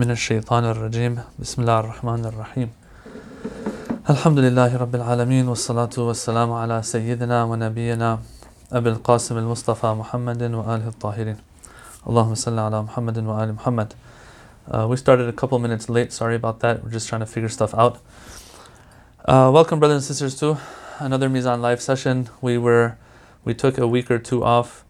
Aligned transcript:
من 0.00 0.10
الشيطان 0.10 0.64
الرجيم 0.64 1.20
بسم 1.38 1.62
الله 1.62 1.80
الرحمن 1.80 2.24
الرحيم 2.24 2.68
الحمد 4.10 4.38
لله 4.38 4.76
رب 4.76 4.94
العالمين 4.94 5.48
والصلاة 5.48 5.92
والسلام 5.98 6.52
على 6.52 6.82
سيدنا 6.82 7.44
ونبينا 7.44 8.18
أبي 8.72 8.88
القاسم 8.88 9.38
المصطفى 9.38 9.86
محمد 9.86 10.42
وآله 10.42 10.88
الطاهرين 10.88 11.36
اللهم 12.08 12.34
صل 12.34 12.58
على 12.58 12.82
محمد 12.82 13.18
وآل 13.18 13.52
محمد 13.52 13.92
uh, 14.70 14.86
We 14.88 14.96
started 14.96 15.28
a 15.28 15.32
couple 15.32 15.58
minutes 15.58 15.90
late, 15.90 16.12
sorry 16.12 16.36
about 16.36 16.60
that, 16.60 16.82
we're 16.82 16.90
just 16.90 17.08
trying 17.08 17.20
to 17.20 17.26
figure 17.26 17.50
stuff 17.50 17.74
out. 17.74 17.98
Uh, 19.26 19.50
welcome 19.52 19.78
brothers 19.78 19.96
and 19.96 20.04
sisters 20.04 20.34
to 20.40 20.56
another 20.98 21.28
Mizan 21.28 21.60
live 21.60 21.82
session. 21.82 22.30
We 22.40 22.56
were, 22.56 22.96
we 23.44 23.52
took 23.52 23.76
a 23.76 23.86
week 23.86 24.10
or 24.10 24.18
two 24.18 24.42
off 24.42 24.84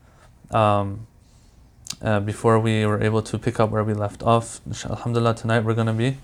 um, 0.53 1.07
uh, 2.06 2.20
before 2.20 2.60
we 2.60 2.86
were 2.86 3.02
able 3.02 3.22
to 3.24 3.38
pick 3.38 3.60
up 3.60 3.72
where 3.72 3.84
we 3.84 3.94
left 3.94 4.22
off. 4.22 4.62
Alhamdulillah, 4.86 5.36
tonight 5.36 5.62
we're 5.62 5.74
going 5.74 5.88
to 5.88 5.94
be 5.94 6.18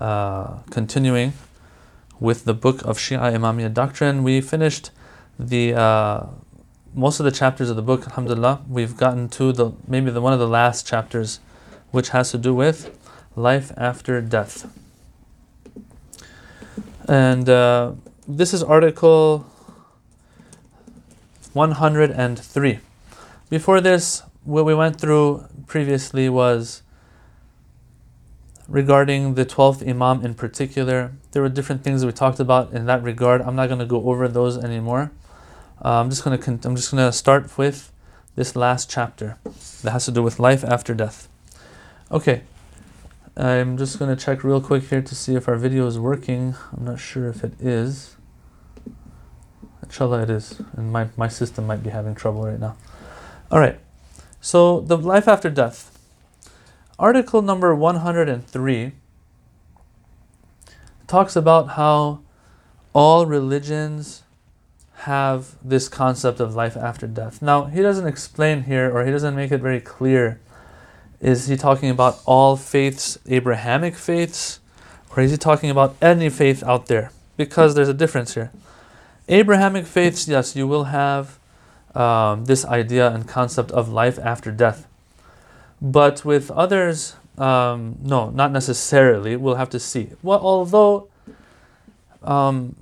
uh, 0.00 0.58
continuing 0.70 1.32
with 2.18 2.44
the 2.44 2.54
book 2.54 2.82
of 2.82 2.98
Shia 2.98 3.32
Imamiyya 3.32 3.72
doctrine. 3.72 4.24
We 4.24 4.40
finished 4.40 4.90
the 5.38 5.74
uh, 5.74 6.26
most 6.92 7.20
of 7.20 7.24
the 7.24 7.30
chapters 7.30 7.70
of 7.70 7.76
the 7.76 7.82
book. 7.82 8.02
Alhamdulillah, 8.02 8.62
we've 8.68 8.96
gotten 8.96 9.28
to 9.30 9.52
the 9.52 9.72
maybe 9.86 10.10
the 10.10 10.20
one 10.20 10.32
of 10.32 10.40
the 10.40 10.48
last 10.48 10.86
chapters, 10.86 11.38
which 11.92 12.08
has 12.08 12.32
to 12.32 12.38
do 12.38 12.52
with 12.52 12.98
life 13.36 13.72
after 13.76 14.20
death. 14.20 14.66
And 17.08 17.48
uh, 17.48 17.92
this 18.26 18.52
is 18.52 18.64
article 18.64 19.46
103. 21.52 22.80
Before 23.48 23.80
this, 23.80 24.22
what 24.46 24.64
we 24.64 24.74
went 24.74 25.00
through 25.00 25.44
previously 25.66 26.28
was 26.28 26.82
regarding 28.68 29.34
the 29.34 29.44
12th 29.44 29.86
Imam 29.86 30.24
in 30.24 30.34
particular. 30.34 31.12
There 31.32 31.42
were 31.42 31.48
different 31.48 31.82
things 31.82 32.04
we 32.04 32.12
talked 32.12 32.40
about 32.40 32.72
in 32.72 32.86
that 32.86 33.02
regard. 33.02 33.42
I'm 33.42 33.56
not 33.56 33.66
going 33.66 33.80
to 33.80 33.86
go 33.86 34.04
over 34.04 34.28
those 34.28 34.56
anymore. 34.56 35.10
Uh, 35.84 36.00
I'm 36.00 36.10
just 36.10 36.24
going 36.24 36.38
to 36.38 36.42
con- 36.42 36.60
I'm 36.64 36.76
just 36.76 36.90
going 36.92 37.04
to 37.04 37.12
start 37.12 37.58
with 37.58 37.92
this 38.36 38.54
last 38.54 38.88
chapter 38.88 39.36
that 39.82 39.90
has 39.90 40.04
to 40.06 40.12
do 40.12 40.22
with 40.22 40.38
life 40.38 40.64
after 40.64 40.94
death. 40.94 41.28
Okay. 42.10 42.42
I'm 43.36 43.76
just 43.76 43.98
going 43.98 44.14
to 44.14 44.24
check 44.24 44.42
real 44.44 44.60
quick 44.60 44.84
here 44.84 45.02
to 45.02 45.14
see 45.14 45.34
if 45.34 45.48
our 45.48 45.56
video 45.56 45.86
is 45.86 45.98
working. 45.98 46.54
I'm 46.72 46.84
not 46.84 46.98
sure 47.00 47.28
if 47.28 47.44
it 47.44 47.60
is. 47.60 48.16
Inshallah 49.82 50.22
it 50.22 50.30
is. 50.30 50.60
And 50.76 50.90
my, 50.90 51.08
my 51.16 51.28
system 51.28 51.66
might 51.66 51.82
be 51.82 51.90
having 51.90 52.14
trouble 52.14 52.44
right 52.44 52.58
now. 52.58 52.76
All 53.50 53.60
right. 53.60 53.78
So 54.40 54.80
the 54.80 54.96
life 54.96 55.28
after 55.28 55.50
death. 55.50 55.98
Article 56.98 57.42
number 57.42 57.74
103 57.74 58.92
talks 61.06 61.36
about 61.36 61.70
how 61.70 62.20
all 62.92 63.26
religions 63.26 64.22
have 65.00 65.56
this 65.62 65.88
concept 65.88 66.40
of 66.40 66.54
life 66.54 66.76
after 66.76 67.06
death. 67.06 67.42
Now, 67.42 67.64
he 67.64 67.82
doesn't 67.82 68.06
explain 68.06 68.62
here, 68.62 68.90
or 68.90 69.04
he 69.04 69.12
doesn't 69.12 69.36
make 69.36 69.52
it 69.52 69.60
very 69.60 69.80
clear. 69.80 70.40
Is 71.20 71.48
he 71.48 71.56
talking 71.56 71.90
about 71.90 72.20
all 72.24 72.56
faiths, 72.56 73.18
Abrahamic 73.26 73.94
faiths, 73.94 74.60
or 75.14 75.22
is 75.22 75.30
he 75.30 75.36
talking 75.36 75.70
about 75.70 75.96
any 76.00 76.28
faith 76.28 76.62
out 76.64 76.86
there? 76.86 77.12
Because 77.36 77.74
there's 77.74 77.88
a 77.88 77.94
difference 77.94 78.34
here. 78.34 78.50
Abrahamic 79.28 79.86
faiths, 79.86 80.26
yes, 80.26 80.56
you 80.56 80.66
will 80.66 80.84
have 80.84 81.38
um, 81.96 82.44
this 82.44 82.64
idea 82.64 83.10
and 83.10 83.26
concept 83.26 83.70
of 83.72 83.88
life 83.88 84.18
after 84.18 84.52
death. 84.52 84.86
But 85.80 86.24
with 86.24 86.50
others, 86.50 87.16
um, 87.38 87.96
no, 88.02 88.30
not 88.30 88.52
necessarily. 88.52 89.36
We'll 89.36 89.56
have 89.56 89.70
to 89.70 89.80
see. 89.80 90.10
Well, 90.22 90.40
although 90.40 91.08
um, 92.22 92.76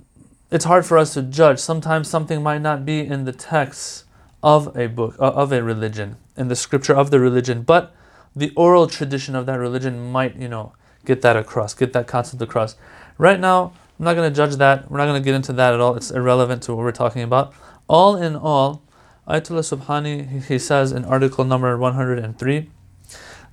it's 0.51 0.65
hard 0.65 0.85
for 0.85 0.97
us 0.97 1.13
to 1.13 1.21
judge, 1.21 1.59
sometimes 1.59 2.09
something 2.09 2.43
might 2.43 2.61
not 2.61 2.85
be 2.85 2.99
in 2.99 3.25
the 3.25 3.31
text 3.31 4.05
of 4.43 4.75
a 4.77 4.87
book, 4.87 5.15
uh, 5.19 5.31
of 5.31 5.51
a 5.51 5.63
religion, 5.63 6.17
in 6.37 6.49
the 6.49 6.55
scripture 6.55 6.95
of 6.95 7.09
the 7.09 7.19
religion, 7.19 7.63
but 7.63 7.95
the 8.35 8.51
oral 8.55 8.87
tradition 8.87 9.35
of 9.35 9.45
that 9.45 9.57
religion 9.57 10.11
might, 10.11 10.35
you 10.35 10.47
know, 10.47 10.73
get 11.05 11.21
that 11.21 11.37
across, 11.37 11.73
get 11.73 11.93
that 11.93 12.05
concept 12.05 12.41
across. 12.41 12.75
Right 13.17 13.39
now, 13.39 13.73
I'm 13.97 14.05
not 14.05 14.15
going 14.15 14.29
to 14.29 14.35
judge 14.35 14.57
that. 14.57 14.91
We're 14.91 14.97
not 14.97 15.05
going 15.05 15.21
to 15.21 15.25
get 15.25 15.35
into 15.35 15.53
that 15.53 15.73
at 15.73 15.79
all. 15.79 15.95
It's 15.95 16.11
irrelevant 16.11 16.63
to 16.63 16.75
what 16.75 16.83
we're 16.83 16.91
talking 16.91 17.21
about. 17.21 17.53
All 17.87 18.17
in 18.17 18.35
all, 18.35 18.81
Ayatollah 19.27 19.77
Subhani, 19.77 20.43
he 20.43 20.59
says 20.59 20.91
in 20.91 21.03
article 21.05 21.43
number 21.43 21.77
103, 21.77 22.69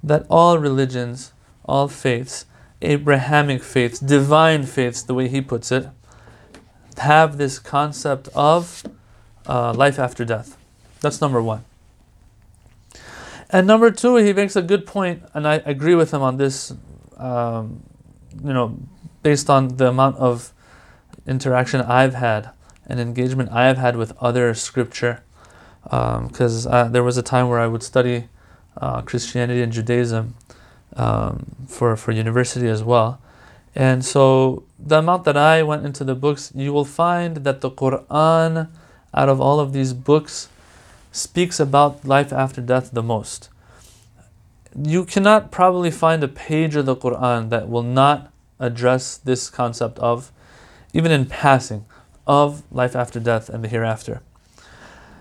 that 0.03 0.27
all 0.29 0.59
religions, 0.59 1.33
all 1.65 1.89
faiths, 1.89 2.45
Abrahamic 2.83 3.63
faiths, 3.63 3.99
divine 3.99 4.65
faiths, 4.65 5.03
the 5.03 5.15
way 5.15 5.29
he 5.29 5.41
puts 5.41 5.73
it, 5.73 5.89
have 6.99 7.39
this 7.39 7.59
concept 7.59 8.29
of 8.35 8.83
uh, 9.47 9.73
life 9.73 9.99
after 9.99 10.25
death. 10.25 10.59
That's 11.01 11.21
number 11.21 11.43
one. 11.43 11.65
And 13.49 13.67
number 13.67 13.91
two, 13.91 14.17
he 14.17 14.33
makes 14.33 14.57
a 14.57 14.63
good 14.63 14.87
point, 14.87 15.23
and 15.35 15.47
I 15.47 15.57
agree 15.65 15.95
with 15.95 16.13
him 16.13 16.23
on 16.23 16.37
this. 16.37 16.73
Um, 17.17 17.83
you 18.43 18.53
know, 18.53 18.79
based 19.23 19.51
on 19.51 19.77
the 19.77 19.89
amount 19.89 20.17
of 20.17 20.53
interaction 21.27 21.81
I've 21.81 22.15
had 22.15 22.51
and 22.87 22.99
engagement 22.99 23.51
I 23.53 23.67
have 23.67 23.79
had 23.79 23.97
with 23.97 24.13
other 24.21 24.55
scripture, 24.55 25.23
because 25.85 26.67
um, 26.67 26.93
there 26.93 27.03
was 27.03 27.17
a 27.17 27.23
time 27.23 27.49
where 27.49 27.59
I 27.59 27.67
would 27.67 27.83
study 27.83 28.29
uh, 28.77 29.03
Christianity 29.03 29.63
and 29.63 29.73
Judaism 29.73 30.35
um, 30.97 31.47
for 31.67 31.97
for 31.97 32.13
university 32.13 32.69
as 32.69 32.83
well, 32.83 33.21
and 33.75 34.05
so 34.05 34.65
the 34.79 34.99
amount 34.99 35.25
that 35.25 35.37
I 35.37 35.63
went 35.63 35.87
into 35.87 36.05
the 36.05 36.15
books, 36.15 36.53
you 36.55 36.73
will 36.73 36.85
find 36.85 37.39
that 37.39 37.61
the 37.61 37.71
Quran, 37.71 38.69
out 39.15 39.29
of 39.29 39.41
all 39.41 39.61
of 39.61 39.73
these 39.73 39.93
books, 39.95 40.49
speaks 41.13 41.61
about 41.61 42.05
life 42.05 42.33
after 42.33 42.61
death 42.61 42.91
the 42.93 43.03
most. 43.03 43.49
You 44.77 45.05
cannot 45.05 45.51
probably 45.51 45.91
find 45.91 46.25
a 46.25 46.29
page 46.29 46.77
of 46.77 46.87
the 46.87 46.97
Quran 46.97 47.51
that 47.51 47.69
will 47.69 47.83
not 47.83 48.33
address 48.59 49.19
this 49.19 49.51
concept 49.51 49.99
of, 49.99 50.33
even 50.93 51.13
in 51.13 51.27
passing, 51.27 51.85
of 52.27 52.63
life 52.73 52.97
after 52.97 53.21
death 53.21 53.49
and 53.49 53.63
the 53.63 53.69
hereafter. 53.69 54.23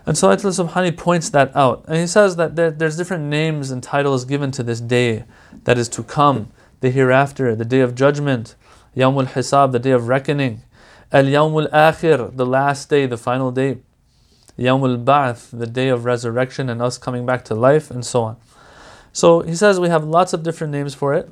And 0.06 0.18
so 0.18 0.30
Ayatollah 0.30 0.68
Subhani 0.68 0.98
points 0.98 1.30
that 1.30 1.56
out. 1.56 1.86
And 1.88 1.98
he 1.98 2.08
says 2.08 2.36
that 2.38 2.56
there, 2.56 2.72
there's 2.72 2.98
different 2.98 3.26
names 3.26 3.70
and 3.70 3.84
titles 3.84 4.26
given 4.26 4.52
to 4.52 4.64
this 4.64 4.82
day 4.82 5.26
that 5.64 5.78
is 5.78 5.88
to 5.90 6.04
come, 6.04 6.52
the 6.80 6.90
hereafter, 6.90 7.56
the 7.56 7.66
day 7.66 7.82
of 7.82 7.94
judgment, 7.94 8.56
Yawmul 8.96 9.28
Hisab, 9.28 9.72
the 9.72 9.80
day 9.80 9.92
of 9.92 10.08
reckoning, 10.08 10.64
Al 11.12 11.26
Yawmul 11.26 11.70
Akhir, 11.72 12.36
the 12.36 12.46
last 12.46 12.90
day, 12.90 13.06
the 13.06 13.18
final 13.18 13.52
day, 13.52 13.78
Yawmul 14.58 15.04
Ba'ath, 15.04 15.58
the 15.58 15.68
day 15.68 15.90
of 15.90 16.06
resurrection 16.06 16.70
and 16.70 16.82
us 16.82 16.98
coming 16.98 17.26
back 17.26 17.46
to 17.46 17.56
life, 17.56 17.92
and 17.92 18.06
so 18.06 18.24
on. 18.24 18.38
So 19.14 19.42
he 19.42 19.56
says 19.56 19.80
we 19.80 19.90
have 19.90 20.04
lots 20.04 20.34
of 20.34 20.44
different 20.44 20.72
names 20.72 20.94
for 20.94 21.14
it. 21.14 21.30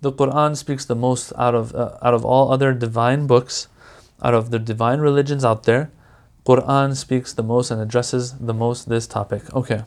The 0.00 0.12
Quran 0.12 0.56
speaks 0.56 0.84
the 0.84 0.94
most 0.94 1.32
out 1.38 1.54
of 1.54 1.74
uh, 1.74 1.96
out 2.02 2.12
of 2.12 2.24
all 2.24 2.52
other 2.52 2.74
divine 2.74 3.26
books, 3.26 3.68
out 4.22 4.34
of 4.34 4.50
the 4.50 4.58
divine 4.58 5.00
religions 5.00 5.44
out 5.44 5.64
there. 5.64 5.90
Quran 6.46 6.94
speaks 6.94 7.32
the 7.32 7.42
most 7.42 7.70
and 7.70 7.80
addresses 7.80 8.34
the 8.38 8.54
most 8.54 8.88
this 8.88 9.06
topic. 9.06 9.42
Okay. 9.54 9.84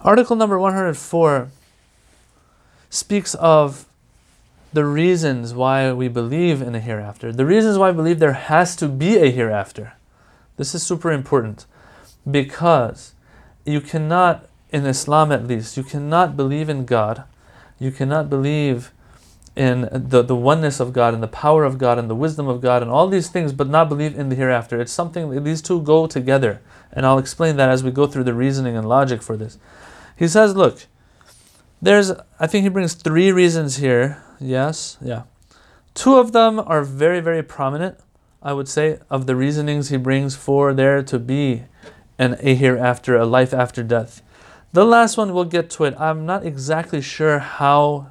Article 0.00 0.36
number 0.36 0.58
104 0.58 1.50
speaks 2.88 3.34
of 3.34 3.86
the 4.72 4.84
reasons 4.84 5.52
why 5.52 5.92
we 5.92 6.08
believe 6.08 6.62
in 6.62 6.74
a 6.74 6.80
hereafter. 6.80 7.32
The 7.32 7.44
reasons 7.44 7.76
why 7.76 7.90
I 7.90 7.92
believe 7.92 8.18
there 8.18 8.32
has 8.32 8.74
to 8.76 8.88
be 8.88 9.18
a 9.18 9.30
hereafter. 9.30 9.94
This 10.56 10.74
is 10.74 10.82
super 10.82 11.10
important 11.10 11.66
because 12.28 13.14
you 13.66 13.80
cannot, 13.80 14.46
in 14.70 14.86
Islam 14.86 15.32
at 15.32 15.46
least, 15.46 15.76
you 15.76 15.82
cannot 15.82 16.36
believe 16.36 16.68
in 16.68 16.86
God, 16.86 17.24
you 17.78 17.90
cannot 17.90 18.30
believe 18.30 18.92
in 19.60 19.86
the, 19.92 20.22
the 20.22 20.34
oneness 20.34 20.80
of 20.80 20.94
God 20.94 21.12
and 21.12 21.22
the 21.22 21.28
power 21.28 21.64
of 21.64 21.76
God 21.76 21.98
and 21.98 22.08
the 22.08 22.14
wisdom 22.14 22.48
of 22.48 22.62
God 22.62 22.80
and 22.80 22.90
all 22.90 23.08
these 23.08 23.28
things, 23.28 23.52
but 23.52 23.68
not 23.68 23.90
believe 23.90 24.18
in 24.18 24.30
the 24.30 24.34
hereafter. 24.34 24.80
It's 24.80 24.90
something, 24.90 25.44
these 25.44 25.60
two 25.60 25.82
go 25.82 26.06
together. 26.06 26.62
And 26.94 27.04
I'll 27.04 27.18
explain 27.18 27.56
that 27.56 27.68
as 27.68 27.84
we 27.84 27.90
go 27.90 28.06
through 28.06 28.24
the 28.24 28.32
reasoning 28.32 28.74
and 28.74 28.88
logic 28.88 29.20
for 29.20 29.36
this. 29.36 29.58
He 30.16 30.28
says, 30.28 30.56
look, 30.56 30.86
there's, 31.82 32.10
I 32.38 32.46
think 32.46 32.62
he 32.62 32.70
brings 32.70 32.94
three 32.94 33.30
reasons 33.32 33.76
here. 33.76 34.24
Yes, 34.40 34.96
yeah. 35.02 35.24
Two 35.92 36.16
of 36.16 36.32
them 36.32 36.58
are 36.58 36.82
very, 36.82 37.20
very 37.20 37.42
prominent, 37.42 37.98
I 38.42 38.54
would 38.54 38.68
say, 38.68 39.00
of 39.10 39.26
the 39.26 39.36
reasonings 39.36 39.90
he 39.90 39.98
brings 39.98 40.36
for 40.36 40.72
there 40.72 41.02
to 41.02 41.18
be 41.18 41.64
an 42.18 42.38
a 42.40 42.54
hereafter, 42.54 43.14
a 43.14 43.26
life 43.26 43.52
after 43.52 43.82
death. 43.82 44.22
The 44.72 44.86
last 44.86 45.18
one, 45.18 45.34
we'll 45.34 45.44
get 45.44 45.68
to 45.70 45.84
it. 45.84 45.94
I'm 46.00 46.24
not 46.24 46.46
exactly 46.46 47.02
sure 47.02 47.40
how 47.40 48.06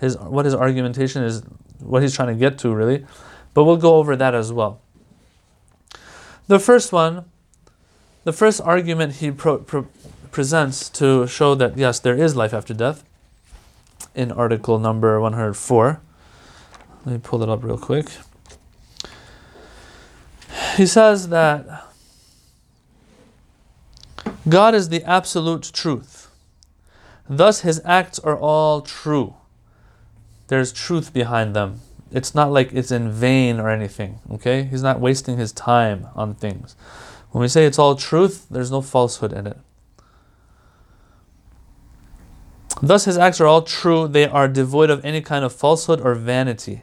his 0.00 0.16
what 0.18 0.44
his 0.44 0.54
argumentation 0.54 1.22
is, 1.22 1.42
what 1.80 2.02
he's 2.02 2.14
trying 2.14 2.28
to 2.28 2.34
get 2.34 2.58
to, 2.58 2.74
really, 2.74 3.06
but 3.52 3.64
we'll 3.64 3.76
go 3.76 3.96
over 3.96 4.16
that 4.16 4.34
as 4.34 4.52
well. 4.52 4.80
The 6.46 6.58
first 6.58 6.92
one, 6.92 7.24
the 8.24 8.32
first 8.32 8.60
argument 8.60 9.14
he 9.14 9.30
pro, 9.30 9.58
pro, 9.58 9.86
presents 10.30 10.88
to 10.90 11.26
show 11.26 11.54
that 11.54 11.78
yes, 11.78 11.98
there 11.98 12.16
is 12.16 12.36
life 12.36 12.52
after 12.52 12.74
death, 12.74 13.04
in 14.14 14.30
article 14.30 14.78
number 14.78 15.20
104. 15.20 16.00
Let 17.04 17.12
me 17.12 17.20
pull 17.22 17.42
it 17.42 17.48
up 17.48 17.62
real 17.62 17.78
quick. 17.78 18.08
He 20.76 20.86
says 20.86 21.28
that 21.28 21.86
God 24.48 24.74
is 24.74 24.88
the 24.88 25.02
absolute 25.04 25.70
truth. 25.72 26.30
Thus, 27.28 27.60
his 27.60 27.80
acts 27.84 28.18
are 28.18 28.36
all 28.36 28.82
true. 28.82 29.34
There's 30.48 30.72
truth 30.72 31.12
behind 31.12 31.54
them. 31.54 31.80
It's 32.10 32.34
not 32.34 32.52
like 32.52 32.72
it's 32.72 32.92
in 32.92 33.10
vain 33.10 33.58
or 33.58 33.70
anything, 33.70 34.20
okay? 34.30 34.64
He's 34.64 34.82
not 34.82 35.00
wasting 35.00 35.36
his 35.36 35.52
time 35.52 36.06
on 36.14 36.34
things. 36.34 36.76
When 37.30 37.42
we 37.42 37.48
say 37.48 37.64
it's 37.66 37.78
all 37.78 37.96
truth, 37.96 38.46
there's 38.50 38.70
no 38.70 38.80
falsehood 38.80 39.32
in 39.32 39.46
it. 39.46 39.58
Thus, 42.82 43.06
his 43.06 43.18
acts 43.18 43.40
are 43.40 43.46
all 43.46 43.62
true, 43.62 44.06
they 44.06 44.26
are 44.26 44.46
devoid 44.46 44.90
of 44.90 45.04
any 45.04 45.20
kind 45.20 45.44
of 45.44 45.52
falsehood 45.52 46.00
or 46.00 46.14
vanity. 46.14 46.82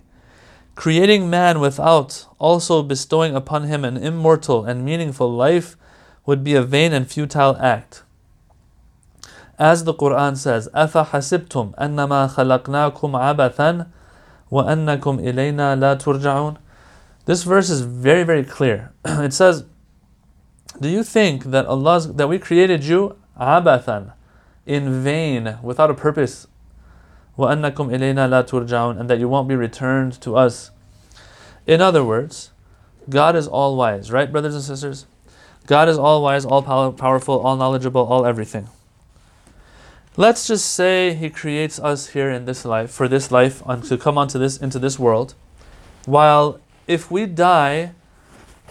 Creating 0.75 1.29
man 1.29 1.59
without 1.59 2.25
also 2.39 2.81
bestowing 2.81 3.35
upon 3.35 3.65
him 3.65 3.85
an 3.85 3.97
immortal 3.97 4.65
and 4.65 4.83
meaningful 4.83 5.31
life 5.31 5.77
would 6.25 6.43
be 6.43 6.55
a 6.55 6.61
vain 6.61 6.93
and 6.93 7.09
futile 7.09 7.55
act. 7.57 8.03
As 9.60 9.84
the 9.84 9.94
Quran 9.94 10.36
says, 10.36 10.68
أَفَحَسِبْتُمْ 10.74 11.74
أَنَّمَا 11.76 12.34
خَلَقْنَاكُمْ 12.34 13.36
عَبَثًا 13.36 13.86
وَأَنَّكُمْ 14.52 15.20
إِلَيْنَا 15.20 15.78
لَا 15.78 15.96
تُرْجَعُونَ 15.96 16.58
This 17.24 17.42
verse 17.42 17.70
is 17.70 17.80
very, 17.80 18.22
very 18.22 18.44
clear. 18.44 18.92
it 19.04 19.32
says, 19.32 19.64
Do 20.80 20.88
you 20.88 21.02
think 21.02 21.44
that 21.44 21.66
Allah 21.66 22.00
that 22.00 22.28
we 22.28 22.38
created 22.38 22.84
you 22.84 23.16
abathan, 23.40 24.12
in 24.66 25.02
vain, 25.02 25.58
without 25.62 25.90
a 25.90 25.94
purpose, 25.94 26.46
وَأَنَّكُمْ 27.38 27.74
إِلَيْنَا 27.74 28.28
لَا 28.28 28.46
تُرْجَعُونَ 28.46 29.00
and 29.00 29.08
that 29.08 29.18
you 29.18 29.28
won't 29.28 29.48
be 29.48 29.56
returned 29.56 30.20
to 30.20 30.36
us? 30.36 30.70
In 31.66 31.80
other 31.80 32.04
words, 32.04 32.50
God 33.08 33.36
is 33.36 33.48
all 33.48 33.76
wise, 33.76 34.12
right, 34.12 34.30
brothers 34.30 34.54
and 34.54 34.64
sisters? 34.64 35.06
God 35.66 35.88
is 35.88 35.98
all 35.98 36.22
wise, 36.22 36.44
all 36.44 36.62
powerful, 36.62 37.40
all 37.40 37.56
knowledgeable, 37.56 38.02
all 38.02 38.24
everything. 38.26 38.68
Let's 40.21 40.45
just 40.45 40.75
say 40.75 41.15
He 41.15 41.31
creates 41.31 41.79
us 41.79 42.09
here 42.09 42.29
in 42.29 42.45
this 42.45 42.63
life, 42.63 42.91
for 42.91 43.07
this 43.07 43.31
life, 43.31 43.63
to 43.65 43.97
come 43.97 44.19
onto 44.19 44.37
this 44.37 44.55
into 44.55 44.77
this 44.77 44.99
world. 44.99 45.33
While 46.05 46.59
if 46.85 47.09
we 47.09 47.25
die, 47.25 47.93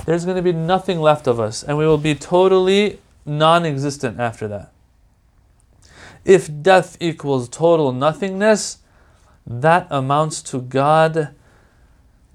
there's 0.06 0.24
going 0.24 0.36
to 0.36 0.44
be 0.44 0.52
nothing 0.52 1.00
left 1.00 1.26
of 1.26 1.40
us, 1.40 1.64
and 1.64 1.76
we 1.76 1.84
will 1.84 1.98
be 1.98 2.14
totally 2.14 3.00
non-existent 3.26 4.20
after 4.20 4.46
that. 4.46 4.70
If 6.24 6.48
death 6.62 6.96
equals 7.00 7.48
total 7.48 7.90
nothingness, 7.90 8.78
that 9.44 9.88
amounts 9.90 10.42
to 10.42 10.60
God 10.60 11.34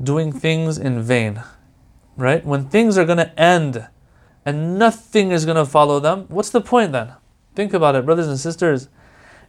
doing 0.04 0.34
things 0.34 0.78
in 0.78 1.02
vain. 1.02 1.42
Right? 2.18 2.44
When 2.44 2.68
things 2.68 2.98
are 2.98 3.06
going 3.06 3.20
to 3.20 3.40
end 3.40 3.88
and 4.46 4.78
nothing 4.78 5.32
is 5.32 5.46
going 5.46 5.56
to 5.56 5.66
follow 5.66 6.02
them, 6.02 6.26
what's 6.28 6.50
the 6.50 6.60
point 6.60 6.92
then? 6.92 7.14
Think 7.56 7.74
about 7.74 7.96
it, 7.96 8.06
brothers 8.06 8.28
and 8.28 8.38
sisters. 8.38 8.90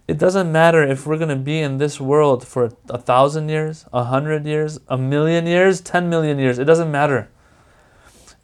It 0.08 0.18
doesn't 0.18 0.52
matter 0.52 0.84
if 0.84 1.04
we're 1.04 1.18
going 1.18 1.30
to 1.30 1.36
be 1.36 1.60
in 1.60 1.78
this 1.78 2.00
world 2.00 2.46
for 2.46 2.70
a 2.88 2.98
thousand 2.98 3.48
years, 3.48 3.86
a 3.92 4.04
hundred 4.04 4.46
years, 4.46 4.78
a 4.86 4.96
million 4.96 5.46
years, 5.46 5.80
ten 5.80 6.08
million 6.08 6.38
years. 6.38 6.60
It 6.60 6.64
doesn't 6.64 6.92
matter. 6.92 7.28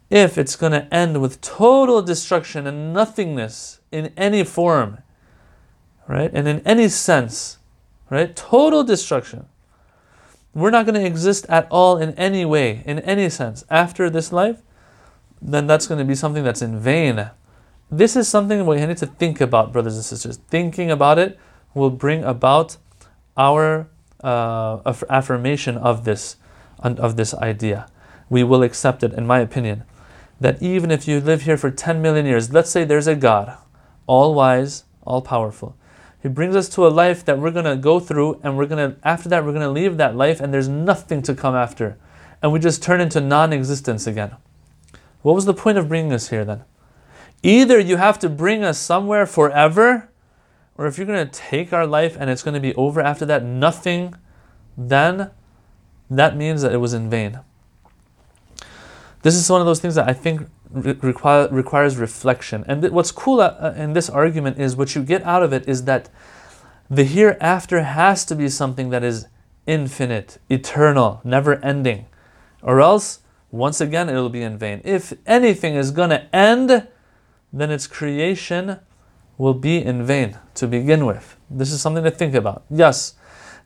If 0.09 0.37
it's 0.37 0.57
going 0.57 0.73
to 0.73 0.93
end 0.93 1.21
with 1.21 1.39
total 1.39 2.01
destruction 2.01 2.67
and 2.67 2.93
nothingness 2.93 3.79
in 3.91 4.11
any 4.17 4.43
form, 4.43 4.99
right, 6.07 6.29
and 6.33 6.47
in 6.47 6.59
any 6.67 6.89
sense, 6.89 7.59
right, 8.09 8.35
total 8.35 8.83
destruction, 8.83 9.45
we're 10.53 10.69
not 10.69 10.85
going 10.85 10.99
to 10.99 11.05
exist 11.05 11.45
at 11.47 11.65
all 11.71 11.97
in 11.97 12.13
any 12.15 12.43
way, 12.43 12.83
in 12.85 12.99
any 12.99 13.29
sense, 13.29 13.63
after 13.69 14.09
this 14.09 14.33
life, 14.33 14.61
then 15.41 15.65
that's 15.65 15.87
going 15.87 15.97
to 15.97 16.05
be 16.05 16.13
something 16.13 16.43
that's 16.43 16.61
in 16.61 16.77
vain. 16.77 17.31
This 17.89 18.15
is 18.15 18.27
something 18.27 18.65
we 18.65 18.85
need 18.85 18.97
to 18.97 19.07
think 19.07 19.39
about, 19.39 19.71
brothers 19.71 19.95
and 19.95 20.03
sisters. 20.03 20.37
Thinking 20.49 20.91
about 20.91 21.17
it 21.17 21.39
will 21.73 21.89
bring 21.89 22.23
about 22.23 22.77
our 23.37 23.89
uh, 24.23 24.93
affirmation 25.09 25.77
of 25.77 26.05
this, 26.05 26.37
of 26.79 27.15
this 27.15 27.33
idea. 27.33 27.87
We 28.29 28.43
will 28.43 28.63
accept 28.63 29.03
it, 29.03 29.13
in 29.13 29.27
my 29.27 29.39
opinion, 29.39 29.83
that 30.39 30.61
even 30.61 30.91
if 30.91 31.07
you 31.07 31.19
live 31.19 31.43
here 31.43 31.57
for 31.57 31.71
10 31.71 32.01
million 32.01 32.25
years, 32.25 32.53
let's 32.53 32.69
say 32.69 32.83
there's 32.83 33.07
a 33.07 33.15
God, 33.15 33.57
all 34.07 34.33
wise, 34.33 34.85
all 35.03 35.21
powerful. 35.21 35.75
He 36.21 36.29
brings 36.29 36.55
us 36.55 36.69
to 36.69 36.87
a 36.87 36.89
life 36.89 37.25
that 37.25 37.37
we're 37.37 37.51
to 37.51 37.75
go 37.75 37.99
through, 37.99 38.39
and 38.43 38.57
we're 38.57 38.67
to, 38.67 38.95
after 39.03 39.27
that, 39.29 39.43
we're 39.43 39.51
to 39.53 39.69
leave 39.69 39.97
that 39.97 40.15
life, 40.15 40.39
and 40.39 40.53
there's 40.53 40.69
nothing 40.69 41.21
to 41.23 41.35
come 41.35 41.53
after. 41.53 41.97
And 42.41 42.51
we 42.51 42.59
just 42.59 42.81
turn 42.81 43.01
into 43.01 43.19
non 43.19 43.51
existence 43.51 44.07
again. 44.07 44.35
What 45.21 45.35
was 45.35 45.45
the 45.45 45.53
point 45.53 45.77
of 45.77 45.89
bringing 45.89 46.13
us 46.13 46.29
here 46.29 46.45
then? 46.45 46.63
Either 47.41 47.77
you 47.77 47.97
have 47.97 48.19
to 48.19 48.29
bring 48.29 48.63
us 48.63 48.77
somewhere 48.77 49.25
forever, 49.25 50.09
or 50.77 50.87
if 50.87 50.97
you're 50.97 51.07
going 51.07 51.27
to 51.27 51.31
take 51.31 51.71
our 51.71 51.85
life 51.85 52.17
and 52.19 52.29
it's 52.29 52.43
going 52.43 52.55
to 52.55 52.59
be 52.59 52.73
over 52.75 53.01
after 53.01 53.25
that, 53.25 53.43
nothing, 53.43 54.15
then 54.77 55.31
that 56.09 56.35
means 56.35 56.61
that 56.61 56.73
it 56.73 56.77
was 56.77 56.93
in 56.93 57.09
vain. 57.09 57.39
This 59.21 59.35
is 59.35 59.49
one 59.49 59.61
of 59.61 59.67
those 59.67 59.79
things 59.79 59.95
that 59.95 60.09
I 60.09 60.13
think 60.13 60.47
require, 60.71 61.47
requires 61.49 61.97
reflection. 61.97 62.65
And 62.67 62.89
what's 62.91 63.11
cool 63.11 63.39
uh, 63.39 63.73
in 63.75 63.93
this 63.93 64.09
argument 64.09 64.59
is 64.59 64.75
what 64.75 64.95
you 64.95 65.03
get 65.03 65.23
out 65.23 65.43
of 65.43 65.53
it 65.53 65.67
is 65.67 65.85
that 65.85 66.09
the 66.89 67.03
hereafter 67.03 67.83
has 67.83 68.25
to 68.25 68.35
be 68.35 68.49
something 68.49 68.89
that 68.89 69.03
is 69.03 69.27
infinite, 69.65 70.39
eternal, 70.49 71.21
never 71.23 71.63
ending. 71.63 72.07
Or 72.61 72.81
else 72.81 73.19
once 73.53 73.79
again, 73.79 74.09
it 74.09 74.13
will 74.13 74.29
be 74.29 74.41
in 74.41 74.57
vain. 74.57 74.81
If 74.83 75.13
anything 75.27 75.75
is 75.75 75.91
going 75.91 76.09
to 76.09 76.35
end, 76.35 76.87
then 77.53 77.69
its 77.69 77.85
creation 77.85 78.79
will 79.36 79.54
be 79.54 79.82
in 79.82 80.04
vain 80.04 80.38
to 80.54 80.66
begin 80.66 81.06
with. 81.06 81.36
This 81.48 81.72
is 81.72 81.80
something 81.80 82.04
to 82.04 82.10
think 82.10 82.34
about. 82.34 82.64
Yes, 82.70 83.14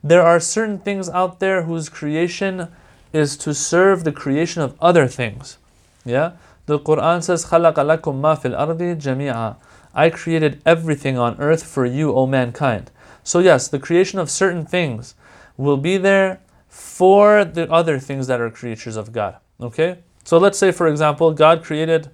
there 0.03 0.21
are 0.21 0.39
certain 0.39 0.79
things 0.79 1.09
out 1.09 1.39
there 1.39 1.63
whose 1.63 1.89
creation 1.89 2.67
is 3.13 3.37
to 3.37 3.53
serve 3.53 4.03
the 4.03 4.11
creation 4.11 4.61
of 4.61 4.75
other 4.81 5.07
things. 5.07 5.57
Yeah? 6.05 6.33
The 6.65 6.79
Quran 6.79 7.23
says, 7.23 7.45
خَلَقَ 7.45 7.75
لَكُم 7.75 8.21
مَا 8.21 8.39
فِي 8.39 8.55
الْأَرْضِ 8.55 9.01
جَمِيعًا 9.01 9.55
I 9.95 10.09
created 10.09 10.61
everything 10.65 11.17
on 11.17 11.39
earth 11.39 11.63
for 11.63 11.85
you, 11.85 12.13
O 12.13 12.25
mankind. 12.25 12.89
So 13.23 13.39
yes, 13.39 13.67
the 13.67 13.79
creation 13.79 14.19
of 14.19 14.29
certain 14.29 14.65
things 14.65 15.15
will 15.55 15.77
be 15.77 15.97
there 15.97 16.39
for 16.67 17.45
the 17.45 17.71
other 17.71 17.99
things 17.99 18.27
that 18.27 18.41
are 18.41 18.49
creatures 18.49 18.95
of 18.95 19.11
God. 19.11 19.37
Okay? 19.61 19.99
So 20.23 20.37
let's 20.37 20.57
say, 20.57 20.71
for 20.71 20.87
example, 20.87 21.31
God 21.31 21.63
created, 21.63 22.09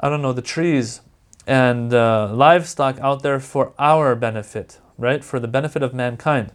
I 0.00 0.08
don't 0.08 0.22
know, 0.22 0.32
the 0.32 0.42
trees 0.42 1.02
and 1.47 1.93
uh, 1.93 2.31
livestock 2.33 2.99
out 2.99 3.23
there 3.23 3.39
for 3.39 3.73
our 3.77 4.15
benefit, 4.15 4.79
right? 4.97 5.23
For 5.23 5.39
the 5.39 5.47
benefit 5.47 5.83
of 5.83 5.93
mankind. 5.93 6.51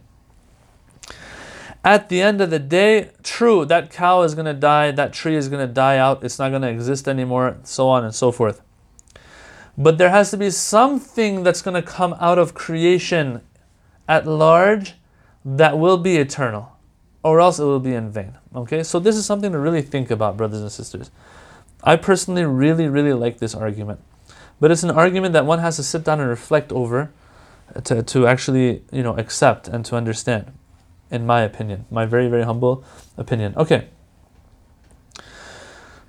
At 1.83 2.09
the 2.09 2.21
end 2.21 2.41
of 2.41 2.51
the 2.51 2.59
day, 2.59 3.09
true, 3.23 3.65
that 3.65 3.89
cow 3.89 4.21
is 4.21 4.35
going 4.35 4.45
to 4.45 4.53
die, 4.53 4.91
that 4.91 5.13
tree 5.13 5.35
is 5.35 5.49
going 5.49 5.67
to 5.67 5.73
die 5.73 5.97
out, 5.97 6.23
it's 6.23 6.37
not 6.37 6.49
going 6.49 6.61
to 6.61 6.69
exist 6.69 7.07
anymore, 7.07 7.57
so 7.63 7.89
on 7.89 8.03
and 8.03 8.13
so 8.13 8.31
forth. 8.31 8.61
But 9.77 9.97
there 9.97 10.09
has 10.09 10.29
to 10.31 10.37
be 10.37 10.51
something 10.51 11.43
that's 11.43 11.61
going 11.61 11.81
to 11.81 11.81
come 11.81 12.15
out 12.19 12.37
of 12.37 12.53
creation 12.53 13.41
at 14.07 14.27
large 14.27 14.93
that 15.43 15.79
will 15.79 15.97
be 15.97 16.17
eternal 16.17 16.77
or 17.23 17.39
else 17.39 17.59
it 17.59 17.63
will 17.63 17.79
be 17.79 17.93
in 17.93 18.11
vain. 18.11 18.37
Okay, 18.55 18.83
so 18.83 18.99
this 18.99 19.15
is 19.15 19.25
something 19.25 19.51
to 19.51 19.59
really 19.59 19.81
think 19.81 20.11
about, 20.11 20.37
brothers 20.37 20.61
and 20.61 20.71
sisters. 20.71 21.11
I 21.83 21.95
personally 21.95 22.45
really, 22.45 22.87
really 22.87 23.13
like 23.13 23.39
this 23.39 23.55
argument, 23.55 24.01
but 24.61 24.71
it's 24.71 24.83
an 24.83 24.91
argument 24.91 25.33
that 25.33 25.45
one 25.45 25.59
has 25.59 25.75
to 25.75 25.83
sit 25.83 26.05
down 26.05 26.21
and 26.21 26.29
reflect 26.29 26.71
over 26.71 27.11
to, 27.83 28.03
to 28.03 28.27
actually, 28.27 28.83
you 28.91 29.01
know, 29.01 29.17
accept 29.17 29.67
and 29.67 29.83
to 29.85 29.95
understand, 29.97 30.53
in 31.09 31.25
my 31.25 31.41
opinion, 31.41 31.85
my 31.91 32.05
very, 32.05 32.29
very 32.29 32.43
humble 32.43 32.83
opinion. 33.17 33.53
Okay. 33.57 33.87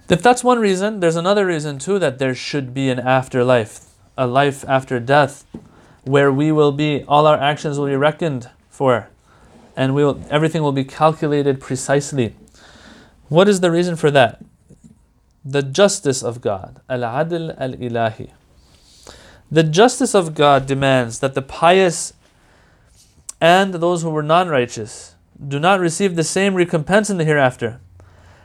If 0.09 0.23
that's 0.23 0.45
one 0.45 0.59
reason, 0.59 1.01
there's 1.01 1.17
another 1.17 1.47
reason 1.47 1.79
too 1.79 1.99
that 1.99 2.19
there 2.19 2.35
should 2.35 2.75
be 2.75 2.91
an 2.91 3.01
afterlife, 3.01 3.87
a 4.19 4.27
life 4.27 4.65
after 4.69 5.01
death, 5.01 5.47
where 6.05 6.31
we 6.31 6.53
will 6.53 6.73
be, 6.73 7.05
all 7.09 7.27
our 7.27 7.39
actions 7.39 7.79
will 7.79 7.87
be 7.87 7.97
reckoned 7.97 8.51
for 8.69 9.09
and 9.75 9.95
we'll, 9.95 10.23
everything 10.29 10.63
will 10.63 10.73
be 10.73 10.85
calculated 10.85 11.59
precisely. 11.59 12.35
What 13.29 13.49
is 13.49 13.61
the 13.61 13.71
reason 13.71 13.97
for 13.97 14.11
that? 14.11 14.45
The 15.43 15.63
justice 15.63 16.23
of 16.23 16.43
God, 16.43 16.83
al-adl 16.91 17.59
al-ilahi. 17.59 18.33
The 19.53 19.63
justice 19.63 20.15
of 20.15 20.35
God 20.35 20.65
demands 20.65 21.19
that 21.19 21.35
the 21.35 21.43
pious 21.43 22.15
and 23.39 23.75
those 23.75 24.01
who 24.01 24.09
were 24.09 24.23
non-righteous 24.23 25.15
do 25.47 25.61
not 25.61 25.79
receive 25.79 26.17
the 26.17 26.25
same 26.25 26.55
recompense 26.55 27.11
in 27.11 27.19
the 27.19 27.27
hereafter. 27.27 27.79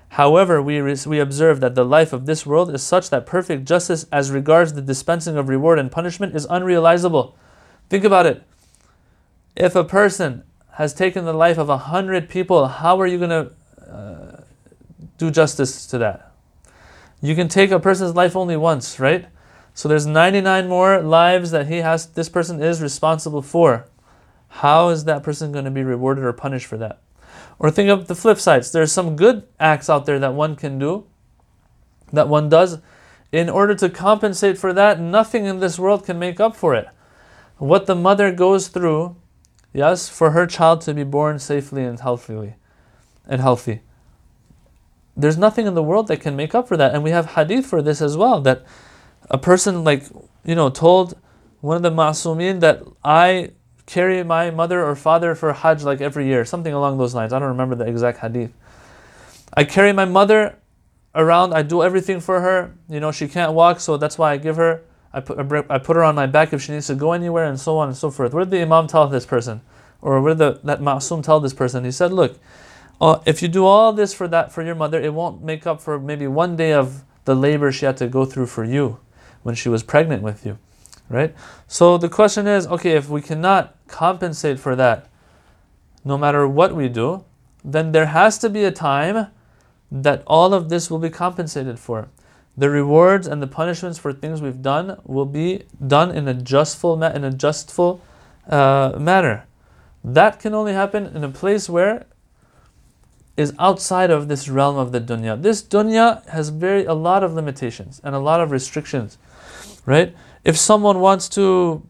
However, 0.09 0.61
we, 0.61 0.81
we 0.81 1.19
observe 1.21 1.61
that 1.61 1.75
the 1.75 1.85
life 1.85 2.11
of 2.11 2.25
this 2.25 2.45
world 2.45 2.75
is 2.75 2.83
such 2.83 3.09
that 3.09 3.25
perfect 3.25 3.63
justice 3.63 4.05
as 4.11 4.31
regards 4.31 4.73
the 4.73 4.81
dispensing 4.81 5.37
of 5.37 5.47
reward 5.47 5.79
and 5.79 5.89
punishment 5.89 6.35
is 6.35 6.45
unrealizable. 6.47 7.35
Think 7.89 8.03
about 8.03 8.25
it. 8.25 8.43
If 9.55 9.77
a 9.77 9.85
person 9.85 10.43
has 10.71 10.93
taken 10.93 11.23
the 11.23 11.31
life 11.31 11.57
of 11.57 11.69
a 11.69 11.77
hundred 11.77 12.27
people, 12.27 12.67
how 12.67 12.99
are 12.99 13.07
you 13.07 13.17
going 13.17 13.29
to 13.29 13.89
uh, 13.89 14.41
do 15.17 15.31
justice 15.31 15.87
to 15.87 15.97
that? 15.99 16.33
You 17.21 17.33
can 17.33 17.47
take 17.47 17.71
a 17.71 17.79
person's 17.79 18.13
life 18.13 18.35
only 18.35 18.57
once, 18.57 18.99
right? 18.99 19.27
So 19.77 19.88
there's 19.88 20.07
99 20.07 20.67
more 20.67 21.03
lives 21.03 21.51
that 21.51 21.67
he 21.67 21.77
has 21.77 22.07
this 22.07 22.29
person 22.29 22.63
is 22.63 22.81
responsible 22.81 23.43
for. 23.43 23.88
How 24.48 24.89
is 24.89 25.03
that 25.03 25.22
person 25.22 25.51
going 25.51 25.65
to 25.65 25.72
be 25.72 25.84
rewarded 25.84 26.24
or 26.24 26.34
punished 26.34 26.65
for 26.65 26.77
that? 26.77 27.00
Or 27.60 27.69
think 27.69 27.91
of 27.91 28.07
the 28.07 28.15
flip 28.15 28.39
sides. 28.39 28.72
There's 28.72 28.91
some 28.91 29.15
good 29.15 29.43
acts 29.60 29.88
out 29.88 30.07
there 30.07 30.17
that 30.17 30.34
one 30.34 30.55
can 30.55 30.79
do, 30.79 31.05
that 32.12 32.27
one 32.27 32.50
does. 32.50 32.79
In 33.31 33.51
order 33.51 33.75
to 33.75 33.88
compensate 33.88 34.57
for 34.57 34.74
that, 34.74 35.00
nothing 35.00 35.46
in 35.46 35.60
this 35.60 35.77
world 35.77 36.07
can 36.07 36.17
make 36.17 36.39
up 36.39 36.55
for 36.55 36.74
it. 36.74 36.88
What 37.57 37.86
the 37.86 37.93
mother 37.93 38.31
goes 38.31 38.69
through, 38.69 39.15
yes, 39.74 40.10
for 40.10 40.31
her 40.31 40.48
child 40.48 40.81
to 40.81 40.93
be 40.96 41.03
born 41.03 41.38
safely 41.38 41.84
and 41.84 42.00
healthily 42.00 42.55
and 43.27 43.41
healthy. 43.41 43.81
There's 45.15 45.38
nothing 45.38 45.67
in 45.67 45.75
the 45.75 45.84
world 45.84 46.07
that 46.07 46.22
can 46.22 46.36
make 46.36 46.55
up 46.55 46.67
for 46.67 46.77
that. 46.77 46.96
And 46.96 47.03
we 47.03 47.12
have 47.12 47.34
hadith 47.34 47.67
for 47.67 47.84
this 47.84 48.01
as 48.01 48.17
well 48.17 48.41
that 48.41 48.65
a 49.29 49.38
person 49.38 49.84
like 49.84 50.03
you 50.46 50.55
know 50.55 50.69
told 50.69 51.17
one 51.62 51.77
of 51.77 51.84
the 51.84 51.91
ma'sumin 51.91 52.60
that 52.62 52.84
I 53.03 53.51
carry 53.86 54.24
my 54.24 54.51
mother 54.51 54.86
or 54.86 54.96
father 54.96 55.34
for 55.34 55.53
Hajj 55.53 55.84
like 55.84 56.01
every 56.01 56.27
year, 56.27 56.46
something 56.46 56.74
along 56.74 56.98
those 56.98 57.15
lines. 57.15 57.34
I 57.34 57.39
don't 57.39 57.50
remember 57.50 57.75
the 57.75 57.86
exact 57.86 58.19
hadith. 58.19 58.51
I 59.53 59.63
carry 59.63 59.93
my 59.93 60.05
mother 60.05 60.60
around. 61.15 61.53
I 61.53 61.63
do 61.63 61.81
everything 61.81 62.19
for 62.19 62.41
her. 62.41 62.75
You 62.89 63.00
know, 63.00 63.12
she 63.12 63.27
can't 63.27 63.53
walk, 63.53 63.79
so 63.79 63.98
that's 63.98 64.17
why 64.17 64.34
I 64.34 64.38
give 64.38 64.57
her. 64.57 64.84
I 65.13 65.22
put 65.22 65.39
I 65.69 65.79
put 65.79 65.96
her 65.96 66.03
on 66.03 66.15
my 66.15 66.27
back 66.27 66.53
if 66.53 66.62
she 66.62 66.74
needs 66.74 66.88
to 66.88 66.96
go 66.96 67.13
anywhere, 67.13 67.46
and 67.46 67.60
so 67.60 67.77
on 67.77 67.88
and 67.88 67.98
so 67.98 68.12
forth. 68.12 68.34
What 68.34 68.41
did 68.41 68.51
the 68.51 68.62
imam 68.62 68.88
tell 68.88 69.07
this 69.07 69.25
person, 69.25 69.62
or 70.01 70.22
what 70.22 70.38
did 70.38 70.38
the, 70.38 70.60
that 70.65 70.79
ma'sum 70.81 71.24
tell 71.24 71.39
this 71.39 71.53
person? 71.53 71.86
He 71.86 71.91
said, 71.91 72.12
"Look, 72.12 72.38
uh, 73.01 73.19
if 73.25 73.41
you 73.41 73.48
do 73.48 73.65
all 73.65 73.93
this 73.93 74.13
for 74.13 74.27
that 74.27 74.51
for 74.51 74.62
your 74.62 74.75
mother, 74.75 75.01
it 75.01 75.13
won't 75.13 75.41
make 75.41 75.65
up 75.65 75.81
for 75.81 75.98
maybe 75.98 76.27
one 76.27 76.55
day 76.55 76.74
of 76.74 77.03
the 77.25 77.36
labor 77.36 77.72
she 77.72 77.86
had 77.86 77.98
to 77.98 78.07
go 78.07 78.25
through 78.25 78.48
for 78.48 78.63
you." 78.63 79.00
When 79.47 79.55
she 79.55 79.69
was 79.69 79.81
pregnant 79.81 80.21
with 80.21 80.45
you, 80.45 80.57
right? 81.07 81.33
So 81.67 81.97
the 81.97 82.09
question 82.09 82.47
is 82.47 82.67
okay, 82.67 82.97
if 82.97 83.07
we 83.07 83.21
cannot 83.21 83.73
compensate 83.87 84.59
for 84.59 84.75
that, 84.75 85.07
no 86.03 86.17
matter 86.17 86.45
what 86.45 86.75
we 86.75 86.89
do, 86.89 87.23
then 87.63 87.93
there 87.93 88.07
has 88.07 88.37
to 88.39 88.49
be 88.49 88.65
a 88.65 88.71
time 88.71 89.27
that 89.89 90.21
all 90.27 90.53
of 90.53 90.67
this 90.67 90.91
will 90.91 90.99
be 90.99 91.09
compensated 91.09 91.79
for. 91.79 92.09
The 92.57 92.69
rewards 92.69 93.25
and 93.25 93.41
the 93.41 93.47
punishments 93.47 93.97
for 93.97 94.11
things 94.11 94.41
we've 94.41 94.61
done 94.61 94.99
will 95.05 95.25
be 95.25 95.63
done 95.95 96.11
in 96.13 96.27
a 96.27 96.33
justful, 96.33 97.01
in 97.01 97.23
a 97.23 97.31
justful 97.31 98.01
uh, 98.49 98.97
manner. 98.99 99.45
That 100.03 100.41
can 100.41 100.53
only 100.53 100.73
happen 100.73 101.05
in 101.15 101.23
a 101.23 101.29
place 101.29 101.69
where 101.69 102.05
is 103.37 103.53
outside 103.59 104.11
of 104.11 104.27
this 104.27 104.49
realm 104.49 104.75
of 104.75 104.91
the 104.91 104.99
dunya. 104.99 105.41
This 105.41 105.61
dunya 105.63 106.27
has 106.27 106.49
very 106.49 106.83
a 106.83 106.93
lot 106.93 107.23
of 107.23 107.33
limitations 107.33 108.01
and 108.03 108.13
a 108.13 108.19
lot 108.19 108.41
of 108.41 108.51
restrictions 108.51 109.17
right? 109.88 110.15
If 110.44 110.58
someone 110.58 111.00
wants 111.00 111.27
to 111.29 111.82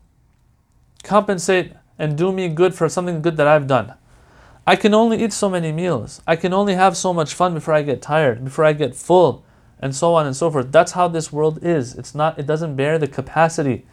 compensate 1.04 1.74
and 2.00 2.18
do 2.18 2.32
me 2.32 2.48
good 2.48 2.74
for 2.74 2.88
something 2.88 3.22
good 3.22 3.36
that 3.36 3.48
I've 3.48 3.68
done, 3.68 3.96
I 4.66 4.76
can 4.76 4.94
only 4.94 5.24
eat 5.24 5.34
so 5.34 5.50
many 5.50 5.72
meals. 5.72 6.22
I 6.28 6.36
can 6.36 6.54
only 6.54 6.76
have 6.76 6.96
so 6.96 7.14
much 7.14 7.34
fun 7.34 7.54
before 7.54 7.74
I 7.74 7.82
get 7.82 8.02
tired, 8.02 8.44
before 8.44 8.64
I 8.64 8.74
get 8.74 8.96
full, 8.96 9.44
and 9.80 9.96
so 9.96 10.14
on 10.14 10.26
and 10.26 10.36
so 10.36 10.52
forth. 10.52 10.72
That's 10.72 10.92
how 10.92 11.08
this 11.08 11.32
world 11.34 11.60
is. 11.62 11.96
It's 11.96 12.14
not. 12.14 12.38
It 12.38 12.46
doesn't 12.46 12.76
bear 12.76 12.98
the 13.00 13.08
capacity 13.08 13.86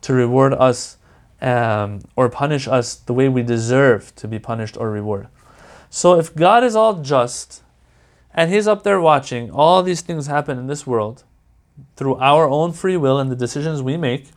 to 0.00 0.14
reward 0.14 0.54
us 0.54 0.96
um, 1.42 2.00
or 2.16 2.28
punish 2.28 2.66
us 2.66 2.94
the 2.94 3.12
way 3.12 3.28
we 3.28 3.42
deserve 3.42 4.14
to 4.16 4.28
be 4.28 4.38
punished 4.38 4.76
or 4.76 4.90
rewarded. 4.90 5.28
So 5.90 6.18
if 6.18 6.34
God 6.34 6.62
is 6.64 6.76
all 6.76 7.02
just, 7.02 7.62
and 8.32 8.50
He's 8.50 8.68
up 8.68 8.84
there 8.84 9.00
watching 9.00 9.50
all 9.50 9.82
these 9.82 10.00
things 10.00 10.28
happen 10.28 10.58
in 10.58 10.66
this 10.66 10.86
world, 10.86 11.24
through 11.96 12.16
our 12.16 12.48
own 12.48 12.72
free 12.72 12.96
will 12.96 13.18
and 13.18 13.30
the 13.30 13.36
decisions 13.36 13.82
we 13.82 13.96
make, 13.96 14.28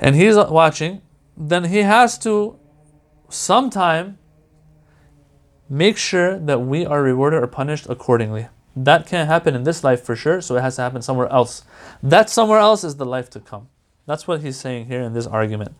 and 0.00 0.16
he's 0.16 0.36
watching, 0.36 1.02
then 1.36 1.64
he 1.64 1.78
has 1.78 2.18
to 2.18 2.58
sometime 3.28 4.18
make 5.68 5.96
sure 5.96 6.38
that 6.38 6.60
we 6.60 6.84
are 6.84 7.02
rewarded 7.02 7.42
or 7.42 7.46
punished 7.46 7.86
accordingly. 7.88 8.48
That 8.76 9.06
can't 9.06 9.28
happen 9.28 9.54
in 9.54 9.62
this 9.62 9.84
life 9.84 10.02
for 10.02 10.16
sure, 10.16 10.40
so 10.40 10.56
it 10.56 10.60
has 10.60 10.76
to 10.76 10.82
happen 10.82 11.02
somewhere 11.02 11.28
else. 11.28 11.64
That 12.02 12.28
somewhere 12.28 12.58
else 12.58 12.84
is 12.84 12.96
the 12.96 13.06
life 13.06 13.30
to 13.30 13.40
come. 13.40 13.68
That's 14.06 14.26
what 14.26 14.42
he's 14.42 14.56
saying 14.56 14.86
here 14.86 15.00
in 15.00 15.12
this 15.12 15.26
argument. 15.26 15.74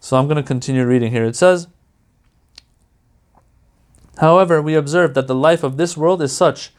So 0.00 0.16
I'm 0.16 0.26
going 0.26 0.36
to 0.36 0.42
continue 0.42 0.86
reading 0.86 1.10
here. 1.10 1.24
It 1.24 1.36
says, 1.36 1.68
However, 4.18 4.62
we 4.62 4.74
observe 4.74 5.14
that 5.14 5.26
the 5.26 5.34
life 5.34 5.62
of 5.62 5.76
this 5.76 5.96
world 5.96 6.22
is 6.22 6.34
such 6.34 6.72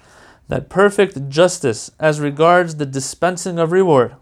that 0.48 0.70
perfect 0.70 1.30
justice 1.30 1.92
as 2.00 2.20
regards 2.20 2.76
the 2.76 2.86
dispensing 2.86 3.58
of 3.58 3.72
reward 3.72 4.16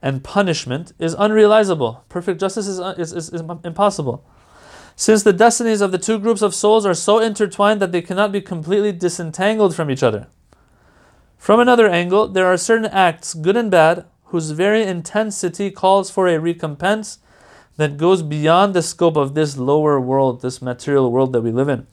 and 0.00 0.22
punishment 0.22 0.92
is 0.98 1.14
unrealizable. 1.14 2.02
Perfect 2.08 2.40
justice 2.40 2.66
is, 2.66 2.78
is, 2.98 3.12
is, 3.12 3.30
is, 3.30 3.42
impossible. 3.64 4.24
Since 4.94 5.22
the 5.22 5.32
destinies 5.32 5.80
of 5.80 5.92
the 5.92 5.98
two 5.98 6.18
groups 6.18 6.42
of 6.42 6.54
souls 6.54 6.84
are 6.84 6.94
so 6.94 7.18
intertwined 7.18 7.80
that 7.80 7.92
they 7.92 8.02
cannot 8.02 8.32
be 8.32 8.40
completely 8.40 8.92
disentangled 8.92 9.74
from 9.74 9.90
each 9.90 10.02
other. 10.02 10.26
From 11.36 11.60
another 11.60 11.88
angle, 11.88 12.28
there 12.28 12.46
are 12.46 12.56
certain 12.56 12.86
acts, 12.86 13.34
good 13.34 13.56
and 13.56 13.70
bad, 13.70 14.06
whose 14.26 14.50
very 14.50 14.82
intensity 14.82 15.70
calls 15.70 16.10
for 16.10 16.26
a 16.26 16.38
recompense 16.38 17.18
that 17.76 17.96
goes 17.96 18.22
beyond 18.22 18.74
the 18.74 18.82
scope 18.82 19.16
of 19.16 19.34
this 19.34 19.56
lower 19.56 20.00
world, 20.00 20.42
this 20.42 20.60
material 20.60 21.10
world 21.12 21.32
that 21.32 21.42
we 21.42 21.52
live 21.52 21.68
in 21.68 21.86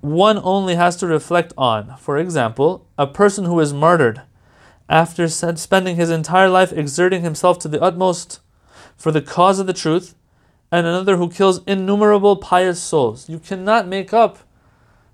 one 0.00 0.38
only 0.42 0.74
has 0.76 0.96
to 0.96 1.06
reflect 1.06 1.52
on. 1.56 1.96
For 1.98 2.18
example, 2.18 2.86
a 2.96 3.06
person 3.06 3.44
who 3.44 3.58
is 3.60 3.72
martyred 3.72 4.22
after 4.88 5.28
spending 5.28 5.96
his 5.96 6.10
entire 6.10 6.48
life 6.48 6.72
exerting 6.72 7.22
himself 7.22 7.58
to 7.60 7.68
the 7.68 7.80
utmost 7.80 8.40
for 8.96 9.12
the 9.12 9.20
cause 9.20 9.58
of 9.58 9.66
the 9.66 9.72
truth, 9.72 10.14
and 10.70 10.86
another 10.86 11.16
who 11.16 11.30
kills 11.30 11.62
innumerable 11.66 12.36
pious 12.36 12.82
souls. 12.82 13.28
You 13.28 13.38
cannot 13.38 13.86
make 13.86 14.12
up 14.12 14.38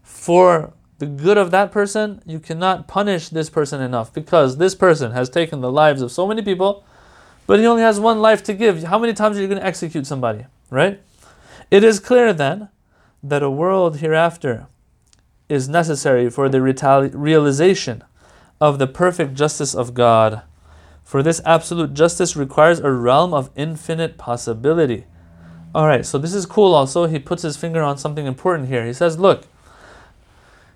for 0.03 0.73
the 0.99 1.07
good 1.07 1.39
of 1.39 1.51
that 1.51 1.71
person. 1.71 2.23
You 2.25 2.41
cannot 2.41 2.89
punish 2.89 3.29
this 3.29 3.51
person 3.51 3.81
enough 3.81 4.13
because 4.13 4.57
this 4.57 4.75
person 4.75 5.13
has 5.13 5.29
taken 5.29 5.61
the 5.61 5.73
lives 5.73 6.03
of 6.03 6.13
so 6.13 6.27
many 6.27 6.43
people, 6.43 6.85
but 7.47 7.59
he 7.59 7.67
only 7.67 7.83
has 7.83 8.01
one 8.01 8.21
life 8.21 8.43
to 8.45 8.55
give. 8.55 8.83
How 8.85 8.99
many 8.99 9.13
times 9.13 9.37
are 9.37 9.43
you 9.43 9.49
going 9.49 9.61
to 9.61 9.67
execute 9.67 10.07
somebody, 10.07 10.47
right? 10.71 11.01
It 11.71 11.85
is 11.85 12.01
clear 12.01 12.33
then 12.33 12.69
that 13.23 13.43
a 13.43 13.51
world 13.51 13.99
hereafter 13.99 14.67
is 15.49 15.69
necessary 15.69 16.31
for 16.31 16.49
the 16.49 16.63
realization 16.63 18.03
of 18.61 18.79
the 18.79 18.87
perfect 18.87 19.35
justice 19.35 19.75
of 19.75 19.95
God. 19.95 20.43
For 21.03 21.23
this 21.23 21.43
absolute 21.45 21.93
justice 21.93 22.35
requires 22.35 22.81
a 22.81 22.91
realm 22.91 23.35
of 23.35 23.51
infinite 23.55 24.17
possibility. 24.17 25.05
All 25.75 25.87
right, 25.87 26.07
so 26.07 26.19
this 26.19 26.33
is 26.35 26.47
cool 26.47 26.75
also. 26.75 27.07
He 27.07 27.19
puts 27.19 27.43
his 27.43 27.57
finger 27.57 27.83
on 27.83 27.99
something 27.99 28.27
important 28.27 28.69
here. 28.69 28.87
He 28.87 28.93
says, 28.95 29.19
look, 29.19 29.47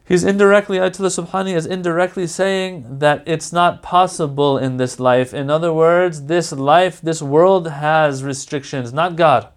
he's 0.04 0.24
indirectly, 0.24 0.78
Ayatollah 0.78 1.24
Subhani 1.24 1.54
is 1.54 1.64
indirectly 1.64 2.26
saying 2.26 2.98
that 2.98 3.22
it's 3.26 3.52
not 3.52 3.82
possible 3.82 4.58
in 4.58 4.76
this 4.76 5.00
life. 5.00 5.32
In 5.32 5.48
other 5.48 5.72
words, 5.72 6.24
this 6.26 6.52
life, 6.52 7.00
this 7.00 7.22
world 7.22 7.68
has 7.68 8.22
restrictions, 8.22 8.92
not 8.92 9.16
God. 9.16 9.48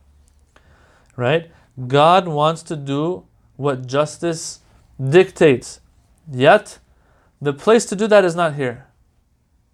Right? 1.17 1.51
God 1.87 2.27
wants 2.29 2.63
to 2.63 2.77
do 2.77 3.25
what 3.57 3.87
justice 3.87 4.60
dictates. 5.09 5.79
Yet, 6.31 6.79
the 7.41 7.53
place 7.53 7.85
to 7.85 7.95
do 7.95 8.07
that 8.07 8.23
is 8.23 8.35
not 8.35 8.55
here. 8.55 8.87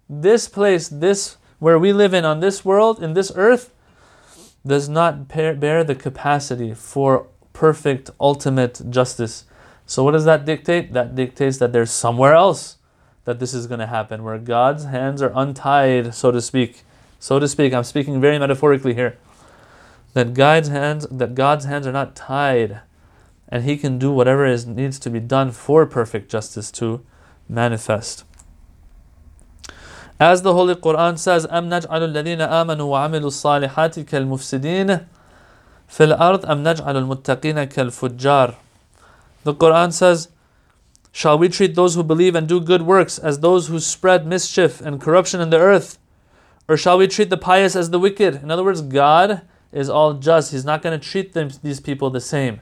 This 0.08 0.48
place, 0.48 0.88
this 0.88 1.36
where 1.58 1.78
we 1.78 1.92
live 1.92 2.14
in 2.14 2.24
on 2.24 2.40
this 2.40 2.64
world, 2.64 3.02
in 3.02 3.14
this 3.14 3.32
earth, 3.34 3.72
does 4.66 4.88
not 4.88 5.28
bear 5.28 5.84
the 5.84 5.94
capacity 5.94 6.72
for 6.74 7.26
perfect, 7.52 8.10
ultimate 8.20 8.80
justice. 8.90 9.44
So, 9.86 10.04
what 10.04 10.12
does 10.12 10.24
that 10.24 10.44
dictate? 10.44 10.92
That 10.92 11.14
dictates 11.14 11.58
that 11.58 11.72
there's 11.72 11.90
somewhere 11.90 12.34
else 12.34 12.76
that 13.24 13.40
this 13.40 13.52
is 13.52 13.66
going 13.66 13.80
to 13.80 13.86
happen, 13.86 14.24
where 14.24 14.38
God's 14.38 14.84
hands 14.84 15.20
are 15.20 15.32
untied, 15.34 16.14
so 16.14 16.30
to 16.30 16.40
speak. 16.40 16.82
So 17.18 17.38
to 17.38 17.46
speak, 17.46 17.74
I'm 17.74 17.84
speaking 17.84 18.22
very 18.22 18.38
metaphorically 18.38 18.94
here. 18.94 19.18
That 20.14 20.32
God's 20.32 20.68
hands, 20.68 21.06
that 21.10 21.34
God's 21.34 21.66
hands 21.66 21.86
are 21.86 21.92
not 21.92 22.16
tied 22.16 22.80
and 23.49 23.63
he 23.63 23.77
can 23.77 23.99
do 23.99 24.11
whatever 24.11 24.45
is 24.45 24.65
needs 24.65 24.97
to 24.99 25.09
be 25.09 25.19
done 25.19 25.51
for 25.51 25.85
perfect 25.85 26.29
justice 26.29 26.71
to 26.71 27.05
manifest. 27.47 28.23
As 30.19 30.41
the 30.41 30.53
Holy 30.53 30.75
Quran 30.75 31.17
says, 31.17 31.45
أَمْ 31.47 31.67
نَجْعَلُ 31.67 32.13
الَّذِينَ 32.13 32.47
آمَنُوا 32.47 32.87
وَعَمِلُوا 32.87 33.27
الصَّالِحَاتِ 33.27 34.05
كَالْمُفْسِدِينَ 34.05 35.05
فِي 35.89 36.15
الْأَرْضِ 36.15 36.45
أَمْ 36.45 36.63
نَجْعَلُ 36.63 36.95
الْمُتَّقِينَ 36.95 37.67
كَالْفُجَّارِ 37.67 38.55
The 39.43 39.53
Quran 39.53 39.91
says, 39.91 40.29
Shall 41.11 41.37
we 41.37 41.47
treat 41.49 41.75
those 41.75 41.93
who 41.93 42.03
believe 42.03 42.33
and 42.35 42.47
do 42.47 42.59
good 42.59 42.81
works 42.81 43.19
as 43.19 43.39
those 43.39 43.67
who 43.67 43.79
spread 43.79 44.25
mischief 44.25 44.81
and 44.81 44.99
corruption 44.99 45.41
in 45.41 45.51
the 45.51 45.59
earth? 45.59 45.99
Or 46.67 46.77
shall 46.77 46.97
we 46.97 47.07
treat 47.07 47.29
the 47.29 47.37
pious 47.37 47.75
as 47.75 47.91
the 47.91 47.99
wicked? 47.99 48.41
In 48.41 48.49
other 48.49 48.63
words, 48.63 48.81
God 48.81 49.41
is 49.71 49.89
all 49.89 50.13
just. 50.15 50.51
He's 50.51 50.65
not 50.65 50.81
going 50.81 50.99
to 50.99 51.05
treat 51.05 51.33
them, 51.33 51.51
these 51.61 51.79
people 51.79 52.09
the 52.09 52.21
same. 52.21 52.61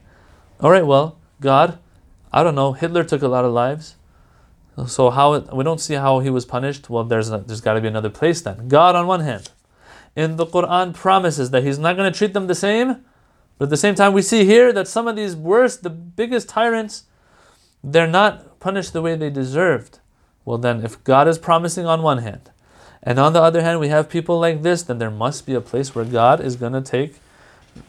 All 0.61 0.71
right, 0.71 0.87
well, 0.87 1.19
God, 1.41 1.79
I 2.33 2.43
don't 2.43 2.55
know. 2.55 2.73
Hitler 2.73 3.05
took 3.05 3.23
a 3.23 3.29
lot 3.29 3.45
of 3.45 3.53
lives. 3.53 3.97
So 4.87 5.11
how 5.11 5.39
we 5.39 5.65
don't 5.65 5.81
see 5.81 5.95
how 5.95 6.21
he 6.21 6.31
was 6.31 6.45
punished. 6.45 6.91
Well, 6.91 7.05
there's 7.05 7.31
there's 7.31 7.63
got 7.63 7.75
to 7.75 7.81
be 7.81 7.89
another 7.89 8.11
place 8.11 8.43
then. 8.43 8.69
God 8.69 8.95
on 8.95 9.07
one 9.07 9.21
hand, 9.21 9.51
in 10.15 10.37
the 10.37 10.47
Quran 10.47 10.93
promises 10.93 11.51
that 11.51 11.63
He's 11.63 11.79
not 11.79 11.97
going 11.97 12.11
to 12.11 12.17
treat 12.17 12.35
them 12.35 12.47
the 12.47 12.55
same, 12.55 13.05
but 13.59 13.67
at 13.67 13.71
the 13.71 13.77
same 13.77 13.95
time 13.95 14.13
we 14.13 14.21
see 14.21 14.45
here 14.45 14.73
that 14.73 14.89
some 14.89 15.09
of 15.09 15.17
these 15.17 15.35
worst, 15.35 15.83
the 15.83 15.91
biggest 15.91 16.49
tyrants, 16.49 17.05
they're 17.83 18.07
not 18.07 18.61
punished 18.61 18.93
the 18.93 19.03
way 19.03 19.15
they 19.15 19.31
deserved. 19.31 19.99
Well, 20.45 20.59
then, 20.59 20.85
if 20.85 21.03
God 21.05 21.27
is 21.27 21.39
promising 21.39 21.87
on 21.87 22.03
one 22.03 22.19
hand, 22.19 22.51
and 23.03 23.19
on 23.19 23.33
the 23.33 23.43
other 23.43 23.63
hand 23.63 23.81
we 23.81 23.89
have 23.89 24.11
people 24.11 24.39
like 24.39 24.63
this, 24.63 24.83
then 24.83 24.99
there 24.99 25.11
must 25.11 25.47
be 25.47 25.55
a 25.55 25.61
place 25.61 25.95
where 25.95 26.05
God 26.05 26.41
is 26.41 26.57
going 26.57 26.75
to 26.75 26.83
take 26.83 27.17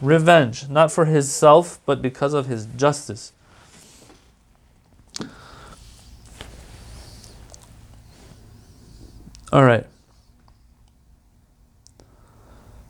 revenge, 0.01 0.70
not 0.70 0.91
for 0.91 1.06
His 1.06 1.32
self, 1.32 1.79
but 1.86 2.01
because 2.01 2.34
of 2.34 2.48
His 2.48 2.65
justice. 2.65 3.34
All 9.51 9.63
right. 9.63 9.86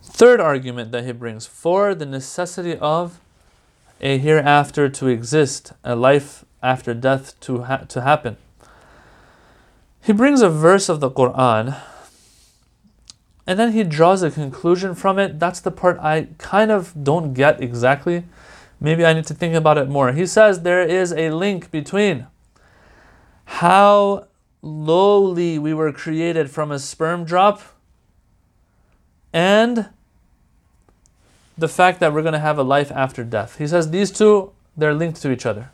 Third 0.02 0.40
argument 0.40 0.90
that 0.90 1.04
he 1.04 1.12
brings 1.12 1.46
for 1.46 1.94
the 1.94 2.04
necessity 2.04 2.76
of 2.76 3.20
a 4.00 4.18
hereafter 4.18 4.88
to 4.88 5.06
exist, 5.06 5.72
a 5.84 5.94
life 5.94 6.44
after 6.60 6.92
death 6.92 7.38
to, 7.40 7.62
ha- 7.62 7.84
to 7.88 8.02
happen. 8.02 8.36
He 10.02 10.12
brings 10.12 10.42
a 10.42 10.50
verse 10.50 10.88
of 10.88 10.98
the 10.98 11.10
Quran 11.10 11.80
and 13.48 13.58
then 13.58 13.72
he 13.72 13.82
draws 13.82 14.22
a 14.22 14.30
conclusion 14.30 14.94
from 14.94 15.18
it. 15.18 15.40
That's 15.40 15.58
the 15.58 15.70
part 15.70 15.98
I 16.00 16.28
kind 16.36 16.70
of 16.70 16.92
don't 17.02 17.32
get 17.32 17.62
exactly. 17.62 18.24
Maybe 18.78 19.06
I 19.06 19.14
need 19.14 19.24
to 19.24 19.34
think 19.34 19.54
about 19.54 19.78
it 19.78 19.88
more. 19.88 20.12
He 20.12 20.26
says 20.26 20.60
there 20.60 20.82
is 20.82 21.14
a 21.14 21.30
link 21.30 21.70
between 21.70 22.26
how 23.46 24.26
lowly 24.60 25.58
we 25.58 25.72
were 25.72 25.94
created 25.94 26.50
from 26.50 26.70
a 26.70 26.78
sperm 26.78 27.24
drop 27.24 27.62
and 29.32 29.88
the 31.56 31.68
fact 31.68 32.00
that 32.00 32.12
we're 32.12 32.20
going 32.20 32.34
to 32.34 32.38
have 32.38 32.58
a 32.58 32.62
life 32.62 32.92
after 32.92 33.24
death. 33.24 33.56
He 33.56 33.66
says 33.66 33.90
these 33.90 34.10
two, 34.10 34.52
they're 34.76 34.92
linked 34.92 35.22
to 35.22 35.32
each 35.32 35.46
other. 35.46 35.70